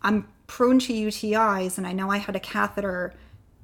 I'm 0.01 0.27
prone 0.47 0.79
to 0.79 0.93
UTIs 0.93 1.77
and 1.77 1.87
I 1.87 1.93
know 1.93 2.11
I 2.11 2.17
had 2.17 2.35
a 2.35 2.39
catheter. 2.39 3.13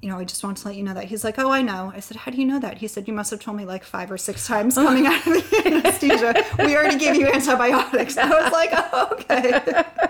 You 0.00 0.08
know, 0.08 0.18
I 0.18 0.24
just 0.24 0.42
want 0.42 0.56
to 0.56 0.66
let 0.66 0.76
you 0.76 0.82
know 0.82 0.94
that. 0.94 1.04
He's 1.04 1.24
like, 1.24 1.38
Oh, 1.38 1.50
I 1.50 1.60
know. 1.60 1.92
I 1.94 2.00
said, 2.00 2.16
How 2.16 2.30
do 2.30 2.38
you 2.38 2.46
know 2.46 2.58
that? 2.58 2.78
He 2.78 2.88
said, 2.88 3.06
You 3.06 3.12
must 3.12 3.30
have 3.30 3.40
told 3.40 3.58
me 3.58 3.66
like 3.66 3.84
five 3.84 4.10
or 4.10 4.16
six 4.16 4.46
times 4.48 4.76
coming 4.76 5.06
out 5.06 5.26
of 5.26 5.34
the 5.34 5.62
anesthesia. 5.66 6.34
We 6.58 6.74
already 6.74 6.98
gave 6.98 7.16
you 7.16 7.28
antibiotics. 7.28 8.16
I 8.16 8.28
was 8.28 8.52
like, 8.52 8.70
Oh, 8.72 9.08
okay. 9.12 9.84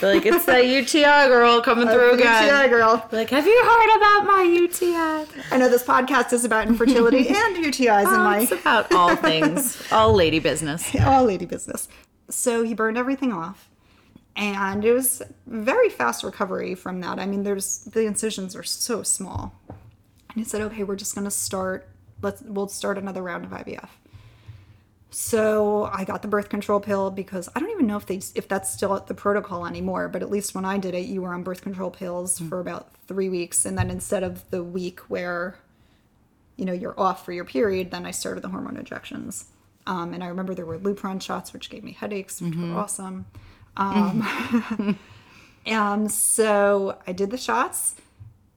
They're 0.00 0.14
like, 0.14 0.26
it's 0.26 0.44
that 0.44 0.66
UTI 0.66 1.28
girl 1.28 1.60
coming 1.60 1.88
through 1.88 2.14
again. 2.14 2.44
UTI 2.44 2.68
girl. 2.68 3.06
They're 3.10 3.20
like, 3.20 3.30
have 3.30 3.46
you 3.46 3.64
heard 3.64 3.96
about 3.96 4.26
my 4.26 4.42
UTI? 4.42 5.42
I 5.50 5.56
know 5.58 5.68
this 5.68 5.82
podcast 5.82 6.32
is 6.32 6.44
about 6.44 6.66
infertility 6.66 7.28
and 7.28 7.56
UTIs 7.56 8.02
in 8.02 8.08
Oh, 8.08 8.24
my 8.24 8.40
it's 8.40 8.52
about 8.52 8.92
all 8.92 9.16
things, 9.30 9.82
all 9.90 10.12
lady 10.12 10.38
business. 10.38 10.94
all 11.00 11.24
lady 11.24 11.46
business. 11.46 11.88
So 12.28 12.62
he 12.62 12.74
burned 12.74 12.98
everything 12.98 13.32
off. 13.32 13.68
And 14.36 14.84
it 14.84 14.92
was 14.92 15.20
very 15.46 15.88
fast 15.88 16.22
recovery 16.22 16.76
from 16.76 17.00
that. 17.00 17.18
I 17.18 17.26
mean, 17.26 17.42
there's 17.42 17.78
the 17.78 18.02
incisions 18.06 18.54
are 18.54 18.62
so 18.62 19.02
small. 19.02 19.52
And 19.68 20.36
he 20.36 20.44
said, 20.44 20.60
"Okay, 20.60 20.84
we're 20.84 20.94
just 20.94 21.14
going 21.16 21.24
to 21.24 21.30
start 21.30 21.88
let's 22.22 22.42
we'll 22.42 22.68
start 22.68 22.98
another 22.98 23.22
round 23.22 23.44
of 23.44 23.50
IVF." 23.50 23.88
So, 25.10 25.88
I 25.92 26.04
got 26.04 26.20
the 26.22 26.28
birth 26.28 26.50
control 26.50 26.80
pill 26.80 27.10
because 27.10 27.48
I 27.56 27.60
don't 27.60 27.70
even 27.70 27.86
know 27.86 27.96
if 27.96 28.06
they 28.06 28.20
if 28.34 28.46
that's 28.46 28.70
still 28.70 28.98
the 29.00 29.14
protocol 29.14 29.66
anymore, 29.66 30.08
but 30.08 30.22
at 30.22 30.30
least 30.30 30.54
when 30.54 30.64
I 30.66 30.76
did 30.78 30.94
it, 30.94 31.06
you 31.06 31.22
were 31.22 31.32
on 31.32 31.42
birth 31.42 31.62
control 31.62 31.90
pills 31.90 32.38
for 32.38 32.60
about 32.60 32.92
3 33.06 33.28
weeks. 33.30 33.64
And 33.64 33.78
then 33.78 33.90
instead 33.90 34.22
of 34.22 34.48
the 34.50 34.62
week 34.62 35.00
where 35.08 35.56
you 36.58 36.64
know 36.64 36.72
you're 36.72 36.98
off 37.00 37.24
for 37.24 37.32
your 37.32 37.44
period 37.44 37.90
then 37.90 38.04
i 38.04 38.10
started 38.10 38.42
the 38.42 38.48
hormone 38.48 38.76
injections. 38.76 39.46
Um, 39.86 40.12
and 40.12 40.22
i 40.22 40.26
remember 40.26 40.54
there 40.54 40.66
were 40.66 40.78
lupron 40.78 41.22
shots 41.22 41.54
which 41.54 41.70
gave 41.70 41.82
me 41.82 41.92
headaches 41.92 42.42
which 42.42 42.54
were 42.56 42.74
awesome. 42.76 43.24
Um, 43.78 44.98
um, 45.66 46.08
so 46.08 46.98
i 47.06 47.12
did 47.12 47.30
the 47.30 47.38
shots 47.38 47.94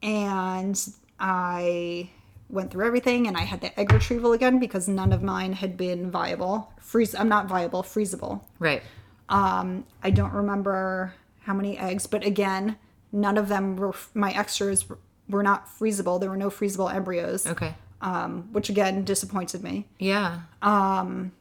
and 0.04 0.78
i 1.20 2.10
went 2.52 2.70
through 2.72 2.86
everything 2.86 3.28
and 3.28 3.38
i 3.38 3.42
had 3.42 3.62
the 3.62 3.80
egg 3.80 3.92
retrieval 3.92 4.34
again 4.34 4.60
because 4.60 4.88
none 4.88 5.12
of 5.14 5.22
mine 5.24 5.54
had 5.54 5.78
been 5.78 6.12
viable 6.12 6.72
freeze 6.80 7.16
i'm 7.16 7.30
not 7.30 7.48
viable 7.48 7.82
freezable 7.84 8.42
Right. 8.60 8.82
um, 9.30 9.86
I 10.04 10.10
don't 10.12 10.34
remember 10.34 11.14
how 11.46 11.54
many 11.54 11.78
eggs, 11.78 12.06
but 12.06 12.24
again, 12.24 12.76
none 13.12 13.38
of 13.38 13.48
them 13.48 13.76
were 13.78 13.96
my 14.14 14.32
extras 14.32 14.88
were- 14.88 15.42
not 15.44 15.68
freezable. 15.68 16.20
There 16.20 16.30
were 16.30 16.38
no 16.38 16.50
freezable 16.50 16.94
embryos, 16.94 17.48
Okay. 17.48 17.74
um, 18.02 18.50
which 18.52 18.70
again 18.70 19.04
disappointed 19.06 19.64
me. 19.64 19.88
Yeah. 19.98 20.42
Um, 20.62 21.32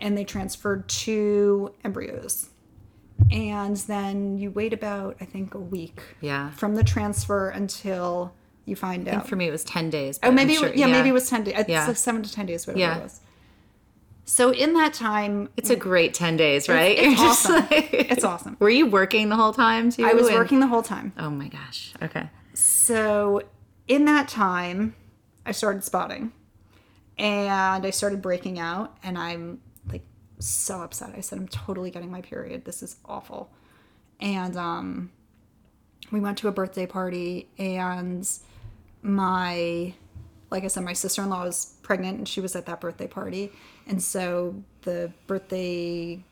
And 0.00 0.16
they 0.18 0.24
transferred 0.24 0.88
two 0.88 1.72
embryos, 1.84 2.48
and 3.30 3.76
then 3.76 4.38
you 4.38 4.50
wait 4.50 4.72
about 4.72 5.16
I 5.20 5.24
think 5.26 5.54
a 5.54 5.58
week 5.60 6.00
Yeah. 6.20 6.50
from 6.50 6.74
the 6.74 6.82
transfer 6.82 7.48
until 7.50 8.32
you 8.64 8.76
find 8.76 9.06
I 9.08 9.10
think 9.12 9.22
out. 9.22 9.28
for 9.28 9.36
me 9.36 9.48
it 9.48 9.50
was 9.50 9.64
10 9.64 9.90
days. 9.90 10.18
Oh, 10.22 10.30
maybe 10.30 10.54
sure- 10.54 10.68
it, 10.68 10.76
yeah, 10.76 10.86
maybe 10.86 11.08
it 11.08 11.12
was 11.12 11.28
ten 11.28 11.44
days. 11.44 11.54
Yeah. 11.68 11.86
like 11.86 11.96
seven 11.96 12.22
to 12.22 12.32
ten 12.32 12.46
days, 12.46 12.66
whatever 12.66 12.80
Yeah. 12.80 12.98
it 12.98 13.02
was. 13.02 13.20
So 14.24 14.52
in 14.52 14.74
that 14.74 14.94
time, 14.94 15.48
It's 15.56 15.68
a 15.70 15.76
great 15.76 16.14
10 16.14 16.36
days, 16.36 16.68
right? 16.68 16.96
it's 16.96 17.20
just 17.20 17.46
awesome. 17.46 17.66
like- 17.70 17.92
It's 17.92 18.22
awesome. 18.24 18.56
Were 18.60 18.70
you 18.70 18.86
working 18.86 19.28
the 19.30 19.36
whole 19.36 19.52
time 19.52 19.90
too? 19.90 20.04
I 20.04 20.14
was 20.14 20.28
And- 20.28 20.36
working 20.36 20.60
the 20.60 20.68
whole 20.68 20.82
time. 20.82 21.12
Oh 21.18 21.28
my 21.30 21.48
gosh. 21.48 21.92
Okay. 22.00 22.30
So 22.54 23.42
in 23.88 24.04
that 24.04 24.28
time, 24.28 24.94
I 25.44 25.50
started 25.52 25.82
spotting 25.82 26.32
and 27.18 27.84
I 27.84 27.90
started 27.90 28.22
breaking 28.22 28.58
out 28.60 28.96
and 29.02 29.18
I'm 29.18 29.60
like 29.90 30.04
so 30.38 30.82
upset. 30.82 31.14
I 31.16 31.20
said, 31.20 31.38
I'm 31.38 31.48
totally 31.48 31.90
getting 31.90 32.10
my 32.10 32.20
period. 32.20 32.64
This 32.64 32.82
is 32.82 32.96
awful. 33.04 33.50
And 34.20 34.56
um 34.56 35.10
we 36.12 36.20
went 36.20 36.38
to 36.38 36.48
a 36.48 36.52
birthday 36.52 36.86
party 36.86 37.48
and 37.58 38.28
my 39.02 39.94
like 40.52 40.64
I 40.64 40.66
said, 40.66 40.84
my 40.84 40.92
sister 40.92 41.22
in 41.22 41.30
law 41.30 41.44
was 41.44 41.76
pregnant 41.82 42.18
and 42.18 42.28
she 42.28 42.42
was 42.42 42.54
at 42.54 42.66
that 42.66 42.78
birthday 42.78 43.06
party. 43.06 43.50
And 43.86 44.02
so 44.02 44.54
the 44.82 45.10
birthday 45.26 46.22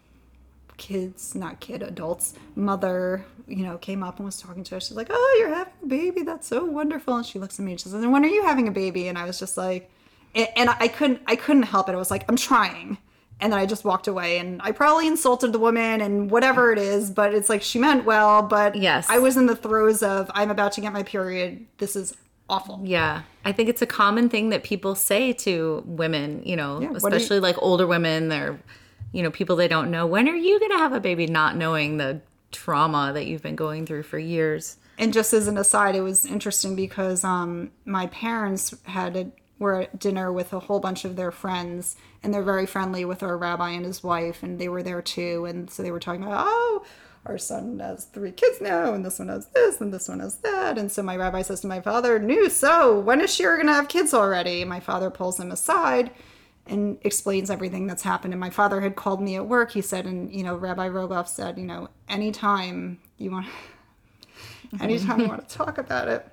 kids, 0.76 1.34
not 1.34 1.58
kid, 1.60 1.82
adults, 1.82 2.34
mother, 2.54 3.24
you 3.48 3.64
know, 3.64 3.78
came 3.78 4.02
up 4.02 4.18
and 4.18 4.26
was 4.26 4.38
talking 4.38 4.62
to 4.64 4.76
us. 4.76 4.88
She's 4.88 4.96
like, 4.96 5.08
"Oh, 5.10 5.36
you're 5.38 5.54
having 5.54 5.72
a 5.82 5.86
baby. 5.86 6.22
That's 6.22 6.46
so 6.46 6.64
wonderful." 6.64 7.16
And 7.16 7.26
she 7.26 7.38
looks 7.38 7.58
at 7.58 7.64
me 7.64 7.72
and 7.72 7.80
she 7.80 7.88
says, 7.88 8.02
"And 8.02 8.12
when 8.12 8.24
are 8.24 8.28
you 8.28 8.42
having 8.44 8.68
a 8.68 8.72
baby?" 8.72 9.08
And 9.08 9.16
I 9.16 9.24
was 9.24 9.38
just 9.38 9.56
like, 9.56 9.90
and 10.34 10.48
and 10.56 10.70
I 10.70 10.88
couldn't, 10.88 11.22
I 11.26 11.36
couldn't 11.36 11.64
help 11.64 11.88
it. 11.88 11.92
I 11.92 11.96
was 11.96 12.10
like, 12.10 12.24
"I'm 12.28 12.36
trying," 12.36 12.98
and 13.40 13.52
then 13.52 13.58
I 13.58 13.66
just 13.66 13.84
walked 13.84 14.06
away 14.06 14.38
and 14.38 14.60
I 14.62 14.72
probably 14.72 15.06
insulted 15.06 15.52
the 15.52 15.58
woman 15.58 16.00
and 16.00 16.30
whatever 16.30 16.72
it 16.72 16.78
is, 16.78 17.10
but 17.10 17.34
it's 17.34 17.48
like 17.48 17.62
she 17.62 17.78
meant 17.78 18.04
well, 18.04 18.42
but 18.42 18.74
Yes. 18.76 19.06
I 19.08 19.18
was 19.18 19.36
in 19.36 19.46
the 19.46 19.56
throes 19.56 20.02
of 20.02 20.30
I'm 20.34 20.50
about 20.50 20.72
to 20.72 20.80
get 20.80 20.92
my 20.92 21.02
period. 21.02 21.66
This 21.78 21.96
is 21.96 22.14
awful. 22.48 22.80
Yeah. 22.84 23.22
I 23.44 23.52
think 23.52 23.68
it's 23.68 23.82
a 23.82 23.86
common 23.86 24.28
thing 24.28 24.50
that 24.50 24.62
people 24.64 24.94
say 24.94 25.32
to 25.34 25.82
women, 25.86 26.42
you 26.44 26.56
know, 26.56 26.74
what 26.74 26.80
do 26.80 26.86
you- 26.86 26.96
especially 26.96 27.40
like 27.40 27.56
older 27.62 27.86
women, 27.86 28.28
they're, 28.28 28.58
you 29.12 29.22
know, 29.22 29.30
people 29.30 29.56
they 29.56 29.68
don't 29.68 29.90
know. 29.90 30.06
When 30.06 30.28
are 30.28 30.34
you 30.36 30.58
going 30.58 30.72
to 30.72 30.78
have 30.78 30.92
a 30.92 31.00
baby? 31.00 31.26
Not 31.26 31.56
knowing 31.56 31.96
the 31.96 32.20
trauma 32.52 33.12
that 33.14 33.26
you've 33.26 33.42
been 33.42 33.56
going 33.56 33.86
through 33.86 34.02
for 34.02 34.18
years. 34.18 34.76
And 34.98 35.12
just 35.12 35.32
as 35.32 35.46
an 35.48 35.56
aside, 35.56 35.94
it 35.94 36.02
was 36.02 36.26
interesting 36.26 36.76
because 36.76 37.24
um, 37.24 37.70
my 37.86 38.06
parents 38.08 38.74
had 38.82 39.16
a, 39.16 39.26
were 39.60 39.82
at 39.82 39.98
dinner 40.00 40.32
with 40.32 40.52
a 40.52 40.58
whole 40.58 40.80
bunch 40.80 41.04
of 41.04 41.14
their 41.14 41.30
friends, 41.30 41.94
and 42.22 42.34
they're 42.34 42.42
very 42.42 42.66
friendly 42.66 43.04
with 43.04 43.22
our 43.22 43.36
rabbi 43.36 43.70
and 43.70 43.84
his 43.84 44.02
wife, 44.02 44.42
and 44.42 44.58
they 44.58 44.68
were 44.68 44.82
there 44.82 45.02
too. 45.02 45.44
And 45.44 45.70
so 45.70 45.84
they 45.84 45.92
were 45.92 46.00
talking 46.00 46.24
about, 46.24 46.46
oh, 46.48 46.84
our 47.26 47.38
son 47.38 47.78
has 47.78 48.06
three 48.06 48.32
kids 48.32 48.60
now, 48.60 48.94
and 48.94 49.04
this 49.04 49.18
one 49.18 49.28
has 49.28 49.46
this, 49.48 49.80
and 49.80 49.92
this 49.92 50.08
one 50.08 50.20
has 50.20 50.38
that. 50.38 50.78
And 50.78 50.90
so 50.90 51.02
my 51.02 51.16
rabbi 51.16 51.42
says 51.42 51.60
to 51.60 51.66
my 51.66 51.80
father, 51.80 52.18
"No, 52.18 52.48
so 52.48 52.98
when 52.98 53.20
is 53.20 53.32
she 53.32 53.44
gonna 53.44 53.72
have 53.72 53.88
kids 53.88 54.14
already?" 54.14 54.64
My 54.64 54.80
father 54.80 55.10
pulls 55.10 55.38
him 55.38 55.52
aside 55.52 56.10
and 56.66 56.98
explains 57.02 57.50
everything 57.50 57.86
that's 57.86 58.02
happened. 58.02 58.32
And 58.32 58.40
my 58.40 58.48
father 58.50 58.80
had 58.80 58.96
called 58.96 59.20
me 59.20 59.36
at 59.36 59.46
work. 59.46 59.72
He 59.72 59.82
said, 59.82 60.06
and 60.06 60.32
you 60.32 60.42
know, 60.42 60.54
Rabbi 60.54 60.88
Rogoff 60.88 61.28
said, 61.28 61.58
you 61.58 61.66
know, 61.66 61.88
anytime 62.08 63.00
you 63.18 63.30
want, 63.32 63.46
anytime 64.80 65.20
you 65.20 65.28
want 65.28 65.46
to 65.46 65.56
talk 65.56 65.78
about 65.78 66.08
it, 66.08 66.26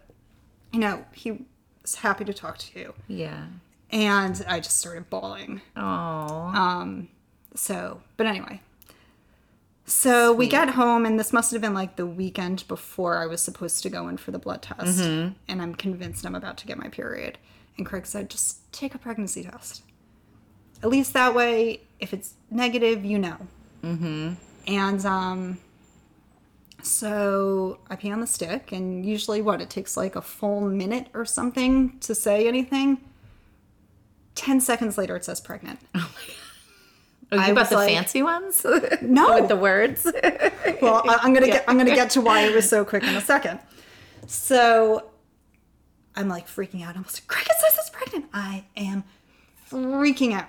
you 0.71 0.79
know, 0.79 1.03
he 1.13 1.45
happy 1.95 2.25
to 2.25 2.33
talk 2.33 2.57
to 2.57 2.79
you. 2.79 2.93
Yeah. 3.07 3.45
And 3.91 4.45
I 4.47 4.59
just 4.59 4.77
started 4.77 5.09
bawling. 5.09 5.61
Oh. 5.75 5.81
Um, 5.81 7.09
so, 7.55 8.01
but 8.17 8.27
anyway. 8.27 8.61
So 9.85 10.33
we 10.33 10.47
get 10.49 10.71
home, 10.71 11.05
and 11.05 11.17
this 11.17 11.31
must 11.31 11.51
have 11.51 11.61
been 11.61 11.73
like 11.73 11.95
the 11.95 12.05
weekend 12.05 12.67
before 12.67 13.17
I 13.17 13.25
was 13.25 13.41
supposed 13.41 13.83
to 13.83 13.89
go 13.89 14.09
in 14.09 14.17
for 14.17 14.31
the 14.31 14.39
blood 14.39 14.61
test. 14.61 14.99
And 15.47 15.61
I'm 15.61 15.73
convinced 15.75 16.25
I'm 16.25 16.35
about 16.35 16.57
to 16.57 16.67
get 16.67 16.77
my 16.77 16.89
period. 16.89 17.37
And 17.77 17.85
Craig 17.85 18.05
said, 18.05 18.29
just 18.29 18.69
take 18.73 18.93
a 18.95 18.97
pregnancy 18.97 19.43
test. 19.43 19.83
At 20.83 20.89
least 20.89 21.13
that 21.13 21.33
way, 21.33 21.81
if 22.01 22.13
it's 22.13 22.33
negative, 22.51 23.05
you 23.05 23.17
know. 23.17 23.37
Mm-hmm. 23.81 24.33
And 24.67 25.05
um, 25.05 25.57
so 26.87 27.79
I 27.89 27.95
pee 27.95 28.11
on 28.11 28.19
the 28.19 28.27
stick, 28.27 28.71
and 28.71 29.05
usually, 29.05 29.41
what, 29.41 29.61
it 29.61 29.69
takes 29.69 29.95
like 29.97 30.15
a 30.15 30.21
full 30.21 30.61
minute 30.61 31.07
or 31.13 31.25
something 31.25 31.97
to 31.99 32.15
say 32.15 32.47
anything. 32.47 32.99
10 34.35 34.61
seconds 34.61 34.97
later, 34.97 35.15
it 35.15 35.25
says 35.25 35.41
pregnant. 35.41 35.79
Oh, 35.95 35.99
my 35.99 37.39
God. 37.39 37.43
Are 37.43 37.45
you 37.47 37.51
about 37.51 37.69
the 37.69 37.75
like- 37.75 37.89
fancy 37.89 38.21
ones? 38.21 38.65
No. 39.01 39.39
With 39.39 39.49
the 39.49 39.55
words? 39.57 40.05
well 40.81 41.01
I- 41.09 41.19
i'm 41.23 41.33
gonna 41.33 41.47
get 41.47 41.63
i'm 41.67 41.77
gonna 41.77 41.93
get 41.95 42.09
to 42.11 42.21
why 42.21 42.41
it 42.41 42.53
was 42.55 42.69
so 42.69 42.83
quick 42.85 43.03
in 43.03 43.15
a 43.15 43.21
second 43.21 43.59
so 44.27 45.09
i'm 46.15 46.27
like 46.29 46.47
freaking 46.47 46.83
out 46.85 46.95
i'm 46.95 47.03
like 47.03 47.25
Greg 47.27 47.45
it 47.45 47.55
says 47.59 47.77
it's 47.79 47.89
pregnant 47.89 48.25
i 48.33 48.65
am 48.75 49.03
freaking 49.71 50.33
out 50.33 50.45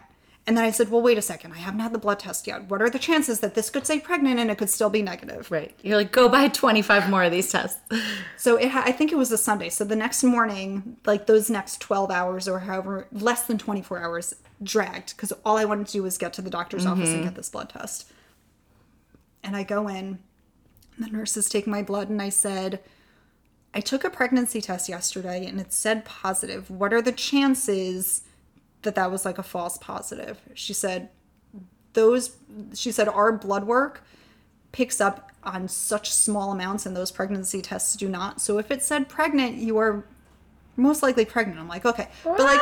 and 0.48 0.56
then 0.56 0.64
i 0.64 0.70
said 0.70 0.90
well 0.90 1.02
wait 1.02 1.18
a 1.18 1.22
second. 1.22 1.52
I 1.52 1.58
haven't 1.58 1.80
had 1.80 1.92
the 1.92 1.98
blood 1.98 2.18
test 2.18 2.46
yet. 2.46 2.64
What 2.64 2.80
are 2.80 2.88
the 2.88 2.98
chances 2.98 3.40
that 3.40 3.54
this 3.54 3.68
could 3.70 3.86
say 3.86 4.00
pregnant 4.00 4.40
and 4.40 4.50
it 4.50 4.56
could 4.56 4.70
still 4.70 4.90
be 4.90 5.02
negative? 5.02 5.50
Right. 5.50 5.78
You're 5.82 5.98
like, 5.98 6.10
go 6.10 6.28
buy 6.28 6.48
25 6.48 7.10
more 7.10 7.22
of 7.22 7.30
these 7.30 7.52
tests. 7.52 7.80
so 8.36 8.56
it 8.56 8.70
ha- 8.70 8.82
i 8.86 8.90
think 8.90 9.12
it 9.12 9.16
was 9.16 9.30
a 9.30 9.38
sunday. 9.38 9.68
So 9.68 9.84
the 9.84 9.94
next 9.94 10.24
morning 10.24 10.96
like 11.04 11.26
those 11.26 11.50
next 11.50 11.80
12 11.82 12.10
hours 12.10 12.48
or 12.48 12.60
however 12.60 13.06
less 13.12 13.42
than 13.42 13.58
24 13.58 14.00
hours 14.00 14.34
dragged 14.62 15.14
because 15.14 15.32
all 15.44 15.56
i 15.58 15.64
wanted 15.66 15.86
to 15.86 15.92
do 15.92 16.02
was 16.02 16.18
get 16.18 16.32
to 16.32 16.42
the 16.42 16.50
doctor's 16.50 16.86
office 16.86 17.10
and 17.10 17.18
mm-hmm. 17.18 17.24
get 17.26 17.34
this 17.34 17.50
blood 17.50 17.68
test. 17.68 18.10
And 19.44 19.54
i 19.54 19.62
go 19.62 19.86
in 19.86 20.18
the 20.98 21.08
nurses 21.08 21.48
take 21.48 21.66
my 21.66 21.82
blood 21.82 22.08
and 22.08 22.20
i 22.20 22.30
said 22.30 22.80
i 23.74 23.80
took 23.80 24.02
a 24.02 24.10
pregnancy 24.10 24.60
test 24.60 24.88
yesterday 24.88 25.44
and 25.44 25.60
it 25.60 25.74
said 25.74 26.06
positive. 26.06 26.70
What 26.70 26.94
are 26.94 27.02
the 27.02 27.12
chances 27.12 28.22
that 28.82 28.94
that 28.94 29.10
was 29.10 29.24
like 29.24 29.38
a 29.38 29.42
false 29.42 29.78
positive 29.78 30.40
she 30.54 30.72
said 30.72 31.08
those 31.94 32.36
she 32.74 32.92
said 32.92 33.08
our 33.08 33.32
blood 33.32 33.64
work 33.64 34.02
picks 34.72 35.00
up 35.00 35.32
on 35.42 35.66
such 35.66 36.12
small 36.12 36.52
amounts 36.52 36.86
and 36.86 36.96
those 36.96 37.10
pregnancy 37.10 37.62
tests 37.62 37.96
do 37.96 38.08
not 38.08 38.40
so 38.40 38.58
if 38.58 38.70
it 38.70 38.82
said 38.82 39.08
pregnant 39.08 39.56
you 39.56 39.78
are 39.78 40.06
most 40.76 41.02
likely 41.02 41.24
pregnant 41.24 41.58
i'm 41.58 41.68
like 41.68 41.84
okay 41.84 42.08
but 42.22 42.38
like 42.38 42.60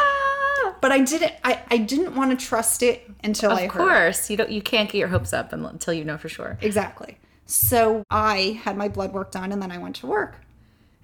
but 0.80 0.90
i 0.90 1.00
didn't 1.00 1.32
i, 1.44 1.62
I 1.70 1.78
didn't 1.78 2.14
want 2.14 2.38
to 2.38 2.46
trust 2.46 2.82
it 2.82 3.10
until 3.22 3.50
i 3.50 3.66
of 3.66 3.70
course. 3.70 4.30
You 4.30 4.36
don't 4.36 4.50
you 4.50 4.62
can't 4.62 4.90
get 4.90 4.98
your 4.98 5.08
hopes 5.08 5.32
up 5.32 5.52
until 5.52 5.94
you 5.94 6.04
know 6.04 6.18
for 6.18 6.28
sure. 6.28 6.58
Exactly. 6.60 7.18
So 7.46 8.02
I 8.10 8.60
had 8.64 8.76
my 8.76 8.88
blood 8.88 9.12
work 9.12 9.30
done 9.30 9.52
and 9.52 9.62
then 9.62 9.70
I 9.70 9.78
went 9.78 9.96
to 9.96 10.06
work. 10.06 10.40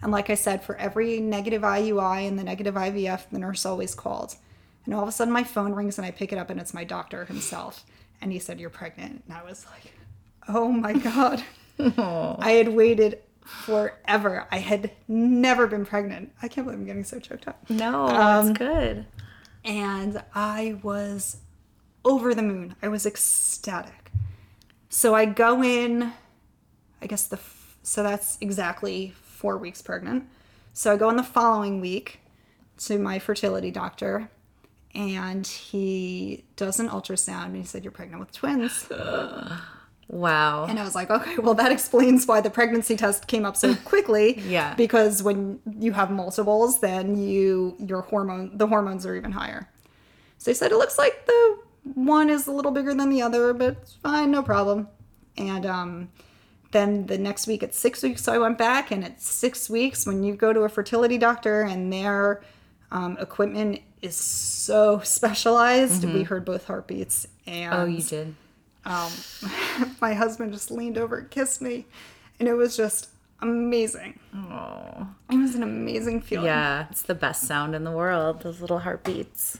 And 0.02 0.10
like 0.10 0.30
I 0.30 0.34
said, 0.34 0.64
for 0.64 0.76
every 0.76 1.20
negative 1.20 1.62
IUI 1.62 2.26
and 2.26 2.36
the 2.38 2.42
negative 2.42 2.74
IVF, 2.74 3.30
the 3.30 3.38
nurse 3.38 3.64
always 3.64 3.94
called. 3.94 4.34
And 4.84 4.94
all 4.94 5.02
of 5.02 5.08
a 5.08 5.12
sudden 5.12 5.32
my 5.32 5.44
phone 5.44 5.72
rings 5.74 5.98
and 5.98 6.06
I 6.06 6.10
pick 6.10 6.32
it 6.32 6.38
up 6.38 6.50
and 6.50 6.60
it's 6.60 6.74
my 6.74 6.84
doctor 6.84 7.24
himself. 7.24 7.84
And 8.20 8.32
he 8.32 8.38
said, 8.38 8.58
You're 8.60 8.70
pregnant. 8.70 9.22
And 9.28 9.36
I 9.36 9.42
was 9.42 9.66
like, 9.72 9.92
Oh 10.48 10.70
my 10.72 10.92
God. 10.94 11.42
I 11.78 12.52
had 12.52 12.68
waited 12.68 13.20
forever. 13.44 14.46
I 14.50 14.58
had 14.58 14.90
never 15.08 15.66
been 15.66 15.84
pregnant. 15.84 16.32
I 16.42 16.48
can't 16.48 16.66
believe 16.66 16.80
I'm 16.80 16.86
getting 16.86 17.04
so 17.04 17.18
choked 17.18 17.48
up. 17.48 17.68
No, 17.70 18.06
Um, 18.06 18.46
that's 18.48 18.58
good. 18.58 19.06
and 19.64 20.22
I 20.34 20.78
was 20.82 21.38
over 22.04 22.34
the 22.34 22.42
moon. 22.42 22.74
I 22.82 22.88
was 22.88 23.06
ecstatic. 23.06 24.10
So 24.88 25.14
I 25.14 25.24
go 25.24 25.62
in, 25.62 26.12
I 27.00 27.06
guess 27.06 27.26
the 27.26 27.36
f- 27.36 27.76
so 27.82 28.02
that's 28.02 28.38
exactly 28.40 29.12
four 29.22 29.56
weeks 29.58 29.80
pregnant. 29.82 30.24
So 30.72 30.92
I 30.92 30.96
go 30.96 31.08
in 31.10 31.16
the 31.16 31.22
following 31.22 31.80
week 31.80 32.20
to 32.78 32.98
my 32.98 33.18
fertility 33.18 33.70
doctor, 33.70 34.28
and 34.94 35.46
he 35.46 36.44
does 36.56 36.80
an 36.80 36.88
ultrasound, 36.88 37.46
and 37.46 37.56
he 37.56 37.64
said, 37.64 37.84
"You're 37.84 37.92
pregnant 37.92 38.20
with 38.20 38.32
twins." 38.32 38.88
Wow. 40.08 40.66
And 40.66 40.78
I 40.78 40.84
was 40.84 40.94
like, 40.94 41.10
okay, 41.10 41.38
well, 41.38 41.54
that 41.54 41.72
explains 41.72 42.26
why 42.26 42.42
the 42.42 42.50
pregnancy 42.50 42.96
test 42.96 43.28
came 43.28 43.46
up 43.46 43.56
so 43.56 43.74
quickly. 43.84 44.40
Yeah. 44.40 44.74
Because 44.74 45.22
when 45.22 45.58
you 45.78 45.92
have 45.92 46.10
multiples, 46.10 46.80
then 46.80 47.16
you 47.16 47.76
your 47.78 48.02
hormone 48.02 48.50
the 48.58 48.66
hormones 48.66 49.06
are 49.06 49.16
even 49.16 49.32
higher. 49.32 49.70
So 50.36 50.50
they 50.50 50.54
said 50.54 50.70
it 50.70 50.76
looks 50.76 50.98
like 50.98 51.24
the 51.24 51.58
one 51.94 52.28
is 52.28 52.46
a 52.46 52.52
little 52.52 52.72
bigger 52.72 52.94
than 52.94 53.08
the 53.08 53.22
other, 53.22 53.54
but 53.54 53.78
it's 53.80 53.94
fine, 53.94 54.30
no 54.30 54.42
problem. 54.42 54.88
And 55.38 55.64
um, 55.64 56.10
then 56.72 57.06
the 57.06 57.18
next 57.18 57.46
week 57.46 57.62
at 57.62 57.74
six 57.74 58.02
weeks, 58.02 58.22
so 58.22 58.32
I 58.32 58.38
went 58.38 58.58
back, 58.58 58.90
and 58.90 59.04
at 59.04 59.20
six 59.20 59.70
weeks, 59.70 60.06
when 60.06 60.22
you 60.22 60.34
go 60.34 60.52
to 60.52 60.60
a 60.60 60.68
fertility 60.68 61.18
doctor 61.18 61.62
and 61.62 61.92
their 61.92 62.42
um, 62.92 63.16
equipment 63.18 63.80
is 64.02 64.14
so 64.14 65.00
specialized, 65.00 66.04
we 66.04 66.22
heard 66.22 66.44
both 66.44 66.66
heartbeats. 66.66 67.26
And 67.46 67.74
oh, 67.74 67.84
you 67.86 68.02
did. 68.02 68.34
um, 68.84 69.10
my 70.00 70.12
husband 70.12 70.52
just 70.52 70.70
leaned 70.70 70.98
over 70.98 71.16
and 71.18 71.30
kissed 71.30 71.62
me, 71.62 71.86
and 72.38 72.46
it 72.48 72.52
was 72.52 72.76
just 72.76 73.08
amazing. 73.40 74.20
Oh. 74.34 75.08
It 75.30 75.36
was 75.36 75.54
an 75.54 75.62
amazing 75.62 76.20
feeling. 76.20 76.46
Yeah, 76.46 76.86
it's 76.90 77.02
the 77.02 77.14
best 77.14 77.46
sound 77.46 77.74
in 77.74 77.84
the 77.84 77.90
world. 77.90 78.42
Those 78.42 78.60
little 78.60 78.80
heartbeats. 78.80 79.58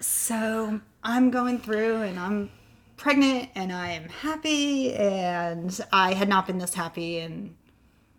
So 0.00 0.80
I'm 1.04 1.30
going 1.30 1.60
through, 1.60 2.02
and 2.02 2.18
I'm 2.18 2.50
pregnant, 2.96 3.50
and 3.54 3.72
I 3.72 3.90
am 3.90 4.08
happy, 4.08 4.92
and 4.92 5.78
I 5.92 6.14
had 6.14 6.28
not 6.28 6.48
been 6.48 6.58
this 6.58 6.74
happy, 6.74 7.20
and 7.20 7.54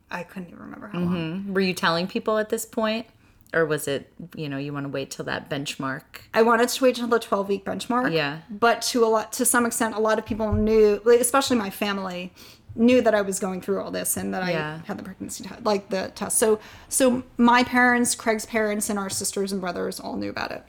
I 0.09 0.23
couldn't 0.23 0.47
even 0.47 0.59
remember 0.61 0.87
how 0.87 0.99
long. 0.99 1.53
Were 1.53 1.59
you 1.59 1.73
telling 1.73 2.07
people 2.07 2.37
at 2.37 2.47
this 2.47 2.65
point? 2.65 3.07
Or 3.53 3.65
was 3.65 3.87
it, 3.87 4.11
you 4.35 4.49
know, 4.49 4.57
you 4.57 4.73
want 4.73 4.85
to 4.85 4.89
wait 4.89 5.11
till 5.11 5.25
that 5.25 5.49
benchmark? 5.49 6.01
I 6.33 6.41
wanted 6.41 6.69
to 6.69 6.83
wait 6.83 6.97
until 6.97 7.07
the 7.09 7.19
12 7.23 7.47
week 7.47 7.65
benchmark. 7.65 8.11
Yeah. 8.11 8.39
But 8.49 8.81
to 8.83 9.05
a 9.05 9.07
lot, 9.07 9.31
to 9.33 9.45
some 9.45 9.65
extent, 9.65 9.93
a 9.95 9.99
lot 9.99 10.17
of 10.17 10.25
people 10.25 10.51
knew, 10.53 11.01
like, 11.05 11.19
especially 11.19 11.57
my 11.57 11.69
family, 11.69 12.33
knew 12.75 13.01
that 13.01 13.13
I 13.13 13.21
was 13.21 13.39
going 13.39 13.61
through 13.61 13.81
all 13.81 13.91
this 13.91 14.17
and 14.17 14.33
that 14.33 14.47
Yeah. 14.51 14.79
I 14.83 14.87
had 14.87 14.97
the 14.97 15.03
pregnancy 15.03 15.43
test, 15.43 15.63
like 15.63 15.89
the 15.89 16.11
test. 16.15 16.39
So, 16.39 16.59
so 16.89 17.21
my 17.37 17.63
parents, 17.63 18.15
Craig's 18.15 18.47
parents, 18.47 18.89
and 18.89 18.97
our 18.97 19.09
sisters 19.09 19.51
and 19.51 19.61
brothers 19.61 19.99
all 19.99 20.17
knew 20.17 20.31
about 20.31 20.51
it. 20.51 20.63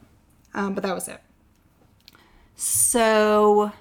Um, 0.53 0.75
but 0.75 0.83
that 0.83 0.95
was 0.95 1.09
it. 1.09 1.21
So, 2.57 3.73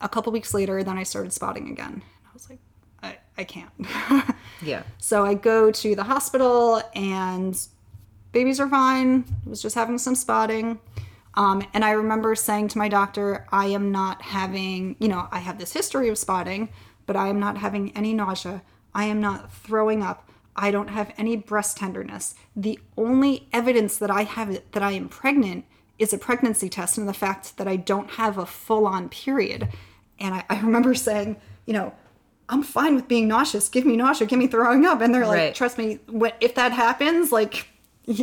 a 0.00 0.08
couple 0.08 0.32
weeks 0.32 0.52
later, 0.52 0.82
then 0.82 0.98
I 0.98 1.04
started 1.04 1.32
spotting 1.32 1.70
again. 1.70 2.02
I 2.26 2.28
was 2.34 2.50
like, 2.50 2.58
I, 3.02 3.18
I 3.38 3.44
can't. 3.44 3.70
Yeah. 4.64 4.84
So 4.98 5.24
I 5.26 5.34
go 5.34 5.72
to 5.72 5.96
the 5.96 6.04
hospital 6.04 6.80
and 6.94 7.58
babies 8.32 8.60
are 8.60 8.68
fine. 8.68 9.24
I 9.46 9.50
was 9.50 9.62
just 9.62 9.74
having 9.74 9.98
some 9.98 10.14
spotting. 10.14 10.78
Um, 11.34 11.64
and 11.72 11.84
I 11.84 11.92
remember 11.92 12.34
saying 12.34 12.68
to 12.68 12.78
my 12.78 12.88
doctor, 12.88 13.46
I 13.50 13.66
am 13.66 13.90
not 13.90 14.20
having, 14.22 14.96
you 14.98 15.08
know, 15.08 15.28
I 15.30 15.38
have 15.38 15.58
this 15.58 15.72
history 15.72 16.08
of 16.08 16.18
spotting, 16.18 16.68
but 17.06 17.16
I 17.16 17.28
am 17.28 17.40
not 17.40 17.56
having 17.58 17.96
any 17.96 18.12
nausea. 18.12 18.62
I 18.94 19.04
am 19.04 19.20
not 19.20 19.52
throwing 19.52 20.02
up. 20.02 20.28
I 20.54 20.70
don't 20.70 20.88
have 20.88 21.14
any 21.16 21.36
breast 21.36 21.78
tenderness. 21.78 22.34
The 22.54 22.78
only 22.98 23.48
evidence 23.52 23.96
that 23.96 24.10
I 24.10 24.24
have 24.24 24.60
that 24.72 24.82
I 24.82 24.92
am 24.92 25.08
pregnant 25.08 25.64
is 25.98 26.12
a 26.12 26.18
pregnancy 26.18 26.68
test 26.68 26.98
and 26.98 27.08
the 27.08 27.14
fact 27.14 27.56
that 27.56 27.66
I 27.66 27.76
don't 27.76 28.10
have 28.12 28.36
a 28.36 28.44
full 28.44 28.86
on 28.86 29.08
period. 29.08 29.68
And 30.20 30.34
I, 30.34 30.44
I 30.50 30.60
remember 30.60 30.94
saying, 30.94 31.36
you 31.64 31.72
know, 31.72 31.94
I'm 32.50 32.62
fine 32.62 32.94
with 32.94 33.08
being 33.08 33.28
nauseous. 33.28 33.70
Give 33.70 33.86
me 33.86 33.96
nausea. 33.96 34.26
Give 34.26 34.38
me 34.38 34.46
throwing 34.46 34.84
up. 34.84 35.00
And 35.00 35.14
they're 35.14 35.26
like, 35.26 35.38
Right. 35.38 35.54
trust 35.54 35.78
me, 35.78 36.00
if 36.40 36.54
that 36.56 36.72
happens, 36.72 37.32
like, 37.32 37.68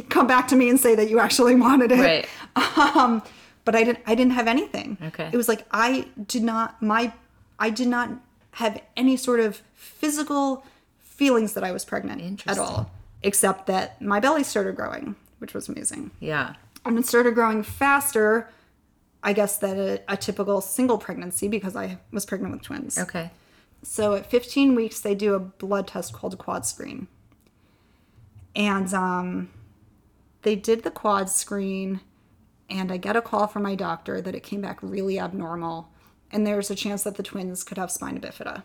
come 0.09 0.27
back 0.27 0.47
to 0.49 0.55
me 0.55 0.69
and 0.69 0.79
say 0.79 0.95
that 0.95 1.09
you 1.09 1.19
actually 1.19 1.55
wanted 1.55 1.91
it. 1.91 1.99
Right. 1.99 2.27
Um, 2.95 3.21
but 3.65 3.75
I 3.75 3.83
didn't. 3.83 3.99
I 4.07 4.15
didn't 4.15 4.33
have 4.33 4.47
anything. 4.47 4.97
Okay. 5.03 5.29
It 5.31 5.37
was 5.37 5.47
like 5.47 5.65
I 5.71 6.07
did 6.27 6.43
not. 6.43 6.81
My 6.81 7.13
I 7.59 7.69
did 7.69 7.87
not 7.87 8.09
have 8.51 8.81
any 8.97 9.15
sort 9.15 9.39
of 9.39 9.61
physical 9.75 10.63
feelings 10.99 11.53
that 11.53 11.63
I 11.63 11.71
was 11.71 11.85
pregnant 11.85 12.47
at 12.47 12.57
all, 12.57 12.89
except 13.21 13.67
that 13.67 14.01
my 14.01 14.19
belly 14.19 14.43
started 14.43 14.75
growing, 14.75 15.15
which 15.39 15.53
was 15.53 15.69
amazing 15.69 16.11
Yeah. 16.19 16.53
and 16.85 16.97
it 16.97 17.05
started 17.05 17.35
growing 17.35 17.61
faster 17.63 18.49
i 19.21 19.33
guess 19.33 19.57
than 19.57 19.77
a, 19.77 19.99
a 20.07 20.15
typical 20.15 20.61
single 20.61 20.97
pregnancy 20.97 21.49
because 21.49 21.75
i 21.75 21.97
was 22.11 22.25
pregnant 22.25 22.53
with 22.53 22.61
twins 22.61 22.97
Okay. 22.97 23.29
so 23.83 24.13
at 24.13 24.25
15 24.31 24.75
weeks 24.75 25.01
they 25.01 25.13
do 25.13 25.33
a 25.35 25.39
blood 25.39 25.87
test 25.87 26.13
called 26.13 26.33
a 26.33 26.37
quad 26.37 26.65
screen 26.65 27.07
and 28.55 28.93
um, 28.93 29.49
they 30.41 30.55
did 30.55 30.83
the 30.83 30.91
quad 30.91 31.29
screen 31.29 32.01
and 32.69 32.91
i 32.91 32.97
get 32.97 33.15
a 33.15 33.21
call 33.21 33.47
from 33.47 33.63
my 33.63 33.75
doctor 33.75 34.21
that 34.21 34.35
it 34.35 34.43
came 34.43 34.61
back 34.61 34.77
really 34.81 35.19
abnormal 35.19 35.89
and 36.31 36.45
there's 36.45 36.69
a 36.69 36.75
chance 36.75 37.03
that 37.03 37.15
the 37.15 37.23
twins 37.23 37.63
could 37.63 37.77
have 37.77 37.91
spina 37.91 38.19
bifida. 38.19 38.63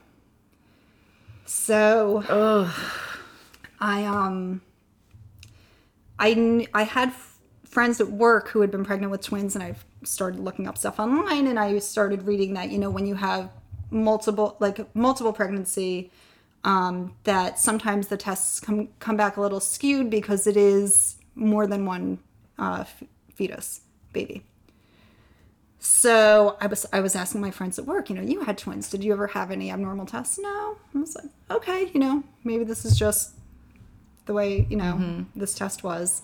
So 1.46 2.22
i 3.80 4.04
um 4.04 4.62
I, 6.16 6.68
I 6.72 6.84
had 6.84 7.08
f- 7.08 7.38
friends 7.64 8.00
at 8.00 8.08
work 8.08 8.48
who 8.48 8.60
had 8.60 8.70
been 8.70 8.84
pregnant 8.84 9.10
with 9.10 9.20
twins, 9.20 9.56
and 9.56 9.64
I 9.64 9.74
started 10.04 10.38
looking 10.38 10.68
up 10.68 10.78
stuff 10.78 11.00
online, 11.00 11.48
and 11.48 11.58
I 11.58 11.76
started 11.80 12.22
reading 12.22 12.54
that 12.54 12.70
you 12.70 12.78
know 12.78 12.90
when 12.90 13.06
you 13.06 13.16
have 13.16 13.50
multiple 13.90 14.56
like 14.60 14.94
multiple 14.94 15.32
pregnancy, 15.32 16.12
um, 16.62 17.16
that 17.24 17.58
sometimes 17.58 18.06
the 18.08 18.16
tests 18.16 18.60
come 18.60 18.88
come 19.00 19.16
back 19.16 19.36
a 19.36 19.40
little 19.40 19.60
skewed 19.60 20.08
because 20.08 20.46
it 20.46 20.56
is 20.56 21.16
more 21.34 21.66
than 21.66 21.86
one 21.86 22.18
uh, 22.58 22.78
f- 22.80 23.02
fetus 23.34 23.80
baby. 24.12 24.42
So 25.78 26.56
I 26.60 26.66
was 26.66 26.86
I 26.92 27.00
was 27.00 27.14
asking 27.14 27.40
my 27.40 27.50
friends 27.50 27.78
at 27.78 27.84
work, 27.84 28.08
you 28.08 28.16
know, 28.16 28.22
you 28.22 28.42
had 28.44 28.56
twins. 28.56 28.88
Did 28.88 29.04
you 29.04 29.12
ever 29.12 29.26
have 29.28 29.50
any 29.50 29.70
abnormal 29.70 30.06
tests? 30.06 30.38
No. 30.38 30.76
I 30.94 30.98
was 30.98 31.14
like, 31.14 31.26
okay, 31.50 31.90
you 31.92 32.00
know, 32.00 32.22
maybe 32.42 32.64
this 32.64 32.84
is 32.84 32.98
just 32.98 33.34
the 34.26 34.32
way 34.32 34.66
you 34.70 34.76
know 34.76 35.26
this 35.34 35.54
test 35.54 35.82
was 35.84 36.22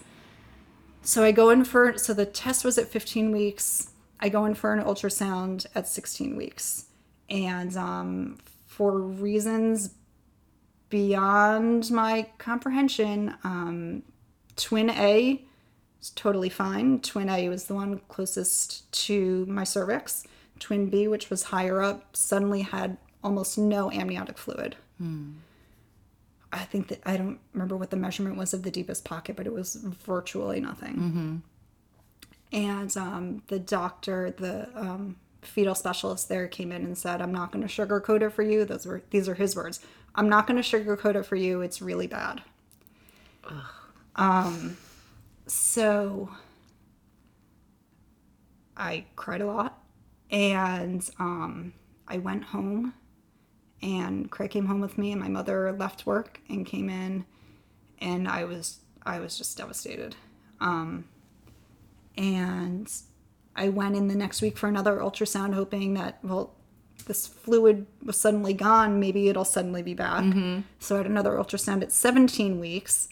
so 1.02 1.22
i 1.22 1.32
go 1.32 1.50
in 1.50 1.64
for 1.64 1.96
so 1.98 2.14
the 2.14 2.26
test 2.26 2.64
was 2.64 2.78
at 2.78 2.88
15 2.88 3.32
weeks 3.32 3.90
i 4.20 4.28
go 4.28 4.44
in 4.44 4.54
for 4.54 4.72
an 4.72 4.82
ultrasound 4.82 5.66
at 5.74 5.86
16 5.86 6.36
weeks 6.36 6.86
and 7.28 7.76
um, 7.76 8.38
for 8.66 8.98
reasons 8.98 9.94
beyond 10.88 11.90
my 11.90 12.26
comprehension 12.38 13.34
um, 13.44 14.02
twin 14.60 14.90
a 14.90 15.42
is 16.00 16.10
totally 16.10 16.48
fine 16.48 17.00
twin 17.00 17.28
a 17.28 17.48
was 17.48 17.64
the 17.66 17.74
one 17.74 18.00
closest 18.08 18.90
to 18.92 19.46
my 19.46 19.64
cervix 19.64 20.24
twin 20.58 20.88
b 20.90 21.08
which 21.08 21.30
was 21.30 21.44
higher 21.44 21.82
up 21.82 22.14
suddenly 22.16 22.62
had 22.62 22.96
almost 23.24 23.56
no 23.58 23.90
amniotic 23.90 24.36
fluid 24.38 24.76
I 26.52 26.64
think 26.64 26.88
that 26.88 27.00
I 27.06 27.16
don't 27.16 27.38
remember 27.54 27.76
what 27.76 27.90
the 27.90 27.96
measurement 27.96 28.36
was 28.36 28.52
of 28.52 28.64
the 28.64 28.70
deepest 28.70 29.04
pocket, 29.04 29.36
but 29.36 29.46
it 29.46 29.52
was 29.52 29.76
virtually 29.76 30.60
nothing. 30.60 31.42
And 32.52 32.96
um, 32.96 33.42
the 33.46 33.58
doctor, 33.60 34.32
the 34.36 34.68
um, 34.74 35.16
fetal 35.42 35.74
specialist 35.76 36.28
there, 36.28 36.48
came 36.48 36.72
in 36.72 36.84
and 36.84 36.98
said, 36.98 37.22
"I'm 37.22 37.30
not 37.32 37.52
going 37.52 37.66
to 37.66 37.72
sugarcoat 37.72 38.22
it 38.22 38.30
for 38.30 38.42
you." 38.42 38.64
Those 38.64 38.84
were 38.84 39.02
these 39.10 39.28
are 39.28 39.34
his 39.34 39.54
words. 39.54 39.78
I'm 40.16 40.28
not 40.28 40.46
going 40.48 40.60
to 40.60 40.68
sugarcoat 40.68 41.14
it 41.14 41.24
for 41.24 41.36
you. 41.36 41.60
It's 41.62 41.80
really 41.80 42.08
bad. 42.08 42.42
Um, 44.20 44.76
so 45.46 46.30
I 48.76 49.06
cried 49.16 49.40
a 49.40 49.46
lot, 49.46 49.82
and 50.30 51.08
um, 51.18 51.72
I 52.06 52.18
went 52.18 52.44
home 52.44 52.94
and 53.82 54.30
Craig 54.30 54.50
came 54.50 54.66
home 54.66 54.80
with 54.80 54.98
me 54.98 55.12
and 55.12 55.20
my 55.20 55.28
mother 55.28 55.72
left 55.72 56.06
work 56.06 56.40
and 56.48 56.66
came 56.66 56.90
in 56.90 57.24
and 57.98 58.28
I 58.28 58.44
was 58.44 58.80
I 59.04 59.20
was 59.20 59.38
just 59.38 59.56
devastated. 59.56 60.16
Um, 60.60 61.06
and 62.16 62.92
I 63.56 63.70
went 63.70 63.96
in 63.96 64.08
the 64.08 64.14
next 64.14 64.42
week 64.42 64.58
for 64.58 64.68
another 64.68 64.98
ultrasound 64.98 65.54
hoping 65.54 65.94
that 65.94 66.18
well 66.22 66.54
this 67.06 67.26
fluid 67.26 67.86
was 68.04 68.18
suddenly 68.18 68.52
gone, 68.52 69.00
maybe 69.00 69.28
it'll 69.28 69.44
suddenly 69.44 69.82
be 69.82 69.94
back. 69.94 70.22
So 70.78 70.96
I 70.96 70.98
had 70.98 71.06
another 71.06 71.32
ultrasound 71.32 71.82
at 71.82 71.92
17 71.92 72.60
weeks 72.60 73.08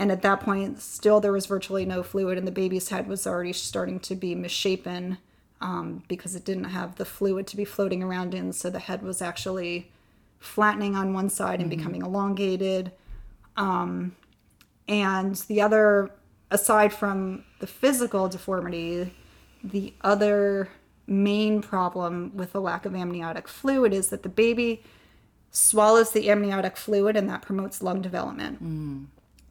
and 0.00 0.10
at 0.10 0.22
that 0.22 0.40
point 0.40 0.80
still 0.80 1.20
there 1.20 1.30
was 1.30 1.44
virtually 1.44 1.84
no 1.84 2.02
fluid 2.02 2.38
and 2.38 2.46
the 2.46 2.52
baby's 2.52 2.88
head 2.88 3.06
was 3.06 3.26
already 3.26 3.52
starting 3.52 4.00
to 4.00 4.14
be 4.14 4.34
misshapen 4.34 5.18
um, 5.60 6.02
because 6.08 6.34
it 6.34 6.42
didn't 6.42 6.64
have 6.64 6.96
the 6.96 7.04
fluid 7.04 7.46
to 7.46 7.56
be 7.56 7.66
floating 7.66 8.02
around 8.02 8.34
in 8.34 8.50
so 8.50 8.70
the 8.70 8.78
head 8.78 9.02
was 9.02 9.20
actually 9.20 9.90
flattening 10.38 10.96
on 10.96 11.12
one 11.12 11.28
side 11.28 11.60
and 11.60 11.68
becoming 11.68 12.00
elongated. 12.00 12.92
Um, 13.58 14.16
and 14.88 15.34
the 15.34 15.60
other 15.60 16.10
aside 16.50 16.94
from 16.94 17.44
the 17.58 17.66
physical 17.66 18.26
deformity 18.26 19.12
the 19.62 19.92
other 20.00 20.70
main 21.06 21.60
problem 21.60 22.34
with 22.34 22.52
the 22.52 22.60
lack 22.60 22.86
of 22.86 22.94
amniotic 22.94 23.46
fluid 23.46 23.92
is 23.92 24.08
that 24.08 24.22
the 24.22 24.30
baby 24.30 24.82
swallows 25.50 26.12
the 26.12 26.30
amniotic 26.30 26.78
fluid 26.78 27.16
and 27.16 27.28
that 27.28 27.42
promotes 27.42 27.82
lung 27.82 28.00
development 28.00 28.62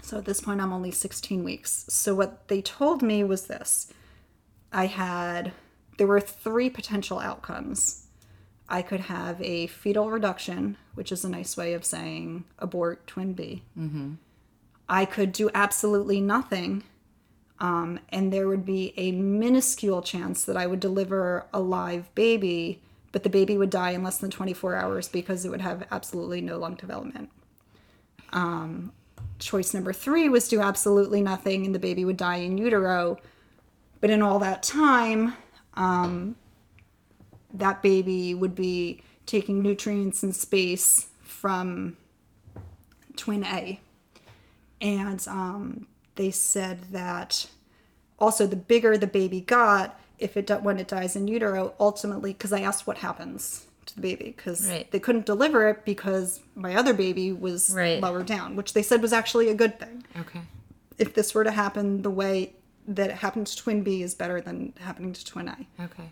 so 0.02 0.18
at 0.18 0.26
this 0.26 0.42
point, 0.42 0.62
I'm 0.62 0.74
only 0.74 0.92
16 0.92 1.44
weeks. 1.44 1.86
So 1.90 2.16
what 2.16 2.48
they 2.48 2.62
told 2.62 3.02
me 3.02 3.24
was 3.24 3.48
this 3.48 3.92
I 4.72 4.86
had, 4.86 5.52
there 5.98 6.08
were 6.08 6.22
three 6.22 6.70
potential 6.70 7.20
outcomes. 7.20 8.06
I 8.68 8.82
could 8.82 9.02
have 9.02 9.42
a 9.42 9.68
fetal 9.68 10.12
reduction, 10.12 10.78
which 10.94 11.12
is 11.12 11.26
a 11.26 11.30
nice 11.30 11.58
way 11.58 11.74
of 11.74 11.84
saying 11.84 12.46
abort 12.60 13.08
twin 13.08 13.34
B. 13.34 13.64
I 14.88 15.06
could 15.06 15.32
do 15.32 15.50
absolutely 15.54 16.22
nothing. 16.22 16.84
Um, 17.60 18.00
and 18.10 18.32
there 18.32 18.48
would 18.48 18.66
be 18.66 18.94
a 18.96 19.12
minuscule 19.12 20.02
chance 20.02 20.46
that 20.46 20.56
I 20.56 20.66
would 20.66 20.80
deliver 20.80 21.46
a 21.54 21.60
live 21.60 22.14
baby, 22.16 22.82
but 23.12 23.24
the 23.24 23.30
baby 23.30 23.58
would 23.58 23.70
die 23.70 23.92
in 23.92 24.04
less 24.04 24.20
than 24.20 24.32
24 24.32 24.76
hours 24.76 25.10
because 25.10 25.46
it 25.46 25.50
would 25.50 25.62
have 25.62 25.86
absolutely 25.92 26.40
no 26.40 26.58
lung 26.58 26.76
development 26.76 27.30
choice 29.40 29.74
number 29.74 29.94
three 29.94 30.30
was 30.30 30.48
do 30.48 30.62
absolutely 30.62 31.22
nothing 31.22 31.66
and 31.66 31.74
the 31.74 31.80
baby 31.80 32.06
would 32.06 32.18
die 32.18 32.38
in 32.38 32.58
utero. 32.58 33.18
But 34.02 34.10
in 34.10 34.22
all 34.22 34.40
that 34.40 34.64
time, 34.64 35.34
um, 35.74 36.36
that 37.54 37.82
baby 37.82 38.34
would 38.34 38.56
be 38.56 39.02
taking 39.26 39.62
nutrients 39.62 40.24
and 40.24 40.36
space 40.36 41.08
from 41.22 41.98
twin 43.16 43.44
A. 43.44 43.80
And 44.82 45.26
um, 45.28 45.88
they 46.16 46.32
said 46.32 46.84
that 46.92 47.48
also 48.18 48.48
the 48.48 48.56
bigger 48.56 48.98
the 48.98 49.08
baby 49.08 49.42
got, 49.42 50.00
if 50.18 50.38
it 50.38 50.50
when 50.62 50.80
it 50.80 50.88
dies 50.88 51.16
in 51.16 51.28
utero, 51.28 51.74
ultimately, 51.80 52.34
because 52.34 52.54
I 52.54 52.62
asked 52.62 52.88
what 52.88 52.98
happens 53.00 53.66
to 53.90 53.96
the 53.96 54.02
baby, 54.02 54.34
because 54.36 54.68
Right. 54.68 54.90
they 54.92 55.00
couldn't 55.00 55.26
deliver 55.26 55.68
it 55.68 55.86
because 55.86 56.40
my 56.56 56.76
other 56.76 56.94
baby 56.94 57.32
was 57.32 57.72
Right. 57.72 58.02
lower 58.02 58.24
down, 58.24 58.56
which 58.56 58.74
they 58.74 58.82
said 58.84 59.02
was 59.02 59.14
actually 59.14 59.50
a 59.50 59.54
good 59.54 59.80
thing. 59.80 60.04
Okay. 60.20 60.42
If 60.98 61.14
this 61.14 61.34
were 61.34 61.44
to 61.44 61.52
happen 61.52 62.02
the 62.02 62.10
way 62.10 62.54
that 62.88 63.10
it 63.10 63.18
happened 63.18 63.48
to 63.48 63.56
twin 63.58 63.84
B 63.84 64.02
is 64.02 64.16
better 64.16 64.42
than 64.42 64.74
happening 64.80 65.14
to 65.14 65.26
twin 65.26 65.48
A. 65.48 65.68
Okay. 65.84 66.12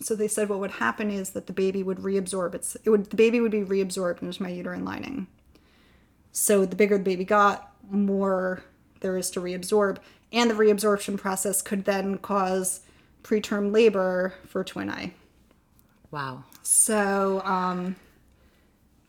So 0.00 0.14
they 0.14 0.28
said 0.28 0.48
what 0.48 0.58
would 0.58 0.72
happen 0.72 1.10
is 1.10 1.30
that 1.30 1.46
the 1.46 1.52
baby 1.52 1.82
would 1.82 1.98
reabsorb 1.98 2.54
its 2.54 2.76
it 2.84 2.90
would 2.90 3.06
the 3.10 3.16
baby 3.16 3.40
would 3.40 3.52
be 3.52 3.62
reabsorbed 3.62 4.20
into 4.22 4.42
my 4.42 4.48
uterine 4.50 4.84
lining. 4.84 5.26
So 6.32 6.64
the 6.66 6.76
bigger 6.76 6.98
the 6.98 7.04
baby 7.04 7.24
got, 7.24 7.72
more 7.90 8.62
there 9.00 9.16
is 9.16 9.30
to 9.30 9.40
reabsorb, 9.40 9.98
and 10.32 10.50
the 10.50 10.54
reabsorption 10.54 11.16
process 11.18 11.60
could 11.62 11.84
then 11.84 12.18
cause 12.18 12.80
preterm 13.22 13.72
labor 13.72 14.34
for 14.46 14.64
twin 14.64 14.88
A. 14.90 15.12
Wow. 16.12 16.44
So 16.62 17.42
um, 17.44 17.96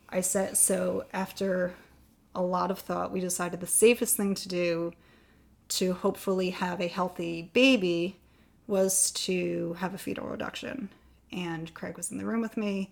I 0.08 0.22
said 0.22 0.56
so 0.56 1.04
after 1.12 1.74
a 2.34 2.42
lot 2.42 2.72
of 2.72 2.80
thought, 2.80 3.12
we 3.12 3.20
decided 3.20 3.60
the 3.60 3.66
safest 3.68 4.16
thing 4.16 4.34
to 4.34 4.48
do 4.48 4.92
to 5.68 5.92
hopefully 5.92 6.50
have 6.50 6.80
a 6.80 6.88
healthy 6.88 7.50
baby 7.52 8.18
was 8.66 9.10
to 9.12 9.74
have 9.78 9.94
a 9.94 9.98
fetal 9.98 10.26
reduction. 10.26 10.88
And 11.30 11.72
Craig 11.74 11.96
was 11.96 12.10
in 12.10 12.18
the 12.18 12.24
room 12.24 12.40
with 12.40 12.56
me, 12.56 12.90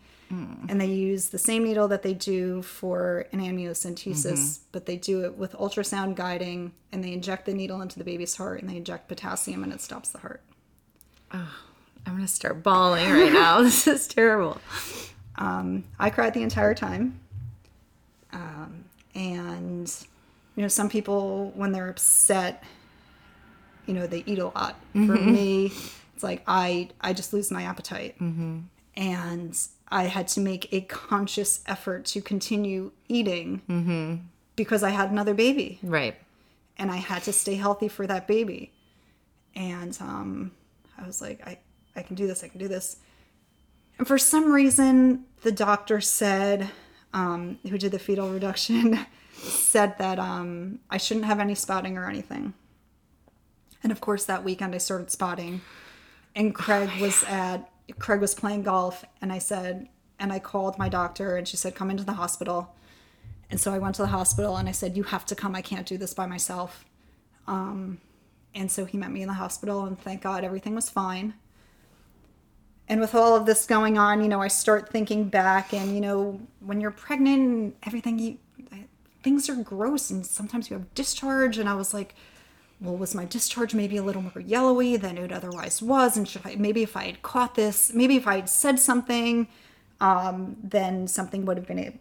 and 0.68 0.80
they 0.80 0.86
use 0.86 1.28
the 1.28 1.38
same 1.38 1.64
needle 1.64 1.86
that 1.88 2.02
they 2.02 2.12
do 2.12 2.60
for 2.62 3.26
an 3.32 3.40
amniocentesis, 3.40 4.60
but 4.72 4.84
they 4.86 4.96
do 4.96 5.24
it 5.24 5.36
with 5.38 5.52
ultrasound 5.52 6.16
guiding, 6.16 6.72
and 6.90 7.04
they 7.04 7.12
inject 7.12 7.46
the 7.46 7.54
needle 7.54 7.80
into 7.80 7.98
the 7.98 8.04
baby's 8.04 8.34
heart, 8.36 8.60
and 8.60 8.68
they 8.68 8.76
inject 8.76 9.06
potassium, 9.08 9.62
and 9.62 9.72
it 9.72 9.80
stops 9.80 10.08
the 10.08 10.18
heart. 10.18 10.42
I'm 12.06 12.14
gonna 12.14 12.28
start 12.28 12.62
bawling 12.62 13.08
right 13.10 13.32
now. 13.32 13.62
this 13.62 13.86
is 13.86 14.06
terrible. 14.06 14.58
Um, 15.36 15.84
I 15.98 16.10
cried 16.10 16.34
the 16.34 16.42
entire 16.42 16.74
time. 16.74 17.18
Um, 18.32 18.84
and, 19.14 19.94
you 20.56 20.62
know, 20.62 20.68
some 20.68 20.88
people, 20.88 21.52
when 21.54 21.72
they're 21.72 21.88
upset, 21.88 22.62
you 23.86 23.94
know, 23.94 24.06
they 24.06 24.22
eat 24.26 24.38
a 24.38 24.46
lot. 24.46 24.76
For 24.92 24.98
me, 24.98 25.72
it's 26.14 26.22
like 26.22 26.42
I, 26.46 26.88
I 27.00 27.12
just 27.12 27.32
lose 27.32 27.50
my 27.50 27.64
appetite. 27.64 28.16
And 28.96 29.58
I 29.88 30.04
had 30.04 30.28
to 30.28 30.40
make 30.40 30.72
a 30.72 30.82
conscious 30.82 31.62
effort 31.66 32.04
to 32.06 32.20
continue 32.22 32.92
eating 33.08 34.22
because 34.56 34.82
I 34.82 34.90
had 34.90 35.10
another 35.10 35.34
baby 35.34 35.78
Right. 35.82 36.14
and 36.78 36.90
I 36.90 36.96
had 36.96 37.22
to 37.24 37.32
stay 37.32 37.54
healthy 37.54 37.88
for 37.88 38.06
that 38.06 38.26
baby. 38.26 38.70
And 39.54 39.96
um, 40.00 40.52
I 40.98 41.06
was 41.06 41.20
like, 41.20 41.46
I, 41.46 41.58
I 41.94 42.02
can 42.02 42.16
do 42.16 42.26
this, 42.26 42.42
I 42.42 42.48
can 42.48 42.58
do 42.58 42.68
this. 42.68 42.96
And 43.98 44.06
for 44.06 44.18
some 44.18 44.52
reason, 44.52 45.24
the 45.42 45.52
doctor 45.52 46.00
said, 46.00 46.70
um, 47.12 47.58
who 47.68 47.78
did 47.78 47.92
the 47.92 47.98
fetal 47.98 48.30
reduction, 48.30 49.06
said 49.34 49.98
that 49.98 50.18
um, 50.18 50.80
I 50.90 50.96
shouldn't 50.96 51.26
have 51.26 51.40
any 51.40 51.54
spotting 51.54 51.98
or 51.98 52.08
anything. 52.08 52.54
And 53.82 53.92
of 53.92 54.00
course, 54.00 54.24
that 54.24 54.44
weekend 54.44 54.74
I 54.74 54.78
started 54.78 55.10
spotting, 55.10 55.60
and 56.34 56.54
Craig 56.54 56.88
was 57.00 57.24
at 57.24 57.68
Craig 57.98 58.20
was 58.20 58.34
playing 58.34 58.62
golf, 58.62 59.04
and 59.20 59.32
I 59.32 59.38
said, 59.38 59.88
and 60.18 60.32
I 60.32 60.38
called 60.38 60.78
my 60.78 60.88
doctor, 60.88 61.36
and 61.36 61.46
she 61.46 61.56
said, 61.56 61.74
come 61.74 61.90
into 61.90 62.04
the 62.04 62.12
hospital. 62.12 62.74
And 63.50 63.60
so 63.60 63.74
I 63.74 63.78
went 63.78 63.96
to 63.96 64.02
the 64.02 64.08
hospital, 64.08 64.56
and 64.56 64.68
I 64.68 64.72
said, 64.72 64.96
you 64.96 65.02
have 65.02 65.26
to 65.26 65.34
come. 65.34 65.54
I 65.54 65.62
can't 65.62 65.86
do 65.86 65.98
this 65.98 66.14
by 66.14 66.26
myself. 66.26 66.84
Um, 67.46 68.00
and 68.54 68.70
so 68.70 68.84
he 68.84 68.96
met 68.96 69.10
me 69.10 69.22
in 69.22 69.28
the 69.28 69.34
hospital, 69.34 69.84
and 69.84 69.98
thank 69.98 70.22
God 70.22 70.44
everything 70.44 70.74
was 70.74 70.88
fine. 70.88 71.34
And 72.88 73.00
with 73.00 73.14
all 73.14 73.36
of 73.36 73.46
this 73.46 73.64
going 73.64 73.96
on, 73.96 74.22
you 74.22 74.28
know, 74.28 74.42
I 74.42 74.48
start 74.48 74.90
thinking 74.90 75.28
back, 75.28 75.72
and 75.72 75.94
you 75.94 76.00
know, 76.00 76.40
when 76.60 76.80
you're 76.80 76.90
pregnant 76.90 77.40
and 77.40 77.72
everything, 77.84 78.18
you 78.18 78.38
things 79.22 79.48
are 79.48 79.54
gross, 79.54 80.10
and 80.10 80.26
sometimes 80.26 80.68
you 80.68 80.76
have 80.76 80.94
discharge. 80.94 81.58
And 81.58 81.68
I 81.68 81.74
was 81.74 81.94
like, 81.94 82.14
well, 82.80 82.96
was 82.96 83.14
my 83.14 83.24
discharge 83.24 83.74
maybe 83.74 83.96
a 83.96 84.02
little 84.02 84.22
more 84.22 84.42
yellowy 84.44 84.96
than 84.96 85.16
it 85.16 85.32
otherwise 85.32 85.80
was? 85.80 86.16
And 86.16 86.28
should 86.28 86.42
I 86.44 86.56
maybe 86.56 86.82
if 86.82 86.96
I 86.96 87.04
had 87.04 87.22
caught 87.22 87.54
this, 87.54 87.92
maybe 87.94 88.16
if 88.16 88.26
I 88.26 88.36
had 88.36 88.48
said 88.48 88.78
something, 88.78 89.46
um, 90.00 90.56
then 90.62 91.06
something 91.06 91.44
would 91.44 91.56
have 91.56 91.66
been 91.66 91.98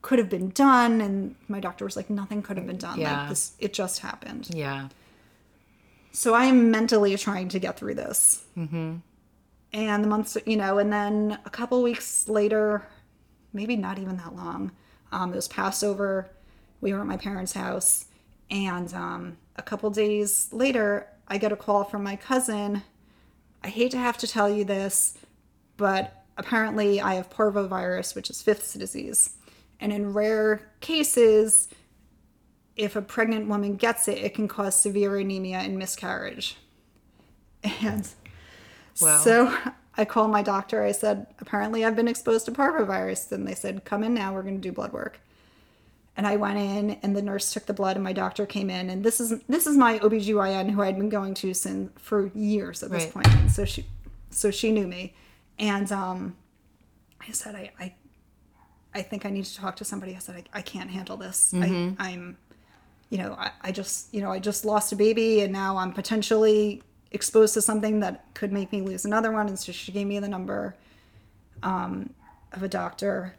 could 0.00 0.18
have 0.18 0.28
been 0.28 0.50
done. 0.50 1.00
And 1.00 1.36
my 1.48 1.60
doctor 1.60 1.84
was 1.84 1.96
like, 1.96 2.10
nothing 2.10 2.42
could 2.42 2.56
have 2.56 2.66
been 2.66 2.78
done. 2.78 2.98
Yeah. 2.98 3.20
Like 3.20 3.28
this, 3.28 3.52
it 3.58 3.72
just 3.72 4.00
happened. 4.00 4.48
Yeah. 4.52 4.88
So 6.10 6.34
I 6.34 6.46
am 6.46 6.70
mentally 6.70 7.16
trying 7.16 7.48
to 7.50 7.58
get 7.58 7.78
through 7.78 7.94
this. 7.94 8.44
Mm-hmm. 8.56 8.96
And 9.72 10.04
the 10.04 10.08
months, 10.08 10.36
you 10.44 10.56
know, 10.56 10.78
and 10.78 10.92
then 10.92 11.38
a 11.44 11.50
couple 11.50 11.82
weeks 11.82 12.28
later, 12.28 12.86
maybe 13.52 13.76
not 13.76 13.98
even 13.98 14.16
that 14.18 14.36
long, 14.36 14.72
um, 15.12 15.32
it 15.32 15.36
was 15.36 15.48
Passover. 15.48 16.30
We 16.80 16.92
were 16.92 17.00
at 17.00 17.06
my 17.06 17.16
parents' 17.16 17.52
house. 17.52 18.06
And 18.50 18.92
um, 18.92 19.38
a 19.56 19.62
couple 19.62 19.88
days 19.90 20.48
later, 20.52 21.06
I 21.28 21.38
get 21.38 21.52
a 21.52 21.56
call 21.56 21.84
from 21.84 22.02
my 22.02 22.16
cousin. 22.16 22.82
I 23.62 23.68
hate 23.68 23.92
to 23.92 23.98
have 23.98 24.18
to 24.18 24.26
tell 24.26 24.50
you 24.50 24.64
this, 24.64 25.16
but 25.76 26.24
apparently 26.36 27.00
I 27.00 27.14
have 27.14 27.30
parvovirus, 27.30 28.14
which 28.14 28.28
is 28.28 28.42
Fifth's 28.42 28.74
disease. 28.74 29.36
And 29.80 29.92
in 29.92 30.12
rare 30.12 30.70
cases, 30.80 31.68
if 32.76 32.96
a 32.96 33.02
pregnant 33.02 33.48
woman 33.48 33.76
gets 33.76 34.08
it, 34.08 34.18
it 34.18 34.34
can 34.34 34.48
cause 34.48 34.78
severe 34.78 35.16
anemia 35.16 35.58
and 35.58 35.78
miscarriage. 35.78 36.56
And 37.64 38.08
Wow. 39.00 39.16
so 39.18 39.56
I 39.96 40.04
called 40.04 40.30
my 40.30 40.42
doctor. 40.42 40.82
I 40.82 40.92
said, 40.92 41.26
apparently 41.38 41.84
I've 41.84 41.96
been 41.96 42.08
exposed 42.08 42.46
to 42.46 42.52
parvovirus. 42.52 43.30
And 43.32 43.46
they 43.46 43.54
said, 43.54 43.84
come 43.84 44.02
in 44.02 44.14
now, 44.14 44.32
we're 44.32 44.42
going 44.42 44.54
to 44.56 44.60
do 44.60 44.72
blood 44.72 44.92
work. 44.92 45.20
And 46.16 46.26
I 46.26 46.36
went 46.36 46.58
in 46.58 46.98
and 47.02 47.16
the 47.16 47.22
nurse 47.22 47.52
took 47.52 47.66
the 47.66 47.72
blood 47.72 47.96
and 47.96 48.04
my 48.04 48.12
doctor 48.12 48.44
came 48.46 48.68
in. 48.70 48.90
And 48.90 49.02
this 49.02 49.18
is 49.20 49.40
this 49.48 49.66
is 49.66 49.76
my 49.78 49.98
OBGYN 50.00 50.70
who 50.70 50.82
I'd 50.82 50.98
been 50.98 51.08
going 51.08 51.32
to 51.34 51.54
since 51.54 51.90
for 51.98 52.30
years 52.34 52.82
at 52.82 52.90
this 52.90 53.04
Right. 53.04 53.12
point. 53.12 53.28
And 53.28 53.50
so 53.50 53.64
she 53.64 53.86
so 54.30 54.50
she 54.50 54.72
knew 54.72 54.86
me. 54.86 55.14
And 55.58 55.90
um 55.90 56.36
I 57.26 57.32
said, 57.32 57.54
I, 57.54 57.70
I 57.80 57.94
I 58.94 59.00
think 59.00 59.24
I 59.24 59.30
need 59.30 59.46
to 59.46 59.56
talk 59.56 59.76
to 59.76 59.86
somebody. 59.86 60.14
I 60.14 60.18
said, 60.18 60.44
I, 60.52 60.58
I 60.58 60.62
can't 60.62 60.90
handle 60.90 61.16
this. 61.16 61.54
I, 61.54 61.94
I'm, 61.98 62.36
you 63.08 63.16
know, 63.16 63.34
I, 63.38 63.50
I 63.62 63.72
just, 63.72 64.12
you 64.12 64.20
know, 64.20 64.30
I 64.30 64.38
just 64.38 64.66
lost 64.66 64.92
a 64.92 64.96
baby 64.96 65.40
and 65.40 65.50
now 65.50 65.78
I'm 65.78 65.92
potentially 65.92 66.82
exposed 67.12 67.54
to 67.54 67.62
something 67.62 68.00
that 68.00 68.24
could 68.34 68.52
make 68.52 68.72
me 68.72 68.80
lose 68.82 69.04
another 69.04 69.30
one. 69.30 69.48
And 69.48 69.58
so 69.58 69.72
she 69.72 69.92
gave 69.92 70.06
me 70.06 70.18
the 70.18 70.28
number 70.28 70.76
um, 71.62 72.10
of 72.52 72.62
a 72.62 72.68
doctor. 72.68 73.36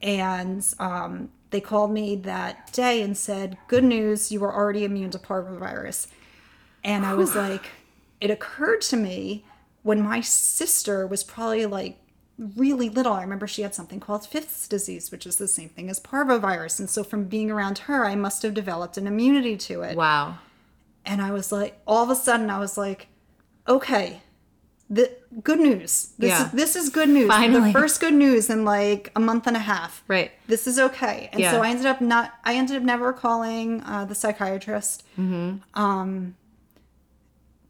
And 0.00 0.66
um, 0.78 1.30
they 1.50 1.60
called 1.60 1.92
me 1.92 2.16
that 2.16 2.72
day 2.72 3.02
and 3.02 3.16
said, 3.16 3.56
Good 3.68 3.84
news, 3.84 4.32
you 4.32 4.42
are 4.44 4.54
already 4.54 4.84
immune 4.84 5.10
to 5.10 5.18
parvovirus. 5.18 6.08
And 6.84 7.06
I 7.06 7.14
was 7.14 7.36
like, 7.36 7.66
it 8.20 8.30
occurred 8.30 8.80
to 8.82 8.96
me 8.96 9.44
when 9.82 10.00
my 10.00 10.20
sister 10.20 11.06
was 11.06 11.22
probably 11.22 11.66
like 11.66 11.98
really 12.56 12.88
little. 12.88 13.12
I 13.12 13.22
remember 13.22 13.46
she 13.46 13.62
had 13.62 13.74
something 13.74 14.00
called 14.00 14.26
Fifth's 14.26 14.66
disease, 14.66 15.10
which 15.10 15.26
is 15.26 15.36
the 15.36 15.46
same 15.46 15.68
thing 15.68 15.88
as 15.88 16.00
parvovirus. 16.00 16.80
And 16.80 16.90
so 16.90 17.04
from 17.04 17.24
being 17.24 17.50
around 17.50 17.78
her, 17.78 18.04
I 18.04 18.16
must 18.16 18.42
have 18.42 18.54
developed 18.54 18.96
an 18.96 19.06
immunity 19.06 19.56
to 19.58 19.82
it. 19.82 19.96
Wow. 19.96 20.38
And 21.04 21.20
I 21.20 21.30
was 21.32 21.50
like, 21.52 21.80
all 21.86 22.04
of 22.04 22.10
a 22.10 22.14
sudden, 22.16 22.48
I 22.50 22.58
was 22.58 22.78
like, 22.78 23.08
okay, 23.66 24.22
the 24.88 25.10
good 25.42 25.58
news. 25.58 26.12
This 26.18 26.28
Yeah. 26.30 26.46
is 26.46 26.52
this 26.52 26.76
is 26.76 26.88
good 26.90 27.08
news. 27.08 27.28
Finally. 27.28 27.72
The 27.72 27.78
first 27.80 28.00
good 28.00 28.14
news 28.14 28.50
in 28.50 28.64
like 28.64 29.10
a 29.16 29.20
month 29.20 29.46
and 29.46 29.56
a 29.56 29.60
half. 29.60 30.04
Right. 30.06 30.30
This 30.46 30.66
is 30.66 30.78
okay. 30.78 31.28
And 31.32 31.40
Yeah. 31.40 31.50
so 31.52 31.62
I 31.62 31.70
ended 31.70 31.86
up 31.86 32.00
not. 32.00 32.34
I 32.44 32.54
ended 32.54 32.76
up 32.76 32.82
never 32.82 33.12
calling 33.12 33.82
uh, 33.84 34.04
the 34.04 34.14
psychiatrist. 34.14 35.04
Hmm. 35.16 35.56
Um, 35.74 36.36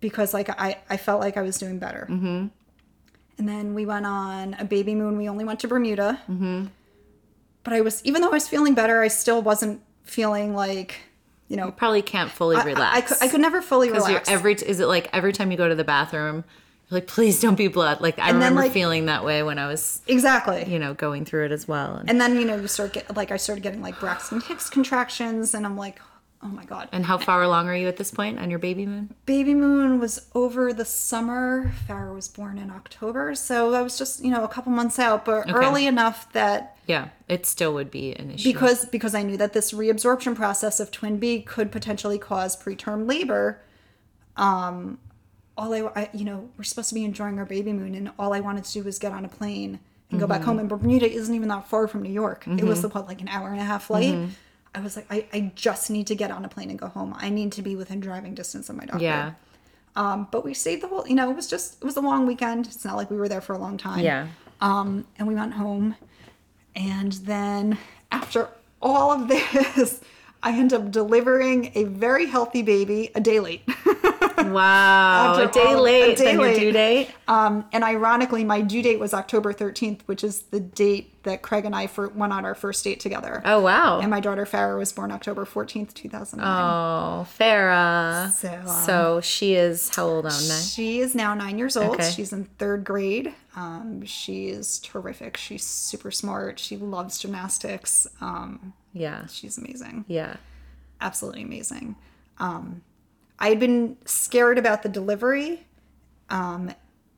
because 0.00 0.34
like 0.34 0.48
I 0.50 0.78
I 0.90 0.96
felt 0.96 1.20
like 1.20 1.36
I 1.36 1.42
was 1.42 1.58
doing 1.58 1.78
better. 1.78 2.06
Mm-hmm. 2.10 2.46
And 3.38 3.48
then 3.48 3.74
we 3.74 3.86
went 3.86 4.04
on 4.06 4.54
a 4.58 4.64
baby 4.64 4.94
moon. 4.94 5.16
We 5.16 5.28
only 5.28 5.44
went 5.44 5.60
to 5.60 5.68
Bermuda. 5.68 6.20
Mm-hmm. 6.28 6.66
But 7.64 7.72
I 7.72 7.80
was 7.80 8.02
even 8.04 8.20
though 8.20 8.28
I 8.28 8.32
was 8.32 8.48
feeling 8.48 8.74
better, 8.74 9.00
I 9.00 9.08
still 9.08 9.40
wasn't 9.42 9.80
feeling 10.02 10.54
like 10.54 10.96
you 11.52 11.56
know. 11.58 11.70
Probably 11.70 12.02
can't 12.02 12.30
fully 12.30 12.56
I- 12.56 12.64
relax. 12.64 12.94
I, 12.94 12.96
I, 12.96 13.00
could, 13.02 13.16
I 13.20 13.28
could 13.28 13.40
never 13.42 13.60
fully 13.62 13.90
relax. 13.90 14.28
every 14.28 14.54
is 14.54 14.80
it 14.80 14.86
like 14.86 15.08
every 15.12 15.32
time 15.32 15.50
you 15.50 15.56
go 15.58 15.68
to 15.68 15.74
the 15.74 15.84
bathroom, 15.84 16.44
you're 16.88 16.98
like, 17.00 17.06
please 17.06 17.40
don't 17.40 17.54
be 17.56 17.68
blood. 17.68 18.00
Like 18.00 18.18
I 18.18 18.30
And 18.30 18.40
then, 18.40 18.50
remember 18.52 18.62
like- 18.62 18.72
feeling 18.72 19.06
that 19.06 19.24
way 19.24 19.42
when 19.42 19.58
I 19.58 19.66
was, 19.68 20.00
exactly. 20.06 20.64
you 20.66 20.78
know, 20.78 20.94
going 20.94 21.24
through 21.26 21.44
it 21.46 21.52
as 21.52 21.68
well. 21.68 21.96
And, 21.96 22.08
And 22.10 22.20
then 22.20 22.36
you 22.36 22.44
know 22.46 22.56
you 22.56 22.66
start 22.68 22.94
get 22.94 23.14
like 23.16 23.30
I 23.30 23.36
started 23.36 23.60
getting 23.62 23.82
like 23.82 24.00
Braxton 24.00 24.40
Hicks 24.40 24.68
contractions, 24.70 25.54
and 25.54 25.64
I'm 25.66 25.76
like, 25.76 26.00
oh 26.42 26.48
my 26.48 26.64
god. 26.64 26.88
and 26.90 27.04
how 27.06 27.18
far 27.18 27.42
along 27.42 27.68
are 27.68 27.76
you 27.76 27.86
at 27.86 27.98
this 27.98 28.10
point 28.10 28.38
on 28.40 28.50
your 28.50 28.58
baby 28.58 28.84
moon? 28.86 29.14
Baby 29.26 29.54
Moon 29.54 30.00
was 30.00 30.26
over 30.34 30.72
the 30.72 30.84
summer. 30.84 31.72
Farrah 31.88 32.14
was 32.14 32.28
born 32.28 32.58
in 32.58 32.70
October, 32.70 33.34
so 33.36 33.74
I 33.74 33.82
was 33.82 33.96
just 33.98 34.24
you 34.24 34.30
know 34.30 34.42
a 34.42 34.48
couple 34.48 34.72
months 34.72 34.98
out, 34.98 35.24
but 35.24 35.52
early 35.54 35.86
enough 35.86 36.32
that 36.32 36.71
Yeah, 36.86 37.08
it 37.28 37.46
still 37.46 37.72
would 37.74 37.90
be 37.90 38.12
an 38.14 38.30
issue. 38.32 38.52
because 38.52 38.84
because 38.86 39.14
I 39.14 39.22
knew 39.22 39.36
that 39.36 39.52
this 39.52 39.72
reabsorption 39.72 40.34
process 40.34 40.80
of 40.80 40.90
twin 40.90 41.18
B 41.18 41.40
could 41.40 41.70
potentially 41.70 42.18
cause 42.18 42.56
preterm 42.60 43.08
labor. 43.08 43.60
Um, 44.36 44.98
all 45.56 45.72
I, 45.74 45.80
I 45.94 46.10
you 46.12 46.24
know 46.24 46.48
we're 46.56 46.64
supposed 46.64 46.88
to 46.88 46.94
be 46.94 47.04
enjoying 47.04 47.38
our 47.38 47.44
baby 47.44 47.72
moon, 47.72 47.94
and 47.94 48.10
all 48.18 48.32
I 48.32 48.40
wanted 48.40 48.64
to 48.64 48.72
do 48.72 48.82
was 48.82 48.98
get 48.98 49.12
on 49.12 49.24
a 49.24 49.28
plane 49.28 49.78
and 50.10 50.20
go 50.20 50.26
back 50.26 50.42
home. 50.42 50.58
And 50.58 50.68
Bermuda 50.68 51.10
isn't 51.10 51.34
even 51.34 51.48
that 51.48 51.68
far 51.68 51.86
from 51.88 52.02
New 52.02 52.12
York. 52.12 52.46
It 52.46 52.64
was 52.64 52.82
what 52.84 53.06
like 53.06 53.20
an 53.22 53.28
hour 53.28 53.48
and 53.48 53.60
a 53.60 53.64
half 53.64 53.84
flight. 53.84 54.14
I 54.74 54.80
was 54.80 54.96
like, 54.96 55.06
I, 55.10 55.26
I 55.32 55.52
just 55.54 55.90
need 55.90 56.06
to 56.08 56.14
get 56.14 56.30
on 56.30 56.44
a 56.44 56.48
plane 56.48 56.70
and 56.70 56.78
go 56.78 56.88
home. 56.88 57.14
I 57.18 57.28
need 57.28 57.52
to 57.52 57.62
be 57.62 57.76
within 57.76 58.00
driving 58.00 58.34
distance 58.34 58.70
of 58.70 58.76
my 58.76 58.86
doctor. 58.86 59.04
yeah, 59.04 59.32
Um, 59.96 60.28
but 60.30 60.44
we 60.46 60.54
stayed 60.54 60.80
the 60.80 60.88
whole, 60.88 61.06
you 61.06 61.14
know, 61.14 61.30
it 61.30 61.36
was 61.36 61.46
just, 61.46 61.76
it 61.82 61.84
was 61.84 61.96
a 61.98 62.00
long 62.00 62.26
weekend. 62.26 62.66
It's 62.66 62.82
not 62.82 62.96
like 62.96 63.10
we 63.10 63.18
were 63.18 63.28
there 63.28 63.42
for 63.42 63.52
a 63.52 63.58
long 63.58 63.76
time. 63.76 64.00
yeah. 64.02 64.28
Um, 64.62 65.06
and 65.18 65.28
we 65.28 65.34
went 65.34 65.52
home. 65.52 65.96
And 66.74 67.12
then 67.12 67.78
after 68.10 68.48
all 68.80 69.12
of 69.12 69.28
this, 69.28 70.00
I 70.42 70.52
end 70.58 70.72
up 70.72 70.90
delivering 70.90 71.70
a 71.74 71.84
very 71.84 72.26
healthy 72.26 72.62
baby 72.62 73.10
a 73.14 73.20
day 73.20 73.38
late. 73.40 73.62
Wow, 74.50 75.34
a 75.42 75.46
day 75.50 75.60
all- 75.62 75.80
a 75.80 75.80
late 75.80 76.16
day 76.16 76.24
than 76.24 76.40
your 76.40 76.54
due 76.54 76.72
date. 76.72 77.10
um, 77.28 77.64
and 77.72 77.84
ironically, 77.84 78.44
my 78.44 78.60
due 78.60 78.82
date 78.82 78.98
was 78.98 79.14
October 79.14 79.52
13th, 79.52 80.00
which 80.06 80.24
is 80.24 80.42
the 80.50 80.60
date 80.60 81.22
that 81.24 81.42
Craig 81.42 81.64
and 81.64 81.74
I 81.74 81.86
fir- 81.86 82.08
went 82.08 82.32
on 82.32 82.44
our 82.44 82.54
first 82.54 82.82
date 82.82 82.98
together. 83.00 83.40
Oh 83.44 83.60
wow. 83.60 84.00
And 84.00 84.10
my 84.10 84.18
daughter 84.20 84.44
Farah 84.44 84.76
was 84.76 84.92
born 84.92 85.12
October 85.12 85.44
14th, 85.44 85.94
2009. 85.94 86.46
oh, 86.48 87.26
Farah. 87.38 88.30
So, 88.32 88.52
um, 88.52 88.66
So 88.66 89.20
she 89.22 89.54
is 89.54 89.94
how 89.94 90.06
old 90.06 90.24
now? 90.24 90.30
Nine. 90.30 90.62
She 90.62 90.98
is 91.00 91.14
now 91.14 91.34
nine 91.34 91.58
years 91.58 91.76
old. 91.76 91.94
Okay. 91.96 92.10
She's 92.10 92.32
in 92.32 92.44
third 92.58 92.84
grade. 92.84 93.32
Um, 93.54 94.04
she 94.04 94.48
is 94.48 94.78
terrific. 94.80 95.36
She's 95.36 95.64
super 95.64 96.10
smart. 96.10 96.58
She 96.58 96.76
loves 96.76 97.18
gymnastics. 97.18 98.06
Um, 98.20 98.72
Yeah, 98.92 99.26
she's 99.26 99.58
amazing. 99.58 100.04
yeah. 100.08 100.36
Absolutely 101.00 101.42
amazing. 101.42 101.96
Um, 102.38 102.82
I 103.42 103.50
had 103.50 103.60
been 103.60 103.98
scared 104.06 104.56
about 104.56 104.82
the 104.82 104.88
delivery 104.88 105.66
Um, 106.30 106.72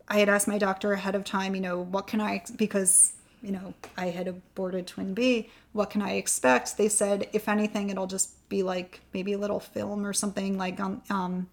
I 0.09 0.18
had 0.18 0.29
asked 0.29 0.49
my 0.49 0.59
doctor 0.59 0.93
ahead 0.93 1.14
of 1.14 1.25
time, 1.25 1.55
you 1.55 1.61
know, 1.61 1.81
what 1.81 2.07
can 2.07 2.20
I, 2.20 2.43
because, 2.57 3.12
you 3.43 3.53
know, 3.53 3.72
I 3.97 4.07
had 4.07 4.29
aborted 4.29 4.87
twin 4.87 5.14
B, 5.14 5.49
what 5.72 5.89
can 5.89 6.03
I 6.03 6.14
expect? 6.14 6.77
They 6.77 6.89
said, 6.89 7.29
if 7.33 7.49
anything, 7.49 7.91
it'll 7.91 8.07
just 8.09 8.47
be 8.49 8.62
like 8.62 9.01
maybe 9.14 9.33
a 9.33 9.39
little 9.39 9.61
film 9.61 10.05
or 10.05 10.12
something 10.12 10.59
like, 10.59 10.81
um, 10.81 11.01
um 11.09 11.49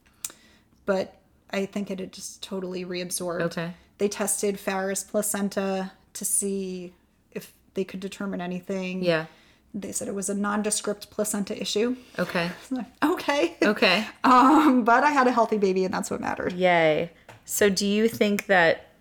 but 0.85 1.15
I 1.51 1.65
think 1.65 1.91
it 1.91 1.99
had 1.99 2.11
just 2.11 2.41
totally 2.41 2.83
reabsorbed. 2.83 3.41
Okay. 3.43 3.73
They 3.99 4.09
tested 4.09 4.57
Farrah's 4.57 5.03
placenta 5.03 5.91
to 6.13 6.25
see 6.25 6.93
if 7.31 7.53
they 7.75 7.83
could 7.83 7.99
determine 7.99 8.41
anything. 8.41 9.03
Yeah. 9.03 9.27
They 9.73 9.91
said 9.91 10.07
it 10.07 10.15
was 10.15 10.29
a 10.29 10.35
nondescript 10.35 11.09
placenta 11.11 11.59
issue. 11.59 11.95
Okay. 12.19 12.51
okay. 13.03 13.57
Okay. 13.63 14.05
Um, 14.23 14.83
but 14.83 15.03
I 15.03 15.11
had 15.11 15.27
a 15.27 15.31
healthy 15.31 15.57
baby, 15.57 15.83
and 15.83 15.93
that's 15.93 16.09
what 16.09 16.21
mattered. 16.21 16.53
Yay. 16.53 17.11
So 17.45 17.69
do 17.69 17.85
you 17.85 18.07
think 18.07 18.45
that 18.45 18.91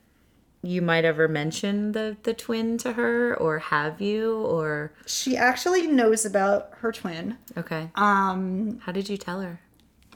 you 0.62 0.82
might 0.82 1.04
ever 1.04 1.28
mention 1.28 1.92
the 1.92 2.16
the 2.22 2.34
twin 2.34 2.76
to 2.78 2.92
her 2.92 3.34
or 3.36 3.58
have 3.58 4.00
you 4.00 4.42
or 4.42 4.92
She 5.06 5.36
actually 5.36 5.86
knows 5.86 6.24
about 6.26 6.70
her 6.78 6.92
twin. 6.92 7.38
Okay. 7.56 7.90
Um 7.94 8.80
how 8.82 8.92
did 8.92 9.08
you 9.08 9.16
tell 9.16 9.40
her? 9.40 9.60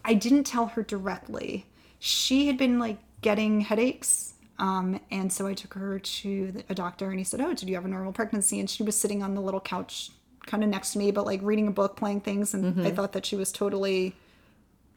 I 0.05 0.15
didn't 0.15 0.45
tell 0.45 0.67
her 0.67 0.83
directly. 0.83 1.67
She 1.99 2.47
had 2.47 2.59
been 2.59 2.79
like 2.79 2.99
getting 3.23 3.63
headaches. 3.63 4.35
Um, 4.59 5.01
and 5.11 5.33
so 5.33 5.47
I 5.49 5.55
took 5.55 5.75
her 5.75 5.99
to 5.99 6.53
the, 6.53 6.65
a 6.69 6.75
doctor 6.75 7.11
and 7.11 7.19
he 7.19 7.25
said, 7.25 7.41
Oh, 7.41 7.55
did 7.55 7.69
you 7.69 7.75
have 7.75 7.85
a 7.85 7.89
normal 7.89 8.13
pregnancy? 8.13 8.61
And 8.61 8.69
she 8.69 8.83
was 8.83 8.97
sitting 8.97 9.23
on 9.23 9.35
the 9.35 9.41
little 9.41 9.61
couch 9.61 10.11
kind 10.47 10.63
of 10.63 10.71
next 10.71 10.93
to 10.93 10.99
me, 10.99 11.11
but 11.11 11.27
like 11.27 11.41
reading 11.43 11.69
a 11.69 11.71
book, 11.71 11.97
playing 11.97 12.21
things. 12.21 12.55
And 12.55 12.87
I 12.87 12.91
thought 12.91 13.13
that 13.13 13.25
she 13.27 13.37
was 13.37 13.53
totally, 13.53 14.15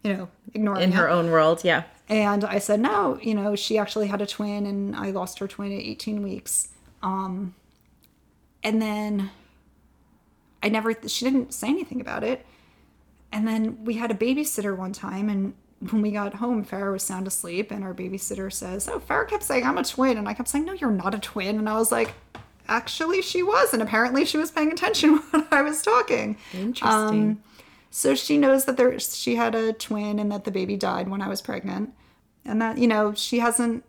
you 0.03 0.13
know, 0.13 0.29
ignoring 0.53 0.83
In 0.83 0.89
it. 0.89 0.95
her 0.95 1.09
own 1.09 1.29
world, 1.31 1.63
yeah. 1.63 1.83
And 2.09 2.45
I 2.45 2.59
said, 2.59 2.79
no, 2.79 3.19
you 3.21 3.33
know, 3.35 3.55
she 3.55 3.77
actually 3.77 4.07
had 4.07 4.21
a 4.21 4.25
twin 4.25 4.65
and 4.65 4.95
I 4.95 5.11
lost 5.11 5.39
her 5.39 5.47
twin 5.47 5.73
at 5.73 5.81
18 5.81 6.23
weeks. 6.23 6.69
Um, 7.03 7.53
and 8.63 8.81
then 8.81 9.29
I 10.63 10.69
never, 10.69 10.93
she 11.07 11.25
didn't 11.25 11.53
say 11.53 11.67
anything 11.67 11.99
about 12.01 12.23
it. 12.23 12.45
And 13.31 13.47
then 13.47 13.83
we 13.83 13.95
had 13.95 14.09
a 14.09 14.15
babysitter 14.15 14.75
one 14.75 14.93
time 14.93 15.29
and 15.29 15.53
when 15.91 16.01
we 16.01 16.11
got 16.11 16.35
home, 16.35 16.65
Farrah 16.65 16.93
was 16.93 17.03
sound 17.03 17.27
asleep 17.27 17.69
and 17.71 17.83
our 17.83 17.93
babysitter 17.93 18.51
says, 18.51 18.87
oh, 18.87 18.99
Farrah 18.99 19.27
kept 19.27 19.43
saying 19.43 19.63
I'm 19.63 19.77
a 19.77 19.83
twin. 19.83 20.17
And 20.17 20.27
I 20.27 20.33
kept 20.33 20.49
saying, 20.49 20.65
no, 20.65 20.73
you're 20.73 20.89
not 20.89 21.13
a 21.13 21.19
twin. 21.19 21.59
And 21.59 21.69
I 21.69 21.77
was 21.77 21.91
like, 21.91 22.13
actually 22.67 23.21
she 23.21 23.43
was. 23.43 23.73
And 23.73 23.81
apparently 23.81 24.25
she 24.25 24.37
was 24.37 24.51
paying 24.51 24.71
attention 24.71 25.17
when 25.31 25.47
I 25.51 25.61
was 25.61 25.81
talking. 25.81 26.37
Interesting. 26.53 27.41
So 27.89 28.15
she 28.15 28.37
knows 28.37 28.65
that 28.65 28.77
there 28.77 28.99
she 28.99 29.35
had 29.35 29.55
a 29.55 29.73
twin 29.73 30.19
and 30.19 30.31
that 30.31 30.43
the 30.43 30.51
baby 30.51 30.75
died 30.75 31.07
when 31.07 31.21
I 31.21 31.27
was 31.27 31.41
pregnant, 31.41 31.93
and 32.45 32.61
that 32.61 32.77
you 32.77 32.87
know 32.87 33.13
she 33.13 33.39
hasn't 33.39 33.83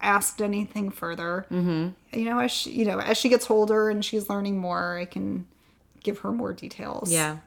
asked 0.00 0.42
anything 0.42 0.90
further. 0.90 1.46
Mm-hmm. 1.50 2.18
You 2.18 2.24
know, 2.24 2.40
as 2.40 2.50
she 2.50 2.72
you 2.72 2.84
know 2.84 3.00
as 3.00 3.16
she 3.16 3.28
gets 3.28 3.50
older 3.50 3.88
and 3.88 4.04
she's 4.04 4.28
learning 4.28 4.58
more, 4.58 4.98
I 4.98 5.04
can 5.04 5.46
give 6.02 6.18
her 6.18 6.32
more 6.32 6.52
details. 6.52 7.10
yeah. 7.10 7.38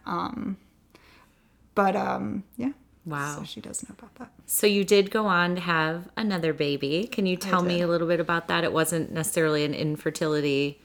But 1.76 1.96
um, 1.96 2.44
yeah. 2.58 2.72
Wow. 3.06 3.38
So 3.38 3.44
she 3.44 3.62
does 3.62 3.84
know 3.84 3.96
about 3.98 4.16
that. 4.16 4.32
So 4.46 4.66
you 4.68 4.84
did 4.84 5.12
go 5.12 5.28
on 5.28 5.56
to 5.56 5.62
have 5.62 6.10
another 6.18 6.54
baby. 6.54 7.08
Can 7.12 7.26
you 7.26 7.38
tell 7.38 7.62
me 7.62 7.82
a 7.82 7.88
little 7.88 8.08
bit 8.08 8.20
about 8.20 8.48
that? 8.48 8.64
It 8.64 8.74
wasn't 8.74 9.12
necessarily 9.12 9.64
an 9.64 9.74
infertility 9.74 10.80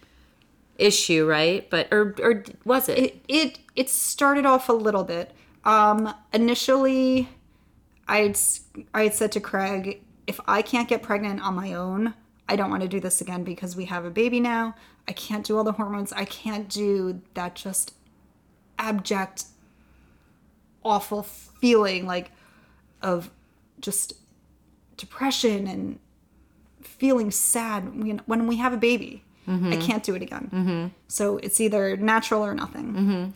issue, 0.76 1.26
right? 1.26 1.68
But 1.70 1.88
or 1.92 2.14
or 2.20 2.44
was 2.64 2.88
it? 2.88 2.98
it 2.98 3.24
it 3.28 3.58
it 3.76 3.90
started 3.90 4.44
off 4.44 4.68
a 4.68 4.72
little 4.72 5.04
bit. 5.04 5.32
Um, 5.64 6.12
initially, 6.32 7.28
I'd 8.08 8.38
I 8.92 9.04
had 9.04 9.14
said 9.14 9.32
to 9.32 9.40
Craig, 9.40 10.02
if 10.26 10.40
I 10.46 10.62
can't 10.62 10.88
get 10.88 11.02
pregnant 11.02 11.42
on 11.42 11.54
my 11.54 11.72
own, 11.74 12.14
I 12.48 12.56
don't 12.56 12.70
want 12.70 12.82
to 12.82 12.88
do 12.88 13.00
this 13.00 13.20
again 13.20 13.44
because 13.44 13.76
we 13.76 13.86
have 13.86 14.04
a 14.04 14.10
baby 14.10 14.40
now. 14.40 14.74
I 15.08 15.12
can't 15.12 15.44
do 15.44 15.56
all 15.56 15.64
the 15.64 15.72
hormones. 15.72 16.12
I 16.12 16.24
can't 16.24 16.68
do 16.68 17.20
that 17.34 17.54
just 17.54 17.94
abject, 18.78 19.44
awful 20.83 21.22
feeling 21.22 22.07
like 22.07 22.31
of 23.03 23.31
just 23.81 24.14
depression 24.97 25.66
and 25.66 25.99
feeling 26.83 27.31
sad 27.31 27.85
when, 28.26 28.47
we 28.47 28.57
have 28.57 28.72
a 28.72 28.76
baby. 28.76 29.22
I 29.49 29.76
can't 29.76 30.03
do 30.05 30.14
it 30.14 30.22
again. 30.22 30.93
So 31.09 31.39
it's 31.39 31.61
either 31.61 31.97
natural 31.97 32.45
or 32.45 32.55
nothing. 32.55 33.35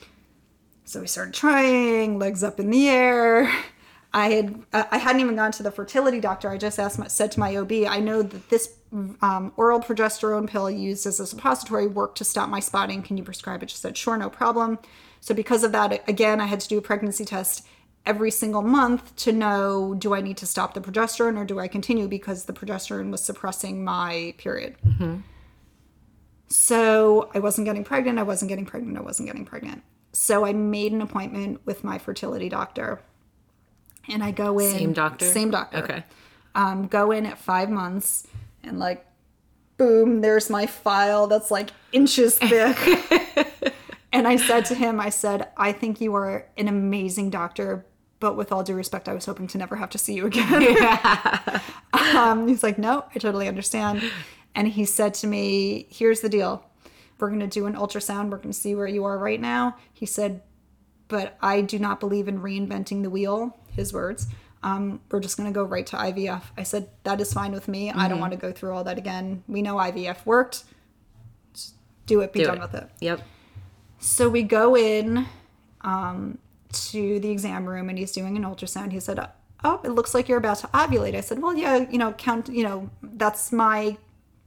So 0.85 1.01
we 1.01 1.07
started 1.07 1.35
trying, 1.35 2.19
legs 2.19 2.45
up 2.45 2.61
in 2.61 2.71
the 2.71 2.89
air. 2.89 3.51
I 4.13 4.31
had 4.31 4.63
uh, 4.73 4.85
I 4.93 4.99
hadn't 4.99 5.23
even 5.23 5.35
gone 5.35 5.51
to 5.53 5.65
the 5.65 5.73
fertility 5.73 6.21
doctor. 6.21 6.49
I 6.49 6.57
just 6.57 6.79
asked 6.79 7.01
my, 7.01 7.09
said 7.09 7.33
to 7.33 7.41
my 7.41 7.57
OB, 7.57 7.73
I 7.89 7.99
know 7.99 8.23
that 8.23 8.49
this 8.49 8.73
um, 8.93 9.53
oral 9.57 9.81
progesterone 9.81 10.49
pill 10.49 10.71
used 10.71 11.05
as 11.05 11.19
a 11.19 11.27
suppository 11.27 11.89
worked 11.89 12.19
to 12.19 12.25
stop 12.25 12.49
my 12.49 12.61
spotting. 12.61 13.03
Can 13.03 13.17
you 13.17 13.25
prescribe 13.25 13.65
it? 13.65 13.71
She 13.71 13.77
said, 13.77 13.97
sure, 13.97 14.17
no 14.17 14.31
problem. 14.31 14.79
So 15.25 15.35
because 15.35 15.65
of 15.65 15.73
that, 15.73 16.07
again, 16.07 16.39
I 16.39 16.45
had 16.45 16.61
to 16.61 16.69
do 16.69 16.77
a 16.77 16.83
pregnancy 16.83 17.25
test 17.25 17.67
every 18.05 18.31
single 18.31 18.61
month 18.61 19.17
to 19.17 19.33
know 19.33 19.95
do 19.95 20.13
I 20.13 20.21
need 20.21 20.37
to 20.37 20.47
stop 20.47 20.75
the 20.75 20.83
progesterone 20.83 21.39
or 21.39 21.47
do 21.47 21.59
I 21.59 21.67
continue 21.67 22.07
because 22.09 22.45
the 22.45 22.53
progesterone 22.53 23.11
was 23.11 23.25
suppressing 23.25 23.83
my 23.83 24.35
period. 24.37 24.77
So 26.49 27.31
I 27.35 27.39
wasn't 27.39 27.65
getting 27.65 27.85
pregnant, 27.85 28.19
I 28.19 28.23
wasn't 28.23 28.51
getting 28.51 28.67
pregnant, 28.67 28.99
I 28.99 29.01
wasn't 29.01 29.27
getting 29.27 29.47
pregnant. 29.47 29.83
So 30.13 30.45
I 30.45 30.53
made 30.53 30.93
an 30.93 31.01
appointment 31.01 31.65
with 31.65 31.85
my 31.85 31.97
fertility 31.97 32.51
doctor. 32.51 33.01
And 34.11 34.23
I 34.23 34.31
go 34.31 34.59
in. 34.59 34.73
Same 34.73 34.93
doctor? 34.93 35.25
Same 35.25 35.51
doctor. 35.51 35.79
Okay. 35.79 36.05
Um, 36.55 36.87
go 36.87 37.13
in 37.13 37.25
at 37.25 37.39
five 37.39 37.71
months 37.71 38.27
and 38.63 38.79
like, 38.79 39.07
boom, 39.79 40.21
there's 40.21 40.51
my 40.51 40.67
file 40.67 41.29
that's 41.29 41.51
like 41.51 41.71
inches 41.93 42.39
thick. 42.39 42.77
and 44.15 44.27
I 44.29 44.37
said 44.37 44.65
to 44.67 44.75
him, 44.75 45.01
I 45.01 45.11
said, 45.11 45.49
I 45.57 45.73
think 45.73 46.01
you 46.01 46.15
are 46.15 46.47
an 46.57 46.69
amazing 46.69 47.31
doctor, 47.31 47.85
but 48.21 48.37
with 48.37 48.53
all 48.53 48.63
due 48.63 48.75
respect, 48.75 49.09
I 49.09 49.13
was 49.13 49.27
hoping 49.27 49.49
to 49.49 49.59
never 49.59 49.77
have 49.77 49.91
to 49.91 49.99
see 49.99 50.15
you 50.15 50.27
again. 50.27 50.77
um, 51.93 52.49
he's 52.49 52.63
like, 52.63 52.79
no, 52.79 53.05
I 53.15 53.19
totally 53.19 53.49
understand. 53.49 54.03
And 54.55 54.69
he 54.69 54.85
said 54.85 55.15
to 55.15 55.27
me, 55.27 55.89
here's 55.91 56.21
the 56.21 56.29
deal. 56.29 56.65
We're 57.19 57.29
going 57.29 57.41
to 57.41 57.47
do 57.47 57.67
an 57.67 57.75
ultrasound. 57.75 58.31
We're 58.31 58.39
going 58.39 58.53
to 58.53 58.59
see 58.59 58.75
where 58.75 58.87
you 58.87 59.05
are 59.05 59.19
right 59.19 59.41
now. 59.41 59.77
He 59.93 60.07
said, 60.07 60.43
but 61.09 61.37
I 61.43 61.61
do 61.61 61.79
not 61.79 62.01
believe 62.01 62.29
in 62.29 62.41
reinventing 62.41 63.03
the 63.03 63.11
wheel, 63.11 63.59
his 63.73 63.93
words. 63.93 64.29
Um, 64.63 65.01
we're 65.11 65.21
just 65.21 65.37
going 65.37 65.49
to 65.49 65.55
go 65.55 65.65
right 65.65 65.87
to 65.89 65.97
IVF. 65.97 66.43
I 66.57 66.63
said, 66.63 66.89
that 67.03 67.21
is 67.21 67.33
fine 67.33 67.53
with 67.53 67.69
me. 67.69 67.91
I 67.91 68.09
don't 68.09 68.21
want 68.21 68.33
to 68.33 68.39
go 68.39 68.51
through 68.53 68.73
all 68.75 68.85
that 68.85 68.97
again. 68.97 69.43
We 69.47 69.61
know 69.61 69.75
IVF 69.77 70.25
worked. 70.25 70.65
Just 71.53 71.75
do 72.07 72.21
it, 72.21 72.33
be 72.33 72.41
Do 72.41 72.47
done 72.47 72.57
it. 72.59 72.61
with 72.63 72.75
it. 72.75 72.89
Yep. 73.01 73.21
So 74.05 74.29
we 74.29 74.43
go 74.43 74.77
in 74.77 75.27
um, 75.81 76.37
to 76.73 77.19
the 77.21 77.31
exam 77.31 77.65
room 77.67 77.89
and 77.89 77.99
he's 77.99 78.13
doing 78.13 78.37
an 78.37 78.45
ultrasound. 78.45 78.93
He 78.93 79.01
said, 79.01 79.19
Oh, 79.65 79.81
it 79.83 79.89
looks 79.89 80.13
like 80.13 80.29
you're 80.29 80.37
about 80.37 80.59
to 80.59 80.67
ovulate. 80.69 81.15
I 81.15 81.23
said, 81.23 81.41
Well, 81.41 81.57
yeah, 81.57 81.89
you 81.91 81.97
know, 81.97 82.13
count, 82.13 82.51
you 82.51 82.65
know, 82.65 82.91
that's 83.03 83.51
my 83.51 83.97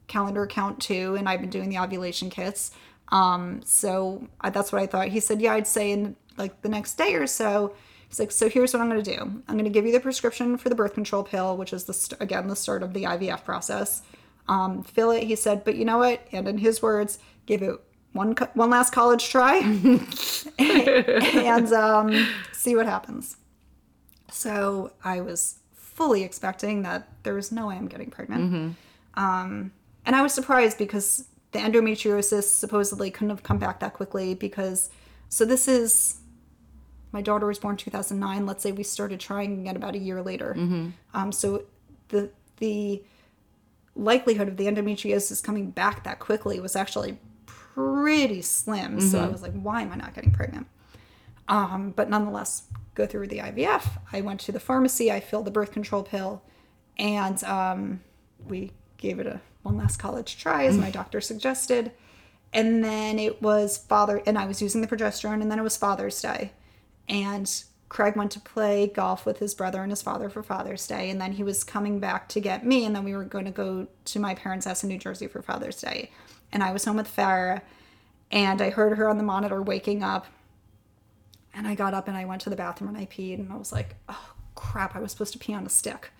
calendar 0.05 0.45
count 0.45 0.79
too. 0.79 1.15
And 1.15 1.27
I've 1.27 1.41
been 1.41 1.49
doing 1.49 1.69
the 1.69 1.79
ovulation 1.79 2.29
kits. 2.29 2.69
Um, 3.07 3.61
so 3.65 4.27
I, 4.39 4.51
that's 4.51 4.71
what 4.71 4.79
I 4.79 4.85
thought. 4.85 5.07
He 5.07 5.19
said, 5.19 5.41
Yeah, 5.41 5.53
I'd 5.53 5.65
say 5.65 5.91
in 5.91 6.15
like 6.37 6.61
the 6.61 6.69
next 6.69 6.93
day 6.93 7.15
or 7.15 7.25
so. 7.25 7.73
He's 8.09 8.19
like, 8.19 8.31
So 8.31 8.49
here's 8.49 8.73
what 8.73 8.81
I'm 8.81 8.89
going 8.89 9.03
to 9.03 9.15
do 9.15 9.21
I'm 9.21 9.55
going 9.55 9.63
to 9.63 9.71
give 9.71 9.87
you 9.87 9.91
the 9.91 9.99
prescription 9.99 10.57
for 10.57 10.69
the 10.69 10.75
birth 10.75 10.93
control 10.93 11.23
pill, 11.23 11.57
which 11.57 11.73
is 11.73 11.85
the, 11.85 11.93
st- 11.93 12.21
again, 12.21 12.47
the 12.47 12.55
start 12.55 12.83
of 12.83 12.93
the 12.93 13.05
IVF 13.05 13.43
process. 13.43 14.03
Um, 14.47 14.83
fill 14.83 15.09
it. 15.09 15.23
He 15.23 15.35
said, 15.35 15.63
But 15.63 15.77
you 15.77 15.83
know 15.83 15.97
what? 15.97 16.27
And 16.31 16.47
in 16.47 16.59
his 16.59 16.79
words, 16.83 17.17
give 17.47 17.63
it 17.63 17.79
one 18.17 18.35
co- 18.35 18.49
one 18.53 18.69
last 18.69 18.91
college 18.91 19.29
try 19.29 19.57
and 20.59 21.71
um, 21.73 22.27
see 22.51 22.75
what 22.75 22.85
happens. 22.85 23.37
So 24.31 24.91
I 25.03 25.21
was 25.21 25.59
fully 25.73 26.23
expecting 26.23 26.81
that 26.83 27.07
there 27.23 27.33
was 27.33 27.51
no 27.51 27.67
way 27.67 27.75
I'm 27.75 27.87
getting 27.87 28.09
pregnant. 28.11 28.75
Um, 29.15 29.71
and 30.05 30.15
I 30.15 30.21
was 30.21 30.33
surprised 30.33 30.77
because 30.77 31.25
the 31.51 31.59
endometriosis 31.59 32.43
supposedly 32.43 33.09
couldn't 33.09 33.29
have 33.29 33.43
come 33.43 33.57
back 33.57 33.79
that 33.79 33.93
quickly 33.93 34.33
because 34.35 34.89
so 35.29 35.45
this 35.45 35.67
is 35.67 36.19
my 37.11 37.21
daughter 37.21 37.45
was 37.47 37.57
born 37.57 37.77
2009 37.77 38.45
let's 38.45 38.61
say 38.61 38.71
we 38.71 38.83
started 38.83 39.19
trying 39.19 39.61
again 39.61 39.75
about 39.75 39.95
a 39.95 39.97
year 39.97 40.21
later 40.21 40.53
um, 41.13 41.31
so 41.31 41.63
the 42.09 42.29
the 42.57 43.01
likelihood 43.95 44.47
of 44.49 44.57
the 44.57 44.65
endometriosis 44.65 45.41
coming 45.41 45.71
back 45.71 46.03
that 46.03 46.19
quickly 46.19 46.59
was 46.59 46.75
actually 46.75 47.17
pretty 47.77 48.41
slim. 48.41 48.99
So 48.99 49.19
I 49.19 49.27
was 49.27 49.43
like, 49.43 49.53
why 49.53 49.83
am 49.83 49.91
I 49.91 49.95
not 49.95 50.15
getting 50.15 50.31
pregnant? 50.31 50.65
Um, 51.47 51.93
but 51.95 52.09
nonetheless, 52.09 52.63
go 52.95 53.05
through 53.05 53.27
the 53.27 53.37
IVF. 53.37 53.87
I 54.11 54.21
went 54.21 54.39
to 54.41 54.51
the 54.51 54.59
pharmacy. 54.59 55.11
I 55.11 55.19
filled 55.19 55.45
the 55.45 55.51
birth 55.51 55.71
control 55.71 56.01
pill, 56.01 56.41
and 56.97 57.41
um, 57.43 58.01
we 58.47 58.71
gave 58.97 59.19
it 59.19 59.27
a 59.27 59.39
one 59.61 59.77
last 59.77 59.97
college 59.97 60.37
try, 60.37 60.65
as 60.65 60.77
my 60.77 60.89
doctor 60.89 61.21
suggested. 61.21 61.91
And 62.51 62.83
then 62.83 63.19
it 63.19 63.41
was 63.41 63.77
father, 63.77 64.23
and 64.25 64.37
I 64.39 64.47
was 64.47 64.61
using 64.61 64.81
the 64.81 64.87
progesterone. 64.87 65.41
And 65.41 65.51
then 65.51 65.59
it 65.59 65.63
was 65.63 65.77
Father's 65.77 66.19
Day, 66.19 66.53
and 67.07 67.63
Craig 67.89 68.15
went 68.15 68.31
to 68.31 68.39
play 68.39 68.87
golf 68.87 69.25
with 69.25 69.37
his 69.37 69.53
brother 69.53 69.83
and 69.83 69.91
his 69.91 70.01
father 70.01 70.29
for 70.29 70.41
Father's 70.41 70.87
Day, 70.87 71.11
and 71.11 71.21
then 71.21 71.33
he 71.33 71.43
was 71.43 71.63
coming 71.63 71.99
back 71.99 72.27
to 72.29 72.39
get 72.39 72.65
me, 72.65 72.85
and 72.85 72.95
then 72.95 73.03
we 73.03 73.15
were 73.15 73.23
going 73.23 73.45
to 73.45 73.51
go 73.51 73.87
to 74.05 74.19
my 74.19 74.33
parents' 74.33 74.65
house 74.65 74.83
in 74.83 74.89
New 74.89 74.97
Jersey 74.97 75.27
for 75.27 75.41
Father's 75.43 75.79
Day. 75.79 76.09
And 76.51 76.63
I 76.63 76.71
was 76.71 76.85
home 76.85 76.97
with 76.97 77.13
Farah, 77.13 77.61
and 78.31 78.61
I 78.61 78.69
heard 78.69 78.97
her 78.97 79.09
on 79.09 79.17
the 79.17 79.23
monitor 79.23 79.61
waking 79.61 80.03
up. 80.03 80.27
And 81.53 81.67
I 81.67 81.75
got 81.75 81.93
up 81.93 82.07
and 82.07 82.15
I 82.15 82.25
went 82.25 82.41
to 82.41 82.49
the 82.49 82.55
bathroom 82.55 82.89
and 82.89 82.97
I 82.97 83.05
peed, 83.05 83.35
and 83.35 83.51
I 83.51 83.55
was 83.55 83.71
like, 83.71 83.95
oh 84.09 84.33
crap, 84.55 84.95
I 84.95 84.99
was 84.99 85.11
supposed 85.11 85.33
to 85.33 85.39
pee 85.39 85.53
on 85.53 85.65
a 85.65 85.69
stick. 85.69 86.11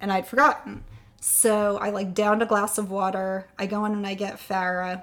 And 0.00 0.12
I'd 0.12 0.26
forgotten. 0.26 0.84
So 1.20 1.76
I 1.76 1.90
like 1.90 2.14
downed 2.14 2.42
a 2.42 2.46
glass 2.46 2.78
of 2.78 2.90
water. 2.90 3.48
I 3.58 3.66
go 3.66 3.84
in 3.84 3.92
and 3.92 4.06
I 4.06 4.14
get 4.14 4.36
Farah, 4.38 5.02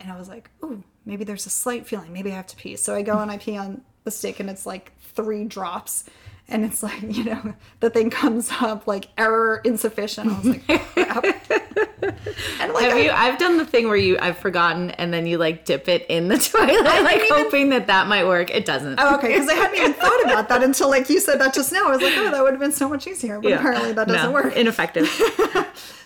and 0.00 0.10
I 0.10 0.16
was 0.16 0.28
like, 0.28 0.50
ooh, 0.64 0.82
maybe 1.04 1.24
there's 1.24 1.46
a 1.46 1.50
slight 1.50 1.86
feeling. 1.86 2.12
Maybe 2.12 2.32
I 2.32 2.36
have 2.36 2.46
to 2.48 2.56
pee. 2.56 2.76
So 2.76 2.94
I 2.94 3.02
go 3.02 3.18
and 3.18 3.30
I 3.30 3.38
pee 3.38 3.56
on 3.56 3.82
the 4.04 4.10
stick, 4.10 4.40
and 4.40 4.48
it's 4.48 4.64
like 4.64 4.92
three 5.00 5.44
drops. 5.44 6.04
And 6.48 6.64
it's 6.64 6.82
like, 6.82 7.02
you 7.08 7.24
know, 7.24 7.54
the 7.80 7.90
thing 7.90 8.10
comes 8.10 8.50
up 8.60 8.86
like 8.86 9.08
error 9.18 9.60
insufficient. 9.64 10.30
I 10.30 10.38
was 10.38 10.46
like, 10.46 10.66
crap. 10.94 11.24
and 12.02 12.72
like, 12.72 12.84
Have 12.84 12.96
I, 12.96 13.00
you? 13.00 13.10
I've 13.10 13.38
done 13.38 13.56
the 13.56 13.66
thing 13.66 13.88
where 13.88 13.96
you 13.96 14.18
I've 14.20 14.38
forgotten, 14.38 14.90
and 14.92 15.12
then 15.12 15.26
you 15.26 15.38
like 15.38 15.64
dip 15.64 15.88
it 15.88 16.06
in 16.08 16.28
the 16.28 16.38
toilet, 16.38 16.84
like 17.02 17.16
even, 17.16 17.28
hoping 17.30 17.68
that 17.70 17.86
that 17.86 18.06
might 18.06 18.26
work. 18.26 18.50
It 18.50 18.64
doesn't. 18.64 18.98
Oh, 19.00 19.16
okay, 19.16 19.28
because 19.28 19.48
I 19.48 19.54
hadn't 19.54 19.76
even 19.76 19.92
thought 19.94 20.24
about 20.24 20.48
that 20.48 20.62
until 20.62 20.88
like 20.88 21.08
you 21.08 21.20
said 21.20 21.40
that 21.40 21.54
just 21.54 21.72
now. 21.72 21.88
I 21.88 21.90
was 21.90 22.02
like, 22.02 22.14
oh, 22.16 22.30
that 22.30 22.42
would 22.42 22.52
have 22.52 22.60
been 22.60 22.72
so 22.72 22.88
much 22.88 23.06
easier. 23.06 23.40
But 23.40 23.50
yeah. 23.50 23.58
apparently 23.58 23.92
that 23.92 24.08
doesn't 24.08 24.30
no, 24.30 24.32
work. 24.32 24.56
Ineffective. 24.56 25.08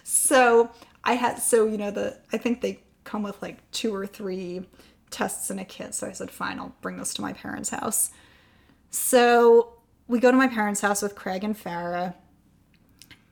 so 0.04 0.70
I 1.04 1.14
had 1.14 1.36
so 1.36 1.66
you 1.66 1.78
know 1.78 1.90
the 1.90 2.18
I 2.32 2.38
think 2.38 2.60
they 2.60 2.80
come 3.04 3.22
with 3.22 3.40
like 3.42 3.58
two 3.72 3.94
or 3.94 4.06
three 4.06 4.66
tests 5.10 5.50
in 5.50 5.58
a 5.58 5.64
kit. 5.64 5.94
So 5.94 6.08
I 6.08 6.12
said, 6.12 6.30
fine, 6.30 6.58
I'll 6.58 6.74
bring 6.80 6.96
this 6.96 7.14
to 7.14 7.22
my 7.22 7.32
parents' 7.32 7.70
house. 7.70 8.10
So 8.90 9.74
we 10.08 10.18
go 10.18 10.30
to 10.30 10.36
my 10.36 10.48
parents' 10.48 10.80
house 10.80 11.02
with 11.02 11.14
Craig 11.14 11.44
and 11.44 11.56
Farah. 11.56 12.14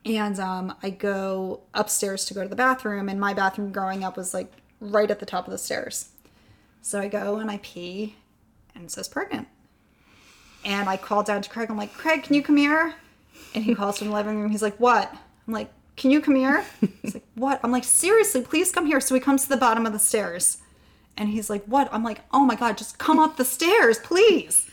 And 0.05 0.39
um, 0.39 0.75
I 0.81 0.89
go 0.89 1.61
upstairs 1.73 2.25
to 2.25 2.33
go 2.33 2.43
to 2.43 2.49
the 2.49 2.55
bathroom. 2.55 3.09
And 3.09 3.19
my 3.19 3.33
bathroom 3.33 3.71
growing 3.71 4.03
up 4.03 4.17
was 4.17 4.33
like 4.33 4.51
right 4.79 5.11
at 5.11 5.19
the 5.19 5.25
top 5.25 5.45
of 5.45 5.51
the 5.51 5.57
stairs. 5.57 6.09
So 6.81 6.99
I 6.99 7.07
go 7.07 7.37
and 7.37 7.51
I 7.51 7.59
pee, 7.61 8.15
and 8.73 8.85
it 8.85 8.91
says 8.91 9.07
pregnant. 9.07 9.47
And 10.65 10.89
I 10.89 10.97
call 10.97 11.23
down 11.23 11.41
to 11.43 11.49
Craig. 11.49 11.69
I'm 11.69 11.77
like, 11.77 11.93
Craig, 11.93 12.23
can 12.23 12.35
you 12.35 12.41
come 12.41 12.57
here? 12.57 12.95
And 13.53 13.63
he 13.63 13.75
calls 13.75 13.99
from 13.99 14.07
the 14.07 14.13
living 14.13 14.39
room. 14.39 14.51
He's 14.51 14.61
like, 14.61 14.77
what? 14.77 15.13
I'm 15.47 15.53
like, 15.53 15.71
can 15.95 16.09
you 16.09 16.21
come 16.21 16.35
here? 16.35 16.65
He's 17.01 17.13
like, 17.15 17.25
what? 17.35 17.59
I'm 17.63 17.71
like, 17.71 17.83
seriously, 17.83 18.41
please 18.41 18.71
come 18.71 18.85
here. 18.85 18.99
So 18.99 19.13
he 19.13 19.21
comes 19.21 19.43
to 19.43 19.49
the 19.49 19.57
bottom 19.57 19.85
of 19.85 19.93
the 19.93 19.99
stairs. 19.99 20.57
And 21.17 21.29
he's 21.29 21.49
like, 21.49 21.63
what? 21.65 21.89
I'm 21.91 22.03
like, 22.03 22.21
oh 22.31 22.45
my 22.45 22.55
God, 22.55 22.77
just 22.77 22.97
come 22.97 23.19
up 23.19 23.37
the 23.37 23.45
stairs, 23.45 23.99
please. 23.99 24.67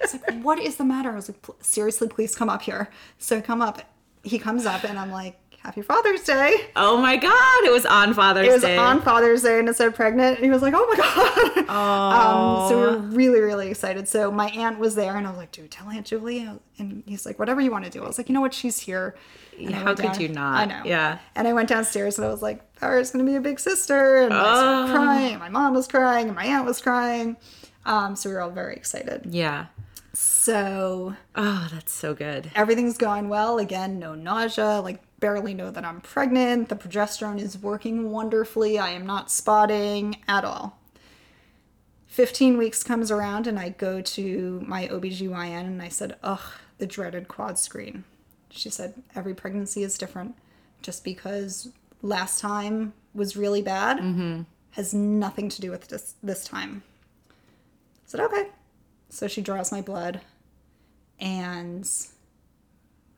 He's 0.00 0.14
like, 0.14 0.40
what 0.42 0.58
is 0.58 0.76
the 0.76 0.84
matter? 0.84 1.10
I 1.10 1.16
was 1.16 1.28
like, 1.28 1.44
seriously, 1.60 2.08
please 2.08 2.34
come 2.34 2.48
up 2.48 2.62
here. 2.62 2.88
So 3.18 3.38
I 3.38 3.40
come 3.40 3.60
up. 3.60 3.82
He 4.22 4.38
comes 4.38 4.66
up 4.66 4.84
and 4.84 4.98
I'm 4.98 5.10
like, 5.10 5.38
Happy 5.62 5.82
Father's 5.82 6.22
Day. 6.22 6.56
Oh 6.74 6.96
my 6.96 7.16
God. 7.16 7.64
It 7.64 7.70
was 7.70 7.84
on 7.84 8.14
Father's 8.14 8.46
Day. 8.46 8.50
It 8.50 8.54
was 8.54 8.62
Day. 8.62 8.78
on 8.78 9.02
Father's 9.02 9.42
Day 9.42 9.58
and 9.58 9.68
it 9.68 9.76
said 9.76 9.94
pregnant. 9.94 10.36
And 10.36 10.44
he 10.44 10.50
was 10.50 10.62
like, 10.62 10.72
oh 10.74 10.86
my 10.88 10.96
God. 10.96 11.66
Oh. 11.68 12.64
Um, 12.64 12.68
so 12.68 12.78
we 12.78 12.86
were 12.86 12.98
really, 13.14 13.40
really 13.40 13.68
excited. 13.68 14.08
So 14.08 14.32
my 14.32 14.48
aunt 14.48 14.78
was 14.78 14.94
there 14.94 15.16
and 15.16 15.26
I 15.26 15.30
was 15.30 15.36
like, 15.36 15.52
dude, 15.52 15.70
tell 15.70 15.88
Aunt 15.90 16.06
Julie. 16.06 16.48
And 16.78 17.02
he's 17.06 17.26
like, 17.26 17.38
whatever 17.38 17.60
you 17.60 17.70
want 17.70 17.84
to 17.84 17.90
do. 17.90 18.02
I 18.02 18.06
was 18.06 18.16
like, 18.16 18.30
you 18.30 18.34
know 18.34 18.40
what? 18.40 18.54
She's 18.54 18.78
here. 18.78 19.14
And 19.58 19.74
How 19.74 19.94
could 19.94 20.12
down. 20.12 20.20
you 20.20 20.28
not? 20.28 20.60
I 20.60 20.64
know. 20.64 20.82
Yeah. 20.84 21.18
And 21.34 21.46
I 21.46 21.52
went 21.52 21.68
downstairs 21.68 22.16
and 22.16 22.26
I 22.26 22.30
was 22.30 22.40
like, 22.40 22.74
Farah's 22.76 23.10
going 23.10 23.24
to 23.24 23.30
be 23.30 23.36
a 23.36 23.40
big 23.42 23.60
sister. 23.60 24.22
And 24.22 24.32
oh. 24.32 24.36
I 24.36 24.82
was 24.82 24.90
crying. 24.90 25.32
And 25.32 25.40
my 25.40 25.50
mom 25.50 25.74
was 25.74 25.86
crying 25.86 26.28
and 26.28 26.34
my 26.34 26.46
aunt 26.46 26.64
was 26.64 26.80
crying. 26.80 27.36
Um, 27.84 28.16
so 28.16 28.30
we 28.30 28.34
were 28.34 28.40
all 28.40 28.50
very 28.50 28.76
excited. 28.76 29.26
Yeah. 29.28 29.66
So, 30.22 31.16
oh, 31.34 31.68
that's 31.72 31.94
so 31.94 32.12
good. 32.12 32.50
Everything's 32.54 32.98
going 32.98 33.30
well. 33.30 33.58
Again, 33.58 33.98
no 33.98 34.14
nausea. 34.14 34.82
Like 34.82 35.00
barely 35.18 35.54
know 35.54 35.70
that 35.70 35.82
I'm 35.82 36.02
pregnant. 36.02 36.68
The 36.68 36.76
progesterone 36.76 37.40
is 37.40 37.56
working 37.56 38.10
wonderfully. 38.10 38.78
I 38.78 38.90
am 38.90 39.06
not 39.06 39.30
spotting 39.30 40.16
at 40.28 40.44
all. 40.44 40.78
15 42.08 42.58
weeks 42.58 42.82
comes 42.82 43.10
around 43.10 43.46
and 43.46 43.58
I 43.58 43.70
go 43.70 44.02
to 44.02 44.62
my 44.66 44.88
OBGYN 44.88 45.64
and 45.64 45.80
I 45.80 45.88
said, 45.88 46.16
ugh, 46.22 46.52
the 46.76 46.86
dreaded 46.86 47.26
quad 47.26 47.58
screen. 47.58 48.04
She 48.50 48.68
said, 48.68 49.02
every 49.14 49.32
pregnancy 49.32 49.84
is 49.84 49.96
different. 49.96 50.34
Just 50.82 51.02
because 51.02 51.70
last 52.02 52.40
time 52.40 52.92
was 53.14 53.38
really 53.38 53.62
bad 53.62 53.98
mm-hmm. 53.98 54.42
has 54.72 54.92
nothing 54.92 55.48
to 55.48 55.62
do 55.62 55.70
with 55.70 55.88
this, 55.88 56.16
this 56.22 56.44
time. 56.44 56.82
I 57.30 57.34
said, 58.04 58.20
okay. 58.20 58.50
So 59.10 59.28
she 59.28 59.42
draws 59.42 59.70
my 59.70 59.82
blood 59.82 60.20
and 61.18 61.88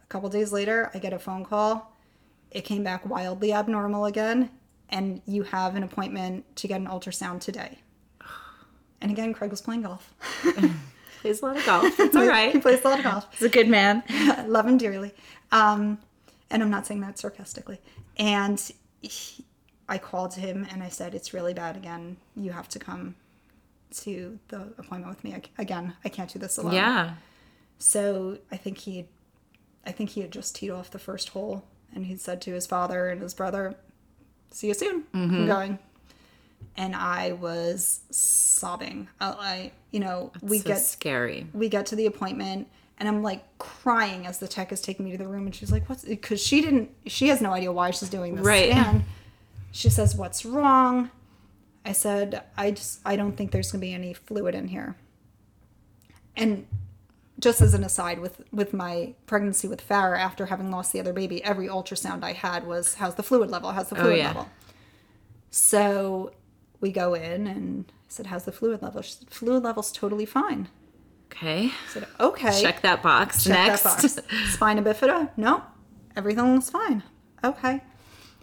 a 0.03 0.07
couple 0.07 0.28
days 0.28 0.53
later, 0.53 0.90
I 0.93 0.99
get 0.99 1.12
a 1.12 1.18
phone 1.18 1.45
call 1.45 1.93
it 2.53 2.64
came 2.64 2.84
back 2.84 3.07
wildly 3.07 3.53
abnormal 3.53 4.05
again, 4.05 4.51
and 4.90 5.22
you 5.26 5.43
have 5.43 5.74
an 5.74 5.82
appointment 5.82 6.55
to 6.57 6.68
get 6.68 6.80
an 6.80 6.86
ultrasound 6.86 7.40
today. 7.40 7.78
And 9.01 9.11
again, 9.11 9.32
Craig 9.32 9.51
was 9.51 9.62
playing 9.62 9.82
golf. 9.82 10.12
plays 11.22 11.40
a 11.40 11.47
lot 11.47 11.57
of 11.57 11.64
golf. 11.64 11.99
It's 11.99 12.14
all 12.14 12.26
right. 12.26 12.53
he 12.53 12.61
plays 12.61 12.84
a 12.84 12.88
lot 12.88 12.99
of 12.99 13.05
golf. 13.05 13.26
He's 13.32 13.43
a 13.43 13.49
good 13.49 13.68
man. 13.68 14.03
Love 14.47 14.66
him 14.66 14.76
dearly. 14.76 15.14
Um, 15.51 15.99
and 16.51 16.62
I'm 16.62 16.70
not 16.70 16.86
saying 16.86 17.01
that 17.01 17.18
sarcastically. 17.18 17.80
And 18.18 18.61
he, 19.01 19.47
I 19.88 19.97
called 19.97 20.34
him 20.34 20.66
and 20.70 20.82
I 20.82 20.90
said, 20.90 21.14
It's 21.14 21.32
really 21.32 21.55
bad 21.55 21.76
again. 21.76 22.18
You 22.36 22.53
have 22.53 22.68
to 22.70 22.78
come 22.78 23.14
to 23.99 24.38
the 24.49 24.61
appointment 24.78 25.09
with 25.09 25.24
me 25.24 25.36
again. 25.59 25.95
I 26.05 26.09
can't 26.09 26.32
do 26.32 26.38
this 26.38 26.59
alone. 26.59 26.74
Yeah. 26.74 27.14
So 27.78 28.38
I 28.51 28.57
think 28.57 28.78
he, 28.78 29.09
I 29.86 29.93
think 29.93 30.11
he 30.11 30.20
had 30.20 30.30
just 30.30 30.55
teed 30.57 30.70
off 30.70 30.90
the 30.90 30.99
first 30.99 31.30
hole 31.30 31.64
and 31.95 32.07
he 32.07 32.16
said 32.16 32.40
to 32.43 32.53
his 32.53 32.66
father 32.66 33.09
and 33.09 33.20
his 33.20 33.34
brother, 33.34 33.76
"See 34.51 34.68
you 34.68 34.74
soon. 34.74 35.03
Mm-hmm. 35.14 35.34
I'm 35.34 35.47
going." 35.47 35.78
And 36.76 36.95
I 36.95 37.32
was 37.32 38.01
sobbing. 38.11 39.09
I, 39.20 39.26
I 39.26 39.72
you 39.90 40.01
know, 40.01 40.30
That's 40.34 40.45
we 40.45 40.59
so 40.59 40.68
get 40.68 40.78
scary. 40.78 41.47
We 41.53 41.68
get 41.68 41.86
to 41.86 41.97
the 41.97 42.07
appointment, 42.07 42.68
and 42.99 43.09
I'm 43.09 43.22
like 43.22 43.43
crying 43.59 44.26
as 44.26 44.38
the 44.38 44.49
tech 44.49 44.72
is 44.72 44.80
taking 44.80 45.05
me 45.05 45.12
to 45.12 45.18
the 45.18 45.28
room, 45.28 45.47
and 45.47 45.55
she's 45.55 45.72
like, 45.72 45.88
"What's?" 45.88 46.05
Because 46.05 46.43
she 46.43 46.61
didn't. 46.61 46.90
She 47.07 47.28
has 47.28 47.40
no 47.40 47.53
idea 47.53 47.72
why 47.72 47.90
she's 47.90 48.09
doing 48.09 48.36
this 48.36 48.45
right. 48.45 48.70
scan. 48.70 49.05
She 49.70 49.90
says, 49.90 50.14
"What's 50.14 50.45
wrong?" 50.45 51.11
I 51.85 51.93
said, 51.93 52.43
"I 52.57 52.70
just 52.72 53.01
I 53.05 53.16
don't 53.16 53.37
think 53.37 53.51
there's 53.51 53.72
gonna 53.72 53.80
be 53.80 53.93
any 53.93 54.14
fluid 54.14 54.55
in 54.55 54.68
here." 54.68 54.97
And 56.37 56.66
just 57.39 57.61
as 57.61 57.74
an 57.74 57.85
aside 57.85 58.20
with 58.20 58.43
with 58.53 58.72
my 58.72 59.14
pregnancy 59.26 59.68
with 59.68 59.87
Farah 59.87 60.18
after 60.18 60.47
having 60.47 60.70
lost 60.70 60.93
the 60.93 61.01
other 61.01 61.12
baby, 61.12 61.43
every 61.43 61.68
ultrasound 61.68 62.22
I 62.22 62.33
had 62.33 62.66
was 62.66 62.95
how's 62.95 63.16
the 63.16 63.22
fluid 63.22 63.51
level? 63.51 63.72
How's 63.72 63.89
the 63.89 63.97
oh, 63.97 64.03
fluid 64.03 64.14
oh, 64.14 64.16
yeah. 64.16 64.26
level? 64.28 64.49
So 65.51 66.33
we 66.80 66.91
go 66.91 67.14
in 67.14 67.47
and 67.47 67.85
I 67.89 67.95
said, 68.09 68.26
How's 68.26 68.45
the 68.45 68.53
fluid 68.53 68.83
level? 68.83 69.01
She 69.01 69.12
said, 69.12 69.30
Fluid 69.30 69.62
level's 69.62 69.91
totally 69.93 70.26
fine. 70.26 70.68
Okay. 71.30 71.66
I 71.66 71.89
said, 71.89 72.07
Okay. 72.20 72.61
Check 72.61 72.83
that 72.83 73.03
box. 73.03 73.45
Check 73.45 73.68
Next. 73.68 73.83
That 73.85 74.03
box. 74.03 74.53
Spina 74.53 74.83
bifida? 74.83 75.30
No. 75.37 75.62
Everything 76.16 76.55
looks 76.55 76.68
fine. 76.68 77.03
Okay. 77.43 77.83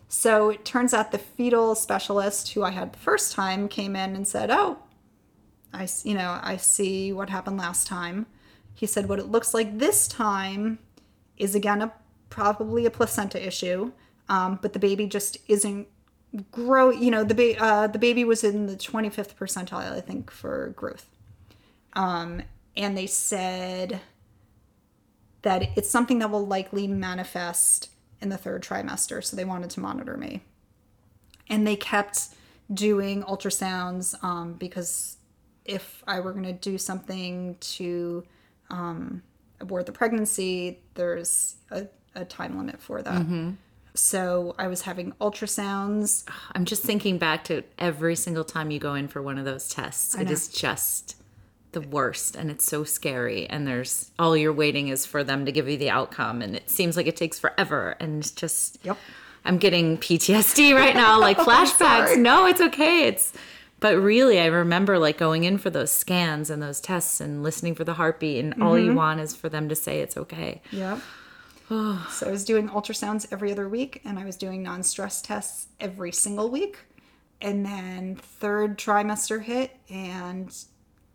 So 0.10 0.50
it 0.50 0.66
turns 0.66 0.94
out 0.94 1.12
the 1.12 1.18
fetal 1.18 1.76
specialist 1.76 2.52
who 2.54 2.64
I 2.64 2.72
had 2.72 2.92
the 2.92 3.00
first 3.00 3.32
time 3.32 3.70
came 3.70 3.96
in 3.96 4.16
and 4.16 4.28
said, 4.28 4.52
Oh, 4.52 4.80
I 5.72 5.88
you 6.04 6.16
know, 6.16 6.40
I 6.42 6.58
see 6.58 7.14
what 7.14 7.30
happened 7.30 7.58
last 7.58 7.88
time 7.88 8.26
he 8.80 8.86
said 8.86 9.10
what 9.10 9.20
it 9.20 9.26
looks 9.26 9.54
like 9.54 9.78
this 9.78 10.08
time 10.08 10.80
is 11.36 11.54
again 11.54 11.82
a 11.82 11.92
probably 12.30 12.86
a 12.86 12.90
placenta 12.90 13.46
issue, 13.46 13.92
um, 14.30 14.58
but 14.62 14.72
the 14.72 14.80
baby 14.80 15.06
just 15.06 15.38
isn't 15.50 15.86
grow. 16.50 16.90
You 16.90 17.12
know, 17.12 17.26
the 17.26 17.36
ba- 17.36 17.62
uh, 17.62 17.88
the 17.88 18.00
baby 18.00 18.24
was 18.24 18.42
in 18.42 18.68
the 18.68 18.78
25th 18.78 19.36
percentile, 19.36 19.92
I 19.92 20.00
think, 20.00 20.32
for 20.32 20.70
growth. 20.78 21.10
Um, 21.92 22.44
and 22.78 22.98
they 22.98 23.06
said 23.06 24.00
that 25.42 25.64
it's 25.76 25.90
something 25.90 26.20
that 26.20 26.32
will 26.32 26.48
likely 26.48 26.88
manifest 26.88 27.90
in 28.22 28.30
the 28.30 28.38
third 28.38 28.64
trimester. 28.64 29.24
So 29.24 29.36
they 29.36 29.46
wanted 29.46 29.70
to 29.72 29.80
monitor 29.80 30.18
me, 30.18 30.44
and 31.50 31.66
they 31.66 31.76
kept 31.76 32.30
doing 32.74 33.24
ultrasounds 33.24 34.22
um, 34.24 34.54
because 34.54 35.18
if 35.66 36.04
I 36.08 36.20
were 36.20 36.32
going 36.32 36.46
to 36.46 36.54
do 36.54 36.78
something 36.78 37.58
to 37.60 38.24
um, 38.70 39.24
abort 39.60 39.86
the 39.86 39.92
pregnancy, 39.92 40.80
there's 40.96 41.56
a, 41.72 41.88
a 42.16 42.26
time 42.26 42.58
limit 42.58 42.82
for 42.82 43.02
that. 43.02 43.22
Mm-hmm. 43.22 43.52
So 43.96 44.56
I 44.58 44.68
was 44.68 44.82
having 44.82 45.14
ultrasounds. 45.20 46.24
I'm 46.54 46.66
just 46.66 46.84
thinking 46.84 47.18
back 47.18 47.44
to 47.46 47.64
every 47.78 48.16
single 48.16 48.44
time 48.44 48.72
you 48.72 48.80
go 48.80 48.94
in 48.94 49.08
for 49.08 49.22
one 49.22 49.38
of 49.38 49.46
those 49.46 49.68
tests. 49.68 50.16
It 50.16 50.32
is 50.32 50.48
just 50.48 51.19
the 51.72 51.82
worst 51.82 52.36
and 52.36 52.50
it's 52.50 52.66
so 52.66 52.84
scary 52.84 53.48
and 53.48 53.68
there's 53.68 54.10
all 54.18 54.36
you're 54.36 54.52
waiting 54.52 54.88
is 54.88 55.06
for 55.06 55.24
them 55.24 55.46
to 55.46 55.52
give 55.52 55.70
you 55.70 55.78
the 55.78 55.90
outcome 55.90 56.42
and 56.42 56.56
it 56.56 56.70
seems 56.70 56.98
like 56.98 57.06
it 57.06 57.16
takes 57.16 57.38
forever 57.38 57.96
and 58.00 58.36
just 58.36 58.80
Yep. 58.84 58.98
I'm 59.46 59.58
getting 59.58 59.98
PTSD 59.98 60.76
right 60.76 60.96
now 60.96 61.20
like 61.20 61.38
flashbacks. 61.50 62.18
no, 62.18 62.46
it's 62.46 62.62
okay. 62.62 63.08
It's 63.08 63.34
But 63.80 63.98
really, 63.98 64.40
I 64.40 64.48
remember 64.48 65.00
like 65.00 65.18
going 65.18 65.44
in 65.44 65.58
for 65.58 65.70
those 65.70 65.92
scans 65.92 66.50
and 66.50 66.62
those 66.62 66.80
tests 66.80 67.22
and 67.22 67.44
listening 67.44 67.76
for 67.76 67.84
the 67.84 67.94
heartbeat, 67.94 68.44
and 68.44 68.62
all 68.62 68.78
you 68.78 68.88
mm-hmm. 68.88 68.98
want 68.98 69.20
is 69.22 69.36
for 69.36 69.50
them 69.50 69.70
to 69.70 69.76
say 69.76 70.02
it's 70.02 70.18
okay. 70.18 70.62
Yep. 70.72 71.00
so 71.70 72.28
I 72.28 72.32
was 72.32 72.46
doing 72.46 72.70
ultrasounds 72.70 73.28
every 73.32 73.52
other 73.52 73.70
week, 73.70 74.02
and 74.04 74.20
I 74.20 74.26
was 74.26 74.36
doing 74.36 74.64
non-stress 74.64 75.22
tests 75.22 75.68
every 75.80 76.12
single 76.12 76.50
week. 76.50 76.78
And 77.42 77.66
then 77.66 78.16
third 78.16 78.78
trimester 78.78 79.42
hit, 79.42 79.72
and 79.90 80.54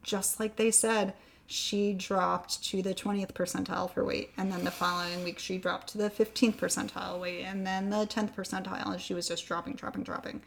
just 0.05 0.39
like 0.39 0.55
they 0.55 0.71
said, 0.71 1.15
she 1.47 1.93
dropped 1.93 2.63
to 2.65 2.81
the 2.81 2.95
20th 2.95 3.33
percentile 3.33 3.91
for 3.91 4.05
weight. 4.05 4.31
And 4.37 4.53
then 4.53 4.65
the 4.65 4.71
following 4.71 5.25
week, 5.25 5.39
she 5.39 5.59
dropped 5.59 5.89
to 5.89 5.99
the 5.99 6.09
15th 6.09 6.55
percentile 6.55 7.21
weight, 7.21 7.43
and 7.43 7.67
then 7.67 7.91
the 7.91 8.07
10th 8.07 8.35
percentile, 8.35 8.93
and 8.93 9.01
she 9.01 9.15
was 9.15 9.29
just 9.29 9.47
dropping, 9.47 9.75
dropping, 9.75 10.05
dropping. 10.05 10.43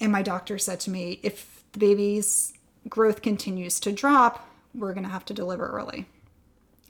And 0.00 0.12
my 0.12 0.22
doctor 0.22 0.58
said 0.58 0.80
to 0.80 0.90
me, 0.90 1.20
if 1.22 1.62
the 1.72 1.78
baby's 1.78 2.52
growth 2.88 3.22
continues 3.22 3.80
to 3.80 3.92
drop, 3.92 4.48
we're 4.74 4.92
going 4.92 5.04
to 5.04 5.10
have 5.10 5.24
to 5.26 5.34
deliver 5.34 5.68
early. 5.68 6.06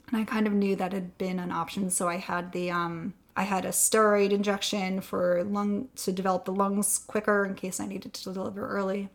And 0.07 0.17
I 0.17 0.23
kind 0.23 0.47
of 0.47 0.53
knew 0.53 0.75
that 0.75 0.93
had 0.93 1.17
been 1.17 1.39
an 1.39 1.51
option, 1.51 1.89
so 1.89 2.07
I 2.07 2.17
had 2.17 2.51
the 2.53 2.71
um 2.71 3.13
I 3.35 3.43
had 3.43 3.65
a 3.65 3.69
steroid 3.69 4.31
injection 4.31 4.99
for 4.99 5.43
lung 5.43 5.89
to 5.97 6.11
develop 6.11 6.45
the 6.45 6.53
lungs 6.53 6.97
quicker 6.97 7.45
in 7.45 7.53
case 7.53 7.79
I 7.79 7.85
needed 7.85 8.13
to 8.13 8.33
deliver 8.33 8.67
early. 8.67 9.09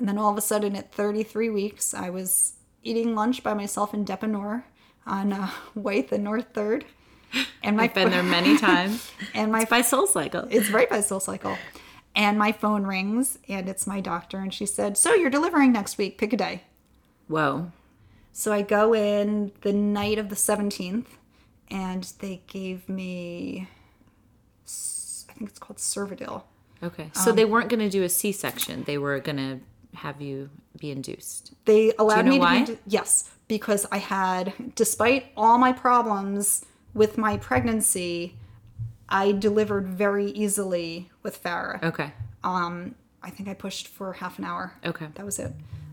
And 0.00 0.08
then 0.08 0.16
all 0.18 0.30
of 0.32 0.38
a 0.38 0.40
sudden 0.40 0.74
at 0.76 0.92
33 0.92 1.50
weeks, 1.50 1.92
I 1.92 2.08
was 2.10 2.54
eating 2.82 3.14
lunch 3.14 3.42
by 3.42 3.52
myself 3.54 3.92
in 3.92 4.04
Depanneur 4.04 4.64
on 5.06 5.32
uh, 5.32 5.50
Wythe 5.74 6.10
and 6.12 6.24
North 6.24 6.46
Third. 6.54 6.86
And 7.62 7.76
my 7.76 7.84
I've 7.84 7.94
been 7.94 8.10
there 8.10 8.22
many 8.38 8.56
times. 8.58 9.10
and 9.34 9.52
my 9.52 9.64
By 9.66 9.82
SoulCycle. 9.82 10.48
it's 10.50 10.70
right 10.70 10.88
by 10.90 10.98
SoulCycle. 10.98 11.56
And 12.16 12.38
my 12.38 12.50
phone 12.50 12.84
rings 12.84 13.38
and 13.46 13.68
it's 13.68 13.86
my 13.86 14.00
doctor 14.00 14.38
and 14.38 14.52
she 14.52 14.66
said, 14.66 14.96
"So 14.98 15.14
you're 15.14 15.30
delivering 15.30 15.70
next 15.72 15.96
week. 15.96 16.18
Pick 16.18 16.32
a 16.32 16.36
day." 16.36 16.64
Whoa. 17.28 17.70
So 18.32 18.52
I 18.52 18.62
go 18.62 18.94
in 18.94 19.52
the 19.60 19.72
night 19.72 20.18
of 20.18 20.28
the 20.28 20.34
17th 20.34 21.06
and 21.70 22.02
they 22.18 22.42
gave 22.48 22.88
me 22.88 23.68
I 25.28 25.32
think 25.34 25.50
it's 25.50 25.58
called 25.60 25.76
Cervidil. 25.78 26.42
Okay. 26.82 27.04
Um, 27.04 27.10
So 27.14 27.30
they 27.32 27.44
weren't 27.44 27.68
going 27.68 27.80
to 27.80 27.90
do 27.90 28.02
a 28.02 28.08
C 28.08 28.32
section. 28.32 28.82
They 28.84 28.98
were 28.98 29.20
going 29.20 29.36
to 29.36 29.60
have 29.94 30.20
you 30.20 30.50
be 30.78 30.90
induced. 30.90 31.52
They 31.64 31.92
allowed 31.98 32.24
know 32.24 32.32
me 32.32 32.36
to 32.38 32.40
why? 32.40 32.64
be 32.64 32.78
yes, 32.86 33.30
because 33.48 33.86
I 33.90 33.98
had 33.98 34.74
despite 34.74 35.26
all 35.36 35.58
my 35.58 35.72
problems 35.72 36.64
with 36.94 37.18
my 37.18 37.36
pregnancy, 37.36 38.36
I 39.08 39.32
delivered 39.32 39.86
very 39.88 40.26
easily 40.26 41.10
with 41.22 41.42
Farah. 41.42 41.82
Okay. 41.82 42.12
Um 42.44 42.94
I 43.22 43.30
think 43.30 43.48
I 43.48 43.54
pushed 43.54 43.88
for 43.88 44.14
half 44.14 44.38
an 44.38 44.44
hour. 44.44 44.72
Okay. 44.84 45.08
That 45.14 45.26
was 45.26 45.38
it. 45.38 45.52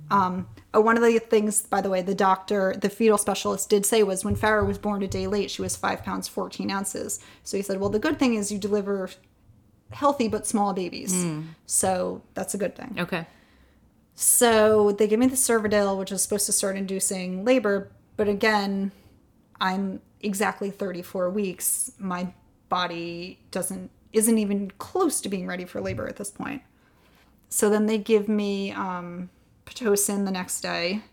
Um, 0.10 0.48
uh, 0.74 0.82
one 0.82 0.96
of 0.96 1.04
the 1.04 1.20
things, 1.20 1.62
by 1.62 1.82
the 1.82 1.90
way, 1.90 2.02
the 2.02 2.16
doctor, 2.16 2.74
the 2.80 2.90
fetal 2.90 3.18
specialist 3.18 3.70
did 3.70 3.86
say 3.86 4.04
was 4.04 4.24
when 4.24 4.36
Farah 4.36 4.66
was 4.66 4.78
born 4.78 5.04
a 5.04 5.08
day 5.08 5.28
late, 5.28 5.52
she 5.52 5.62
was 5.62 5.76
five 5.76 6.04
pounds, 6.04 6.28
14 6.28 6.72
ounces. 6.72 7.20
So 7.44 7.58
he 7.58 7.64
said, 7.64 7.80
well, 7.80 7.90
the 7.90 8.00
good 8.00 8.18
thing 8.18 8.36
is 8.36 8.52
you 8.52 8.58
deliver 8.58 9.10
healthy 9.92 10.28
but 10.28 10.48
small 10.48 10.74
babies. 10.74 11.26
So 11.66 12.22
that's 12.34 12.54
a 12.54 12.58
good 12.58 12.76
thing. 12.76 12.96
Okay. 13.00 13.28
So 14.20 14.94
they 14.94 15.08
give 15.08 15.20
me 15.20 15.28
the 15.28 15.36
Cervidil, 15.36 15.96
which 15.96 16.12
is 16.12 16.24
supposed 16.24 16.48
to 16.48 16.52
start 16.52 16.76
inducing 16.76 17.46
labor. 17.46 17.92
But 18.16 18.28
again, 18.28 18.92
I'm 19.62 20.02
exactly 20.22 20.72
34 20.72 21.30
weeks. 21.30 21.92
My 22.00 22.34
body 22.68 23.40
doesn't, 23.52 23.92
isn't 24.14 24.38
even 24.40 24.72
close 24.80 25.22
to 25.22 25.30
being 25.30 25.46
ready 25.46 25.66
for 25.66 25.82
labor 25.82 26.08
at 26.08 26.16
this 26.16 26.32
point. 26.32 26.64
So 27.50 27.70
then 27.70 27.86
they 27.86 28.00
give 28.00 28.28
me 28.28 28.72
um, 28.72 29.30
Pitocin 29.68 30.26
the 30.26 30.32
next 30.32 30.62
day. 30.62 31.04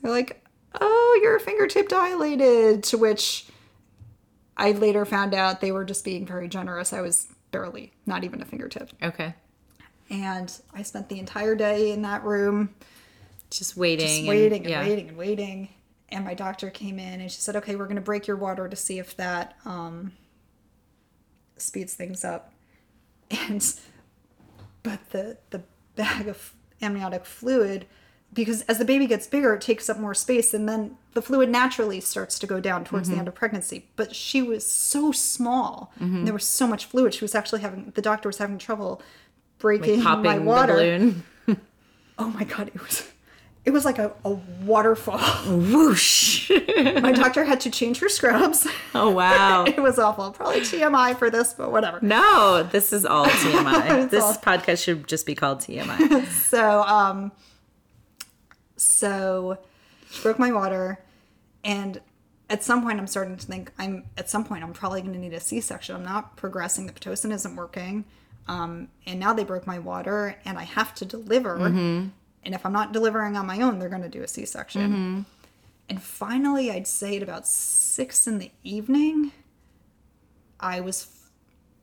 They're 0.00 0.12
like, 0.12 0.46
oh, 0.80 1.20
you're 1.24 1.40
fingertip 1.40 1.88
dilated. 1.88 2.84
To 2.84 2.96
which 2.96 3.46
I 4.56 4.70
later 4.70 5.04
found 5.04 5.34
out 5.34 5.60
they 5.60 5.72
were 5.72 5.84
just 5.84 6.04
being 6.04 6.26
very 6.26 6.46
generous. 6.46 6.92
I 6.92 7.00
was 7.00 7.26
barely, 7.50 7.92
not 8.06 8.22
even 8.22 8.40
a 8.40 8.44
fingertip. 8.44 8.92
Okay. 9.02 9.34
And 10.10 10.52
I 10.74 10.82
spent 10.82 11.08
the 11.08 11.18
entire 11.20 11.54
day 11.54 11.92
in 11.92 12.02
that 12.02 12.24
room 12.24 12.74
Just 13.50 13.76
waiting. 13.76 14.06
just 14.06 14.26
waiting 14.28 14.62
and 14.62 14.70
yeah. 14.70 14.80
waiting 14.82 15.08
and 15.08 15.16
waiting. 15.16 15.68
And 16.08 16.24
my 16.24 16.34
doctor 16.34 16.68
came 16.70 16.98
in 16.98 17.20
and 17.20 17.30
she 17.30 17.40
said, 17.40 17.54
"Okay, 17.56 17.76
we're 17.76 17.84
going 17.84 17.94
to 17.94 18.02
break 18.02 18.26
your 18.26 18.36
water 18.36 18.68
to 18.68 18.74
see 18.76 18.98
if 18.98 19.16
that 19.16 19.56
um, 19.64 20.12
speeds 21.56 21.94
things 21.94 22.24
up." 22.24 22.52
And 23.30 23.62
but 24.82 25.10
the 25.10 25.36
the 25.50 25.62
bag 25.94 26.26
of 26.26 26.52
amniotic 26.82 27.24
fluid, 27.24 27.86
because 28.32 28.62
as 28.62 28.78
the 28.78 28.84
baby 28.84 29.06
gets 29.06 29.28
bigger, 29.28 29.54
it 29.54 29.60
takes 29.60 29.88
up 29.88 29.98
more 29.98 30.14
space, 30.14 30.52
and 30.52 30.68
then 30.68 30.96
the 31.14 31.22
fluid 31.22 31.48
naturally 31.48 32.00
starts 32.00 32.40
to 32.40 32.46
go 32.48 32.58
down 32.58 32.82
towards 32.84 33.06
Mm-hmm. 33.08 33.14
the 33.14 33.18
end 33.20 33.28
of 33.28 33.34
pregnancy. 33.36 33.86
But 33.94 34.16
she 34.16 34.42
was 34.42 34.66
so 34.66 35.12
small, 35.12 35.92
and 36.00 36.26
there 36.26 36.34
was 36.34 36.44
so 36.46 36.66
much 36.66 36.86
fluid. 36.86 37.14
She 37.14 37.22
was 37.22 37.36
actually 37.36 37.60
having 37.60 37.92
the 37.94 38.02
doctor 38.02 38.28
was 38.28 38.38
having 38.38 38.58
trouble 38.58 39.00
breaking 39.60 40.02
Popping 40.02 40.24
my 40.24 40.38
water. 40.38 40.74
balloon. 40.74 41.24
Oh 42.18 42.28
my 42.28 42.44
god, 42.44 42.68
it 42.68 42.78
was 42.82 43.10
it 43.64 43.70
was 43.70 43.86
like 43.86 43.98
a, 43.98 44.12
a 44.26 44.30
waterfall. 44.64 45.18
Whoosh. 45.48 46.50
My 46.50 47.12
doctor 47.12 47.44
had 47.44 47.60
to 47.60 47.70
change 47.70 47.98
her 48.00 48.10
scrubs. 48.10 48.66
oh, 48.94 49.08
wow. 49.10 49.64
it 49.64 49.80
was 49.80 49.98
awful. 49.98 50.30
Probably 50.32 50.60
TMI 50.60 51.18
for 51.18 51.30
this, 51.30 51.54
but 51.54 51.72
whatever. 51.72 51.98
No, 52.02 52.62
this 52.70 52.92
is 52.92 53.06
all 53.06 53.24
TMI. 53.24 54.10
This 54.10 54.22
all- 54.22 54.34
podcast 54.34 54.82
should 54.84 55.06
just 55.06 55.24
be 55.24 55.34
called 55.34 55.60
TMI. 55.60 56.26
So 56.26 56.82
um 56.82 57.32
so 58.76 59.58
she 60.10 60.22
broke 60.22 60.38
my 60.38 60.52
water 60.52 60.98
and 61.64 62.00
at 62.48 62.64
some 62.64 62.82
point 62.82 62.98
I'm 62.98 63.06
starting 63.06 63.36
to 63.36 63.46
think 63.46 63.72
I'm 63.78 64.04
at 64.16 64.28
some 64.28 64.44
point 64.44 64.62
I'm 64.64 64.72
probably 64.72 65.00
going 65.02 65.14
to 65.14 65.18
need 65.18 65.32
a 65.34 65.40
C-section. 65.40 65.94
I'm 65.96 66.04
not 66.04 66.36
progressing. 66.36 66.86
The 66.86 66.92
pitocin 66.92 67.32
isn't 67.32 67.56
working. 67.56 68.04
Um, 68.50 68.88
and 69.06 69.20
now 69.20 69.32
they 69.32 69.44
broke 69.44 69.66
my 69.66 69.78
water 69.78 70.36
and 70.44 70.58
I 70.58 70.64
have 70.64 70.90
to 70.96 71.04
deliver. 71.04 71.56
And 72.42 72.54
if 72.54 72.66
I'm 72.66 72.72
not 72.72 72.92
delivering 72.92 73.36
on 73.36 73.46
my 73.46 73.60
own, 73.60 73.78
they're 73.78 73.88
going 73.96 74.02
to 74.02 74.08
do 74.08 74.22
a 74.22 74.28
C-section. 74.28 75.26
And 75.88 76.02
finally, 76.02 76.70
I'd 76.70 76.86
say 76.88 77.16
at 77.16 77.22
about 77.22 77.46
six 77.46 78.26
in 78.26 78.38
the 78.38 78.50
evening, 78.64 79.32
I 80.58 80.80
was 80.80 81.02
f- 81.02 81.30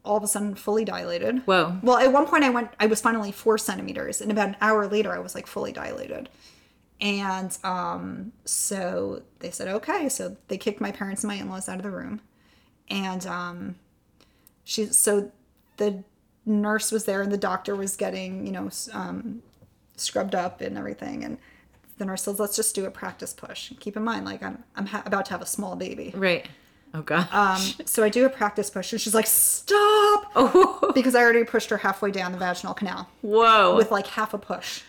all 0.04 0.18
of 0.18 0.24
a 0.24 0.28
sudden 0.28 0.56
fully 0.56 0.86
dilated. 0.86 1.40
Whoa. 1.46 1.78
Well, 1.84 1.98
at 1.98 2.12
one 2.12 2.26
point, 2.26 2.44
I 2.44 2.50
went, 2.50 2.70
I 2.80 2.88
was 2.88 3.02
finally 3.02 3.32
four 3.32 3.58
centimeters, 3.58 4.22
and 4.22 4.32
about 4.32 4.50
an 4.50 4.58
hour 4.62 4.88
later, 4.88 5.14
I 5.14 5.20
was 5.20 5.36
like 5.36 5.48
fully 5.48 5.72
dilated. 5.74 6.30
And 7.00 7.58
um, 7.64 8.32
so 8.46 9.24
they 9.40 9.52
said, 9.52 9.68
okay. 9.68 10.10
So 10.10 10.38
they 10.48 10.58
kicked 10.58 10.82
my 10.82 10.92
parents 10.92 11.24
and 11.24 11.30
my 11.32 11.36
in 11.36 11.50
laws 11.50 11.70
out 11.70 11.78
of 11.78 11.84
the 11.84 11.92
room. 11.92 12.22
And 12.90 13.26
um, 13.28 13.76
she, 14.64 14.86
so 14.88 15.32
the 15.78 16.04
nurse 16.48 16.92
was 16.92 17.06
there, 17.06 17.22
and 17.22 17.32
the 17.32 17.38
doctor 17.38 17.76
was 17.76 17.96
getting, 17.96 18.46
you 18.48 18.52
know, 18.54 18.70
um, 18.94 19.44
scrubbed 19.98 20.34
up 20.34 20.62
and 20.62 20.78
everything. 20.78 21.24
And 21.24 21.38
the 21.98 22.06
nurse 22.06 22.24
says, 22.24 22.40
let's 22.40 22.56
just 22.56 22.74
do 22.74 22.86
a 22.86 22.92
practice 22.92 23.34
push. 23.34 23.72
Keep 23.80 23.98
in 23.98 24.04
mind, 24.04 24.26
like, 24.26 24.42
I'm, 24.42 24.64
I'm 24.76 24.86
ha- 24.88 25.04
about 25.06 25.26
to 25.26 25.32
have 25.32 25.42
a 25.42 25.46
small 25.46 25.76
baby. 25.76 26.14
right. 26.16 26.48
Oh, 26.94 27.02
God. 27.02 27.28
Um, 27.34 27.62
so 27.86 28.02
I 28.02 28.08
do 28.10 28.26
a 28.26 28.30
practice 28.30 28.70
push, 28.70 28.94
and 28.94 29.00
she's 29.02 29.14
like, 29.14 29.28
stop! 29.28 30.32
oh, 30.36 30.92
Because 30.96 31.16
I 31.16 31.22
already 31.22 31.44
pushed 31.44 31.70
her 31.70 31.78
halfway 31.78 32.12
down 32.12 32.32
the 32.32 32.38
vaginal 32.38 32.74
canal 32.74 33.10
whoa. 33.22 33.76
with 33.76 33.92
like 33.92 34.08
half 34.08 34.34
a 34.34 34.38
push. 34.38 34.84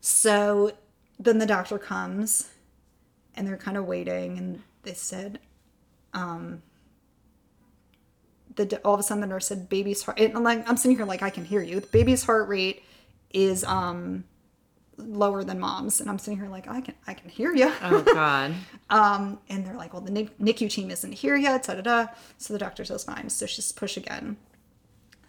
So 0.00 0.72
then 1.18 1.38
the 1.38 1.46
doctor 1.46 1.78
comes 1.78 2.50
and 3.34 3.46
they're 3.46 3.56
kind 3.56 3.76
of 3.76 3.86
waiting 3.86 4.36
and 4.36 4.62
they 4.82 4.94
said, 4.94 5.38
um, 6.12 6.62
the, 8.64 8.78
all 8.78 8.94
of 8.94 9.00
a 9.00 9.02
sudden 9.02 9.20
the 9.20 9.26
nurse 9.26 9.46
said 9.46 9.68
baby's 9.68 10.02
heart 10.02 10.18
and 10.20 10.36
I'm 10.36 10.42
like 10.42 10.68
I'm 10.68 10.76
sitting 10.76 10.96
here 10.96 11.06
like 11.06 11.22
I 11.22 11.30
can 11.30 11.44
hear 11.44 11.62
you. 11.62 11.80
The 11.80 11.86
baby's 11.88 12.24
heart 12.24 12.48
rate 12.48 12.84
is 13.32 13.64
um 13.64 14.24
lower 14.96 15.42
than 15.44 15.58
mom's 15.58 16.00
and 16.00 16.10
I'm 16.10 16.18
sitting 16.18 16.38
here 16.38 16.48
like 16.48 16.68
I 16.68 16.80
can 16.80 16.94
I 17.06 17.14
can 17.14 17.30
hear 17.30 17.54
you. 17.54 17.72
oh, 17.82 18.02
God. 18.02 18.54
Um, 18.90 19.38
and 19.48 19.64
they're 19.64 19.76
like, 19.76 19.92
well, 19.92 20.02
the 20.02 20.10
NICU 20.10 20.68
team 20.68 20.90
isn't 20.90 21.12
here 21.12 21.36
yet, 21.36 21.62
da 21.62 21.74
da 21.74 21.80
da. 21.80 22.06
So 22.38 22.52
the 22.52 22.58
doctor 22.58 22.84
says, 22.84 23.04
fine. 23.04 23.30
So 23.30 23.46
she's 23.46 23.70
push 23.70 23.96
again. 23.96 24.36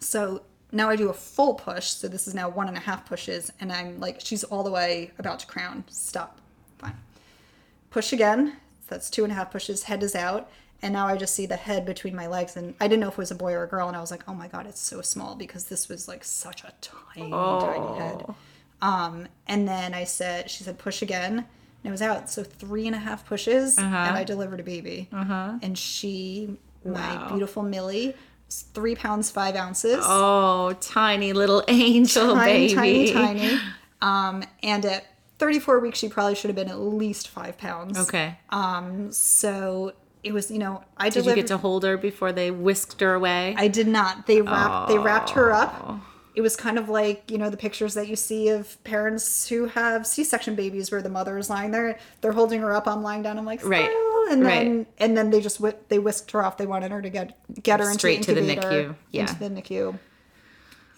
So 0.00 0.42
now 0.72 0.88
I 0.88 0.96
do 0.96 1.10
a 1.10 1.14
full 1.14 1.54
push. 1.54 1.90
So 1.90 2.08
this 2.08 2.26
is 2.26 2.34
now 2.34 2.48
one 2.48 2.66
and 2.66 2.76
a 2.76 2.80
half 2.80 3.06
pushes. 3.06 3.52
And 3.60 3.70
I'm 3.70 4.00
like, 4.00 4.20
she's 4.20 4.42
all 4.42 4.64
the 4.64 4.70
way 4.70 5.12
about 5.18 5.38
to 5.40 5.46
crown. 5.46 5.84
Stop. 5.88 6.40
Fine. 6.78 6.96
Push 7.90 8.12
again. 8.12 8.56
That's 8.88 9.08
two 9.10 9.22
and 9.22 9.32
a 9.32 9.36
half 9.36 9.52
pushes. 9.52 9.84
Head 9.84 10.02
is 10.02 10.14
out. 10.16 10.50
And 10.82 10.92
now 10.92 11.06
I 11.06 11.16
just 11.16 11.34
see 11.34 11.46
the 11.46 11.56
head 11.56 11.86
between 11.86 12.14
my 12.16 12.26
legs. 12.26 12.56
And 12.56 12.74
I 12.80 12.88
didn't 12.88 13.00
know 13.00 13.08
if 13.08 13.14
it 13.14 13.18
was 13.18 13.30
a 13.30 13.36
boy 13.36 13.52
or 13.52 13.62
a 13.62 13.68
girl. 13.68 13.86
And 13.88 13.96
I 13.96 14.00
was 14.00 14.10
like, 14.10 14.24
oh 14.28 14.34
my 14.34 14.48
God, 14.48 14.66
it's 14.66 14.80
so 14.80 15.00
small 15.00 15.36
because 15.36 15.64
this 15.66 15.88
was 15.88 16.08
like 16.08 16.24
such 16.24 16.64
a 16.64 16.72
tiny, 16.80 17.30
tiny 17.30 17.98
head. 17.98 18.24
Um, 18.80 19.28
and 19.46 19.68
then 19.68 19.94
I 19.94 20.02
said, 20.04 20.50
she 20.50 20.64
said, 20.64 20.78
push 20.78 21.02
again. 21.02 21.38
And 21.38 21.46
it 21.84 21.90
was 21.90 22.02
out. 22.02 22.28
So 22.30 22.42
three 22.42 22.86
and 22.88 22.96
a 22.96 22.98
half 22.98 23.24
pushes, 23.26 23.78
and 23.78 23.94
I 23.94 24.24
delivered 24.24 24.58
a 24.60 24.64
baby. 24.64 25.08
And 25.62 25.78
she, 25.78 26.56
my 26.84 26.92
Wow. 27.16 27.28
beautiful 27.30 27.62
Millie, 27.62 28.14
It's 28.48 28.62
three 28.62 28.96
pounds 28.96 29.30
five 29.30 29.54
ounces. 29.56 30.00
Oh, 30.06 30.72
tiny 30.80 31.32
little 31.32 31.62
angel 31.68 32.34
tiny, 32.34 32.74
baby. 32.74 33.12
tiny, 33.12 33.38
tiny. 33.48 33.60
Um, 34.00 34.42
and 34.64 34.84
at 34.84 35.06
34 35.38 35.78
weeks, 35.80 35.98
she 36.00 36.08
probably 36.08 36.34
should 36.34 36.48
have 36.50 36.56
been 36.56 36.68
at 36.68 36.78
least 36.80 37.28
five 37.28 37.56
pounds. 37.56 37.98
Okay. 37.98 38.36
So 39.10 39.92
it 40.24 40.32
was, 40.32 40.50
you 40.50 40.58
know, 40.58 40.82
I 40.96 41.08
Did 41.10 41.26
you 41.26 41.34
get 41.34 41.46
to 41.48 41.56
hold 41.58 41.82
her 41.84 41.96
before 41.96 42.32
they 42.32 42.50
whisked 42.50 43.00
her 43.00 43.14
away? 43.14 43.54
I 43.58 43.68
did 43.68 43.88
not. 43.88 44.26
They 44.26 44.40
wrapped. 44.40 44.88
They 44.88 44.98
wrapped 44.98 45.30
her 45.30 45.52
up. 45.52 46.00
It 46.34 46.40
was 46.40 46.56
kind 46.56 46.78
of 46.78 46.88
like 46.88 47.30
you 47.30 47.36
know 47.36 47.50
the 47.50 47.58
pictures 47.58 47.92
that 47.92 48.08
you 48.08 48.16
see 48.16 48.48
of 48.48 48.82
parents 48.84 49.46
who 49.48 49.66
have 49.66 50.06
C-section 50.06 50.54
babies, 50.54 50.90
where 50.90 51.02
the 51.02 51.10
mother 51.10 51.36
is 51.36 51.50
lying 51.50 51.72
there, 51.72 51.98
they're 52.22 52.32
holding 52.32 52.60
her 52.62 52.72
up, 52.72 52.88
I'm 52.88 53.02
lying 53.02 53.22
down, 53.22 53.36
I'm 53.36 53.44
like, 53.44 53.62
Right. 53.62 53.84
"Smile," 53.90 54.26
and 54.30 54.46
then 54.46 54.76
Right. 54.78 54.86
and 54.98 55.14
then 55.14 55.28
they 55.28 55.42
just 55.42 55.58
whi- 55.60 55.74
they 55.88 55.98
whisked 55.98 56.30
her 56.30 56.42
off. 56.42 56.56
They 56.56 56.64
wanted 56.66 56.90
her 56.90 57.02
to 57.02 57.10
get 57.10 57.36
get 57.62 57.80
her 57.80 57.84
into 57.86 57.92
the. 57.94 57.98
Straight 57.98 58.22
to 58.22 58.34
the 58.34 58.40
NICU. 58.40 58.94
Yeah. 59.10 59.22
into 59.22 59.34
the 59.40 59.50
NICU. 59.50 59.98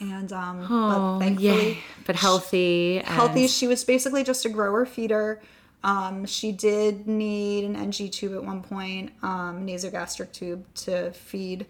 And 0.00 0.32
um, 0.32 0.66
oh, 0.70 1.18
but 1.18 1.18
thankfully, 1.24 1.48
yay. 1.72 1.78
But 2.06 2.16
healthy. 2.16 2.98
and- 2.98 3.06
healthy. 3.08 3.46
She 3.48 3.66
was 3.66 3.82
basically 3.84 4.22
just 4.22 4.44
a 4.44 4.48
grower 4.48 4.84
feeder. 4.86 5.40
Um, 5.84 6.24
she 6.24 6.50
did 6.50 7.06
need 7.06 7.64
an 7.64 7.76
NG 7.76 8.08
tube 8.08 8.32
at 8.32 8.42
one 8.42 8.62
point, 8.62 9.12
um, 9.22 9.66
nasogastric 9.66 10.32
tube 10.32 10.64
to 10.76 11.12
feed. 11.12 11.66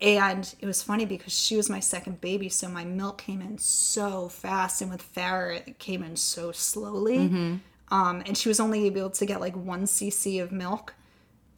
And 0.00 0.52
it 0.58 0.66
was 0.66 0.82
funny 0.82 1.06
because 1.06 1.32
she 1.32 1.56
was 1.56 1.70
my 1.70 1.78
second 1.78 2.20
baby, 2.20 2.48
so 2.48 2.68
my 2.68 2.84
milk 2.84 3.18
came 3.18 3.40
in 3.40 3.56
so 3.58 4.28
fast, 4.28 4.82
and 4.82 4.90
with 4.90 5.14
Farrah, 5.14 5.66
it 5.68 5.78
came 5.78 6.02
in 6.02 6.16
so 6.16 6.50
slowly. 6.50 7.60
Um, 7.92 8.22
and 8.26 8.36
she 8.36 8.48
was 8.48 8.58
only 8.58 8.84
able 8.86 9.10
to 9.10 9.26
get 9.26 9.40
like 9.40 9.54
one 9.54 9.84
cc 9.84 10.42
of 10.42 10.50
milk 10.50 10.94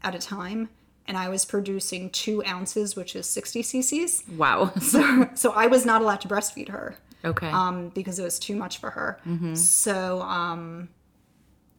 at 0.02 0.14
a 0.14 0.18
time, 0.18 0.68
and 1.07 1.16
I 1.16 1.30
was 1.30 1.46
producing 1.46 2.11
two 2.11 2.44
ounces, 2.44 2.94
which 2.96 3.16
is 3.16 3.26
60 3.26 3.62
cc's. 3.62 4.24
Wow. 4.36 4.72
So 5.36 5.52
I 5.52 5.68
was 5.68 5.86
not 5.86 6.02
allowed 6.02 6.20
to 6.20 6.28
breastfeed 6.28 6.68
her 6.68 6.96
okay. 7.24 7.48
um, 7.48 7.88
because 7.94 8.18
it 8.18 8.24
was 8.24 8.38
too 8.38 8.57
much 8.57 8.76
for 8.76 8.90
her. 8.90 9.20
So 9.57 10.20
um, 10.20 10.90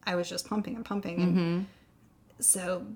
I 0.06 0.14
was 0.14 0.28
just 0.28 0.48
pumping 0.48 0.76
and 0.76 0.84
pumping. 0.84 1.20
And 1.22 1.66
So, 2.38 2.86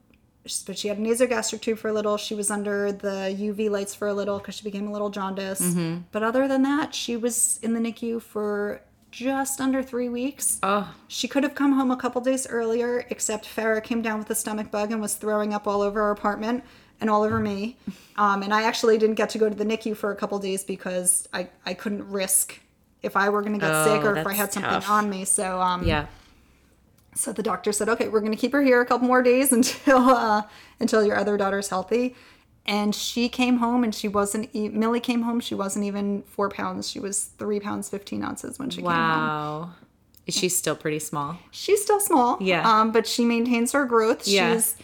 but 0.67 0.79
she 0.79 0.89
had 0.89 0.99
a 0.99 1.01
nasogastric 1.01 1.61
tube 1.61 1.79
for 1.79 1.89
a 1.89 1.93
little. 1.93 2.17
She 2.17 2.35
was 2.35 2.51
under 2.51 2.93
the 2.93 3.35
UV 3.39 3.69
lights 3.71 3.95
for 3.95 4.09
a 4.09 4.15
little 4.15 4.39
because 4.39 4.55
she 4.55 4.65
became 4.65 4.89
a 4.89 4.93
little 4.93 5.11
jaundiced. 5.11 5.77
But 6.13 6.23
other 6.23 6.49
than 6.49 6.63
that, 6.63 6.95
she 6.95 7.17
was 7.17 7.59
in 7.63 7.75
the 7.75 7.81
NICU 7.81 8.23
for 8.23 8.81
just 9.11 9.61
under 9.61 9.83
three 9.83 10.09
weeks. 10.09 10.59
oh, 10.63 10.95
She 11.09 11.27
could 11.27 11.43
have 11.43 11.55
come 11.57 11.73
home 11.73 11.91
a 11.91 11.97
couple 11.97 12.21
days 12.21 12.47
earlier, 12.47 13.05
except 13.11 13.45
Farah 13.45 13.83
came 13.83 14.03
down 14.03 14.19
with 14.21 14.31
a 14.31 14.35
stomach 14.37 14.71
bug 14.71 14.93
and 14.93 15.01
was 15.01 15.15
throwing 15.15 15.53
up 15.53 15.67
all 15.67 15.83
over 15.83 16.01
our 16.01 16.13
apartment 16.13 16.63
and 17.01 17.11
all 17.11 17.23
over 17.23 17.39
me. 17.39 17.77
Um, 18.17 18.43
and 18.43 18.53
I 18.53 18.65
actually 18.65 18.99
didn't 18.99 19.15
get 19.15 19.31
to 19.31 19.39
go 19.39 19.49
to 19.49 19.55
the 19.55 19.65
NICU 19.65 19.97
for 19.97 20.11
a 20.13 20.15
couple 20.17 20.39
days 20.39 20.63
because 20.63 21.27
I, 21.33 21.49
I 21.65 21.73
couldn't 21.73 22.07
risk 22.11 22.61
if 23.03 23.17
I 23.17 23.31
were 23.31 23.41
going 23.41 23.55
to 23.55 23.59
get 23.59 23.71
Oh, 23.73 23.85
sick 23.87 24.05
or 24.05 24.15
if 24.15 24.27
I 24.27 24.35
had 24.35 24.53
something 24.53 24.71
tough. 24.71 24.91
on 24.91 25.09
me. 25.09 25.25
So 25.25 25.59
um, 25.59 25.85
yeah. 25.87 26.05
So 27.15 27.33
the 27.33 27.43
doctor 27.43 27.73
said, 27.73 27.89
"Okay, 27.89 28.09
we're 28.09 28.21
going 28.21 28.33
to 28.33 28.39
keep 28.39 28.53
her 28.53 28.63
here 28.63 28.81
a 28.81 28.87
couple 28.87 29.07
more 29.07 29.23
days 29.23 29.53
until 29.59 29.99
uh, 30.11 30.43
until 30.79 31.05
your 31.05 31.17
other 31.17 31.37
daughter's 31.37 31.69
healthy." 31.69 32.15
And 32.67 32.95
she 32.95 33.29
came 33.29 33.57
home, 33.57 33.83
and 33.85 33.95
she 33.95 34.07
wasn't. 34.07 34.51
E- 34.55 34.69
Millie 34.69 35.01
came 35.01 35.23
home. 35.23 35.41
She 35.41 35.55
wasn't 35.55 35.87
even 35.87 36.23
four 36.23 36.49
pounds. 36.51 36.89
She 36.89 37.01
was 37.01 37.25
three 37.39 37.59
pounds 37.59 37.89
fifteen 37.89 38.23
ounces 38.23 38.59
when 38.59 38.71
she 38.71 38.79
came 38.83 38.91
home. 38.91 38.97
Wow. 38.97 39.71
Is 40.27 40.37
she 40.37 40.49
still 40.49 40.77
pretty 40.77 40.99
small? 41.01 41.39
She's 41.51 41.83
still 41.83 41.99
small. 41.99 42.37
Yeah. 42.41 42.69
Um, 42.71 42.93
but 42.93 43.07
she 43.07 43.25
maintains 43.25 43.73
her 43.73 43.85
growth. 43.85 44.29
Yeah. 44.29 44.53
She's 44.55 44.77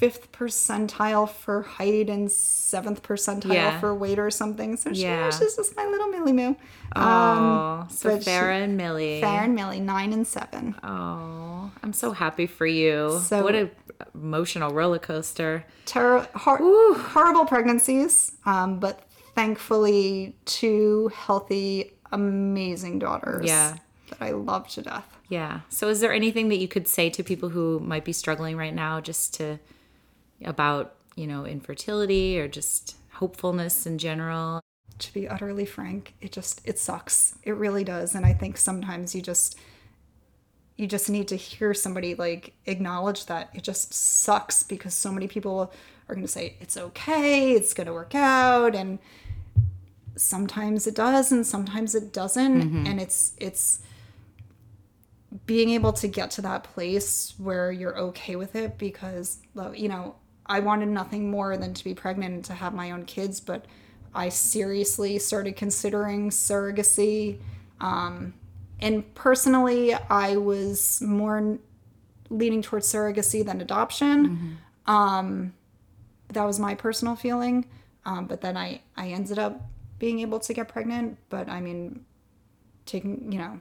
fifth 0.00 0.32
percentile 0.32 1.28
for 1.28 1.60
height 1.60 2.08
and 2.08 2.32
seventh 2.32 3.02
percentile 3.02 3.52
Yeah. 3.52 3.78
for 3.80 3.94
weight 3.94 4.18
or 4.18 4.30
something. 4.30 4.78
So 4.78 4.94
she, 4.94 5.02
Yeah. 5.02 5.28
she's 5.30 5.54
just 5.56 5.76
my 5.76 5.84
little 5.84 6.08
Millie 6.08 6.32
Moo. 6.32 6.54
Oh, 6.96 7.86
so 7.90 8.10
but 8.16 8.24
she- 8.24 8.30
Farah 8.30 8.64
and 8.64 8.78
Millie. 8.78 9.20
Farrah 9.22 9.44
and 9.44 9.54
Millie, 9.54 9.78
nine 9.80 10.14
and 10.14 10.26
seven. 10.26 10.74
Oh, 10.82 11.70
I'm 11.82 11.92
so 11.92 12.12
happy 12.12 12.46
for 12.46 12.64
you. 12.66 13.20
So- 13.22 13.42
what 13.44 13.54
a 13.54 13.68
emotional 14.14 14.72
roller 14.72 14.98
coaster. 14.98 15.66
Ter- 15.84 16.26
hor- 16.34 16.94
horrible 16.94 17.44
pregnancies, 17.44 18.32
um, 18.46 18.78
but 18.80 19.00
thankfully 19.34 20.34
two 20.46 21.10
healthy, 21.14 21.92
amazing 22.10 22.98
daughters. 23.00 23.44
Yeah. 23.46 23.76
That 24.08 24.22
I 24.22 24.30
love 24.30 24.66
to 24.68 24.82
death. 24.82 25.04
Yeah. 25.28 25.60
So 25.68 25.88
is 25.88 26.00
there 26.00 26.12
anything 26.12 26.48
that 26.48 26.56
you 26.56 26.68
could 26.68 26.88
say 26.88 27.10
to 27.10 27.22
people 27.22 27.50
who 27.50 27.78
might 27.80 28.04
be 28.06 28.12
struggling 28.14 28.56
right 28.56 28.74
now 28.74 29.00
just 29.02 29.34
to 29.34 29.58
about, 30.44 30.94
you 31.16 31.26
know, 31.26 31.44
infertility 31.44 32.40
or 32.40 32.48
just 32.48 32.96
hopefulness 33.12 33.86
in 33.86 33.98
general? 33.98 34.60
To 34.98 35.14
be 35.14 35.28
utterly 35.28 35.64
frank, 35.64 36.14
it 36.20 36.32
just 36.32 36.60
it 36.64 36.78
sucks. 36.78 37.34
It 37.42 37.52
really 37.52 37.84
does. 37.84 38.14
And 38.14 38.26
I 38.26 38.34
think 38.34 38.56
sometimes 38.56 39.14
you 39.14 39.22
just 39.22 39.58
you 40.76 40.86
just 40.86 41.10
need 41.10 41.28
to 41.28 41.36
hear 41.36 41.74
somebody 41.74 42.14
like 42.14 42.54
acknowledge 42.66 43.26
that 43.26 43.50
it 43.54 43.62
just 43.62 43.92
sucks 43.92 44.62
because 44.62 44.94
so 44.94 45.12
many 45.12 45.28
people 45.28 45.72
are 46.08 46.14
going 46.14 46.26
to 46.26 46.32
say 46.32 46.56
it's 46.60 46.76
okay, 46.76 47.52
it's 47.52 47.74
going 47.74 47.86
to 47.86 47.92
work 47.92 48.14
out 48.14 48.74
and 48.74 48.98
sometimes 50.16 50.86
it 50.86 50.94
does 50.94 51.32
and 51.32 51.46
sometimes 51.46 51.94
it 51.94 52.12
doesn't 52.12 52.62
mm-hmm. 52.62 52.86
and 52.86 53.00
it's 53.00 53.34
it's 53.38 53.80
being 55.46 55.70
able 55.70 55.92
to 55.92 56.08
get 56.08 56.30
to 56.30 56.42
that 56.42 56.64
place 56.64 57.34
where 57.38 57.70
you're 57.70 57.96
okay 57.96 58.36
with 58.36 58.56
it 58.56 58.76
because 58.78 59.38
you 59.74 59.88
know 59.88 60.14
I 60.50 60.58
wanted 60.58 60.88
nothing 60.88 61.30
more 61.30 61.56
than 61.56 61.72
to 61.74 61.84
be 61.84 61.94
pregnant 61.94 62.34
and 62.34 62.44
to 62.46 62.54
have 62.54 62.74
my 62.74 62.90
own 62.90 63.04
kids 63.04 63.40
but 63.40 63.66
I 64.12 64.28
seriously 64.28 65.18
started 65.20 65.54
considering 65.54 66.30
surrogacy 66.30 67.38
um, 67.80 68.34
and 68.80 69.14
personally 69.14 69.94
I 69.94 70.36
was 70.36 71.00
more 71.00 71.58
leaning 72.28 72.62
towards 72.62 72.92
surrogacy 72.92 73.44
than 73.44 73.60
adoption. 73.60 74.58
Um, 74.86 75.54
that 76.28 76.44
was 76.44 76.58
my 76.58 76.74
personal 76.74 77.14
feeling 77.14 77.66
um, 78.04 78.26
but 78.26 78.40
then 78.40 78.56
I 78.56 78.82
I 78.96 79.08
ended 79.08 79.38
up 79.38 79.60
being 80.00 80.18
able 80.18 80.40
to 80.40 80.52
get 80.52 80.66
pregnant 80.68 81.18
but 81.28 81.48
I 81.48 81.60
mean 81.60 82.04
taking 82.86 83.30
you 83.30 83.38
know 83.38 83.60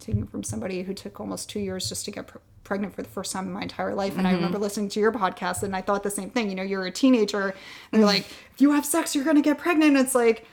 taking 0.00 0.26
from 0.26 0.42
somebody 0.42 0.82
who 0.82 0.94
took 0.94 1.20
almost 1.20 1.48
two 1.48 1.60
years 1.60 1.88
just 1.88 2.04
to 2.06 2.10
get 2.10 2.26
pr- 2.26 2.38
pregnant 2.64 2.94
for 2.94 3.02
the 3.02 3.08
first 3.08 3.32
time 3.32 3.46
in 3.46 3.52
my 3.52 3.62
entire 3.62 3.94
life. 3.94 4.16
And 4.16 4.26
I 4.26 4.32
remember 4.32 4.58
listening 4.58 4.88
to 4.90 5.00
your 5.00 5.12
podcast 5.12 5.62
and 5.62 5.74
I 5.74 5.80
thought 5.80 6.02
the 6.02 6.10
same 6.10 6.30
thing. 6.30 6.48
You 6.48 6.54
know, 6.54 6.62
you're 6.62 6.86
a 6.86 6.90
teenager 6.90 7.54
and 7.92 8.00
they're 8.00 8.06
like, 8.06 8.26
if 8.54 8.60
you 8.60 8.72
have 8.72 8.84
sex, 8.84 9.14
you're 9.14 9.24
going 9.24 9.36
to 9.36 9.42
get 9.42 9.58
pregnant. 9.58 9.96
It's 9.96 10.14
like, 10.14 10.46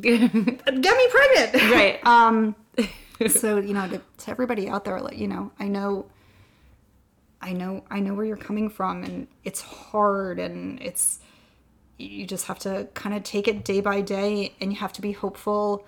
get 0.00 0.32
me 0.32 1.08
pregnant. 1.10 1.54
Right. 1.72 1.98
um, 2.06 2.54
so, 3.28 3.58
you 3.58 3.74
know, 3.74 3.88
to, 3.88 4.00
to 4.18 4.30
everybody 4.30 4.68
out 4.68 4.84
there, 4.84 5.00
like, 5.00 5.18
you 5.18 5.28
know, 5.28 5.50
I 5.58 5.66
know, 5.68 6.06
I 7.40 7.52
know, 7.52 7.84
I 7.90 8.00
know 8.00 8.14
where 8.14 8.24
you're 8.24 8.36
coming 8.36 8.68
from 8.68 9.02
and 9.04 9.28
it's 9.44 9.60
hard 9.60 10.38
and 10.38 10.80
it's, 10.80 11.20
you 11.98 12.26
just 12.26 12.46
have 12.46 12.60
to 12.60 12.88
kind 12.94 13.14
of 13.16 13.24
take 13.24 13.48
it 13.48 13.64
day 13.64 13.80
by 13.80 14.00
day 14.00 14.54
and 14.60 14.72
you 14.72 14.78
have 14.78 14.92
to 14.94 15.02
be 15.02 15.12
hopeful. 15.12 15.84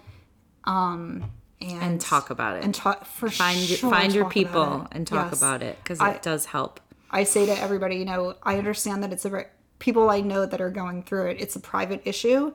Um, 0.64 1.31
and, 1.61 1.82
and 1.82 2.00
talk 2.00 2.30
about 2.30 2.56
it. 2.56 2.64
and 2.64 2.74
talk 2.74 3.04
for 3.04 3.28
find 3.30 3.58
sure 3.58 3.90
find 3.90 4.14
your 4.14 4.28
people 4.28 4.88
and 4.92 5.06
talk 5.06 5.30
Yes. 5.30 5.38
about 5.38 5.62
it 5.62 5.78
because 5.82 6.00
it 6.00 6.22
does 6.22 6.46
help. 6.46 6.80
I 7.11 7.24
say 7.24 7.46
to 7.46 7.52
everybody, 7.61 7.96
you 7.96 8.04
know, 8.04 8.34
I 8.42 8.56
understand 8.56 9.02
that 9.02 9.12
it's 9.12 9.24
a 9.24 9.46
people 9.78 10.11
I 10.11 10.20
know 10.20 10.46
that 10.46 10.61
are 10.61 10.70
going 10.70 11.02
through 11.02 11.26
it. 11.30 11.40
It's 11.40 11.56
a 11.56 11.61
private 11.61 12.02
issue, 12.04 12.52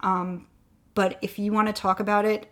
um, 0.00 0.46
but 0.94 1.18
if 1.22 1.38
you 1.38 1.52
want 1.52 1.68
to 1.68 1.72
talk 1.72 2.00
about 2.00 2.24
it, 2.24 2.50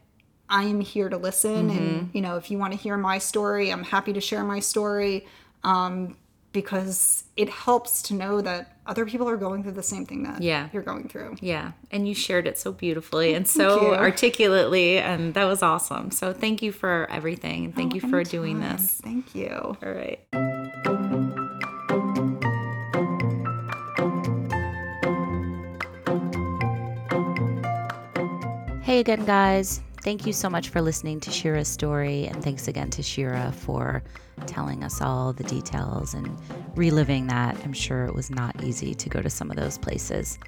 I 0.48 0.64
am 0.64 0.80
here 0.80 1.08
to 1.08 1.16
listen. 1.16 1.68
Mm-hmm. 1.70 1.78
And 1.78 2.10
you 2.12 2.20
know, 2.20 2.36
if 2.36 2.50
you 2.50 2.58
want 2.58 2.72
to 2.72 2.78
hear 2.78 2.96
my 2.96 3.18
story, 3.18 3.70
I'm 3.70 3.84
happy 3.84 4.12
to 4.14 4.20
share 4.20 4.44
my 4.44 4.60
story 4.60 5.26
um, 5.62 6.16
because 6.54 7.24
it 7.36 7.50
helps 7.50 8.00
to 8.00 8.14
know 8.14 8.40
that 8.40 8.72
other 8.86 9.04
people 9.04 9.28
are 9.28 9.36
going 9.36 9.62
through 9.62 9.72
the 9.72 9.82
same 9.82 10.06
thing 10.06 10.22
that 10.22 10.40
Yeah. 10.40 10.68
you're 10.72 10.82
going 10.84 11.08
through. 11.08 11.36
Yeah, 11.42 11.72
and 11.90 12.08
you 12.08 12.14
shared 12.14 12.46
it 12.46 12.58
so 12.58 12.72
beautifully 12.72 13.34
and 13.34 13.46
so 13.46 13.88
you. 13.88 13.94
articulately, 13.94 14.96
and 14.98 15.34
that 15.34 15.44
was 15.44 15.62
awesome. 15.62 16.10
So 16.12 16.32
thank 16.32 16.62
you 16.62 16.72
for 16.72 17.06
everything, 17.10 17.66
and 17.66 17.74
thank 17.74 17.92
Oh, 17.92 17.96
you 17.96 18.00
for 18.00 18.22
doing 18.24 18.60
this. 18.60 19.00
Thank 19.04 19.34
you. 19.34 19.76
All 19.84 19.92
right. 19.92 20.20
Hey 28.82 29.00
again, 29.00 29.24
guys. 29.24 29.80
Thank 30.04 30.26
you 30.26 30.34
so 30.34 30.50
much 30.50 30.68
for 30.68 30.82
listening 30.82 31.18
to 31.20 31.30
Shira's 31.30 31.66
story, 31.66 32.26
and 32.26 32.44
thanks 32.44 32.68
again 32.68 32.90
to 32.90 33.02
Shira 33.02 33.50
for 33.52 34.02
telling 34.44 34.84
us 34.84 35.00
all 35.00 35.32
the 35.32 35.44
details 35.44 36.12
and 36.12 36.38
reliving 36.76 37.26
that. 37.28 37.56
I'm 37.64 37.72
sure 37.72 38.04
it 38.04 38.14
was 38.14 38.28
not 38.28 38.62
easy 38.62 38.94
to 38.94 39.08
go 39.08 39.22
to 39.22 39.30
some 39.30 39.50
of 39.50 39.56
those 39.56 39.78
places. 39.78 40.38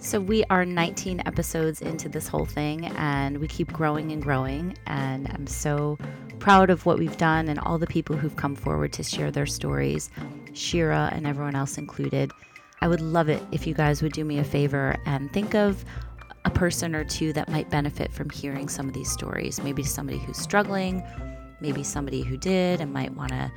So, 0.00 0.18
we 0.18 0.42
are 0.50 0.64
19 0.64 1.22
episodes 1.26 1.80
into 1.80 2.08
this 2.08 2.26
whole 2.26 2.44
thing, 2.44 2.86
and 2.96 3.38
we 3.38 3.46
keep 3.46 3.72
growing 3.72 4.10
and 4.10 4.20
growing. 4.20 4.76
And 4.88 5.30
I'm 5.32 5.46
so 5.46 5.96
proud 6.40 6.68
of 6.68 6.84
what 6.84 6.98
we've 6.98 7.16
done 7.16 7.46
and 7.46 7.60
all 7.60 7.78
the 7.78 7.86
people 7.86 8.16
who've 8.16 8.34
come 8.34 8.56
forward 8.56 8.92
to 8.94 9.04
share 9.04 9.30
their 9.30 9.46
stories, 9.46 10.10
Shira 10.54 11.08
and 11.12 11.24
everyone 11.24 11.54
else 11.54 11.78
included. 11.78 12.32
I 12.80 12.88
would 12.88 13.00
love 13.00 13.28
it 13.28 13.42
if 13.52 13.64
you 13.64 13.74
guys 13.74 14.02
would 14.02 14.12
do 14.12 14.24
me 14.24 14.40
a 14.40 14.44
favor 14.44 14.96
and 15.06 15.32
think 15.32 15.54
of 15.54 15.84
a 16.44 16.50
person 16.50 16.94
or 16.94 17.04
two 17.04 17.32
that 17.32 17.48
might 17.48 17.70
benefit 17.70 18.12
from 18.12 18.30
hearing 18.30 18.68
some 18.68 18.86
of 18.86 18.94
these 18.94 19.10
stories. 19.10 19.62
Maybe 19.62 19.82
somebody 19.82 20.18
who's 20.18 20.38
struggling, 20.38 21.02
maybe 21.60 21.82
somebody 21.82 22.22
who 22.22 22.36
did 22.36 22.80
and 22.80 22.92
might 22.92 23.14
want 23.14 23.30
to, 23.30 23.50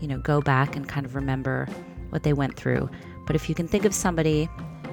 you 0.00 0.08
know, 0.08 0.18
go 0.18 0.40
back 0.40 0.76
and 0.76 0.88
kind 0.88 1.06
of 1.06 1.14
remember 1.14 1.66
what 2.10 2.22
they 2.22 2.32
went 2.32 2.56
through. 2.56 2.88
But 3.26 3.36
if 3.36 3.48
you 3.48 3.54
can 3.54 3.68
think 3.68 3.84
of 3.84 3.94
somebody, 3.94 4.48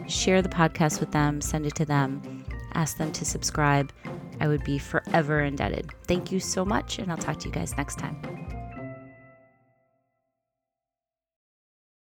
share 0.08 0.42
the 0.42 0.50
podcast 0.50 1.00
with 1.00 1.12
them, 1.12 1.42
send 1.42 1.66
it 1.66 1.76
to 1.76 1.86
them, 1.86 2.46
ask 2.74 2.98
them 2.98 3.12
to 3.14 3.26
subscribe. 3.26 3.92
I 4.40 4.48
would 4.48 4.64
be 4.64 4.78
forever 4.78 5.42
indebted. 5.42 5.92
Thank 6.08 6.32
you 6.32 6.40
so 6.40 6.66
much, 6.66 7.00
and 7.00 7.12
I'll 7.12 7.18
talk 7.18 7.40
to 7.40 7.48
you 7.48 7.54
guys 7.54 7.76
next 7.78 7.98
time. 7.98 8.45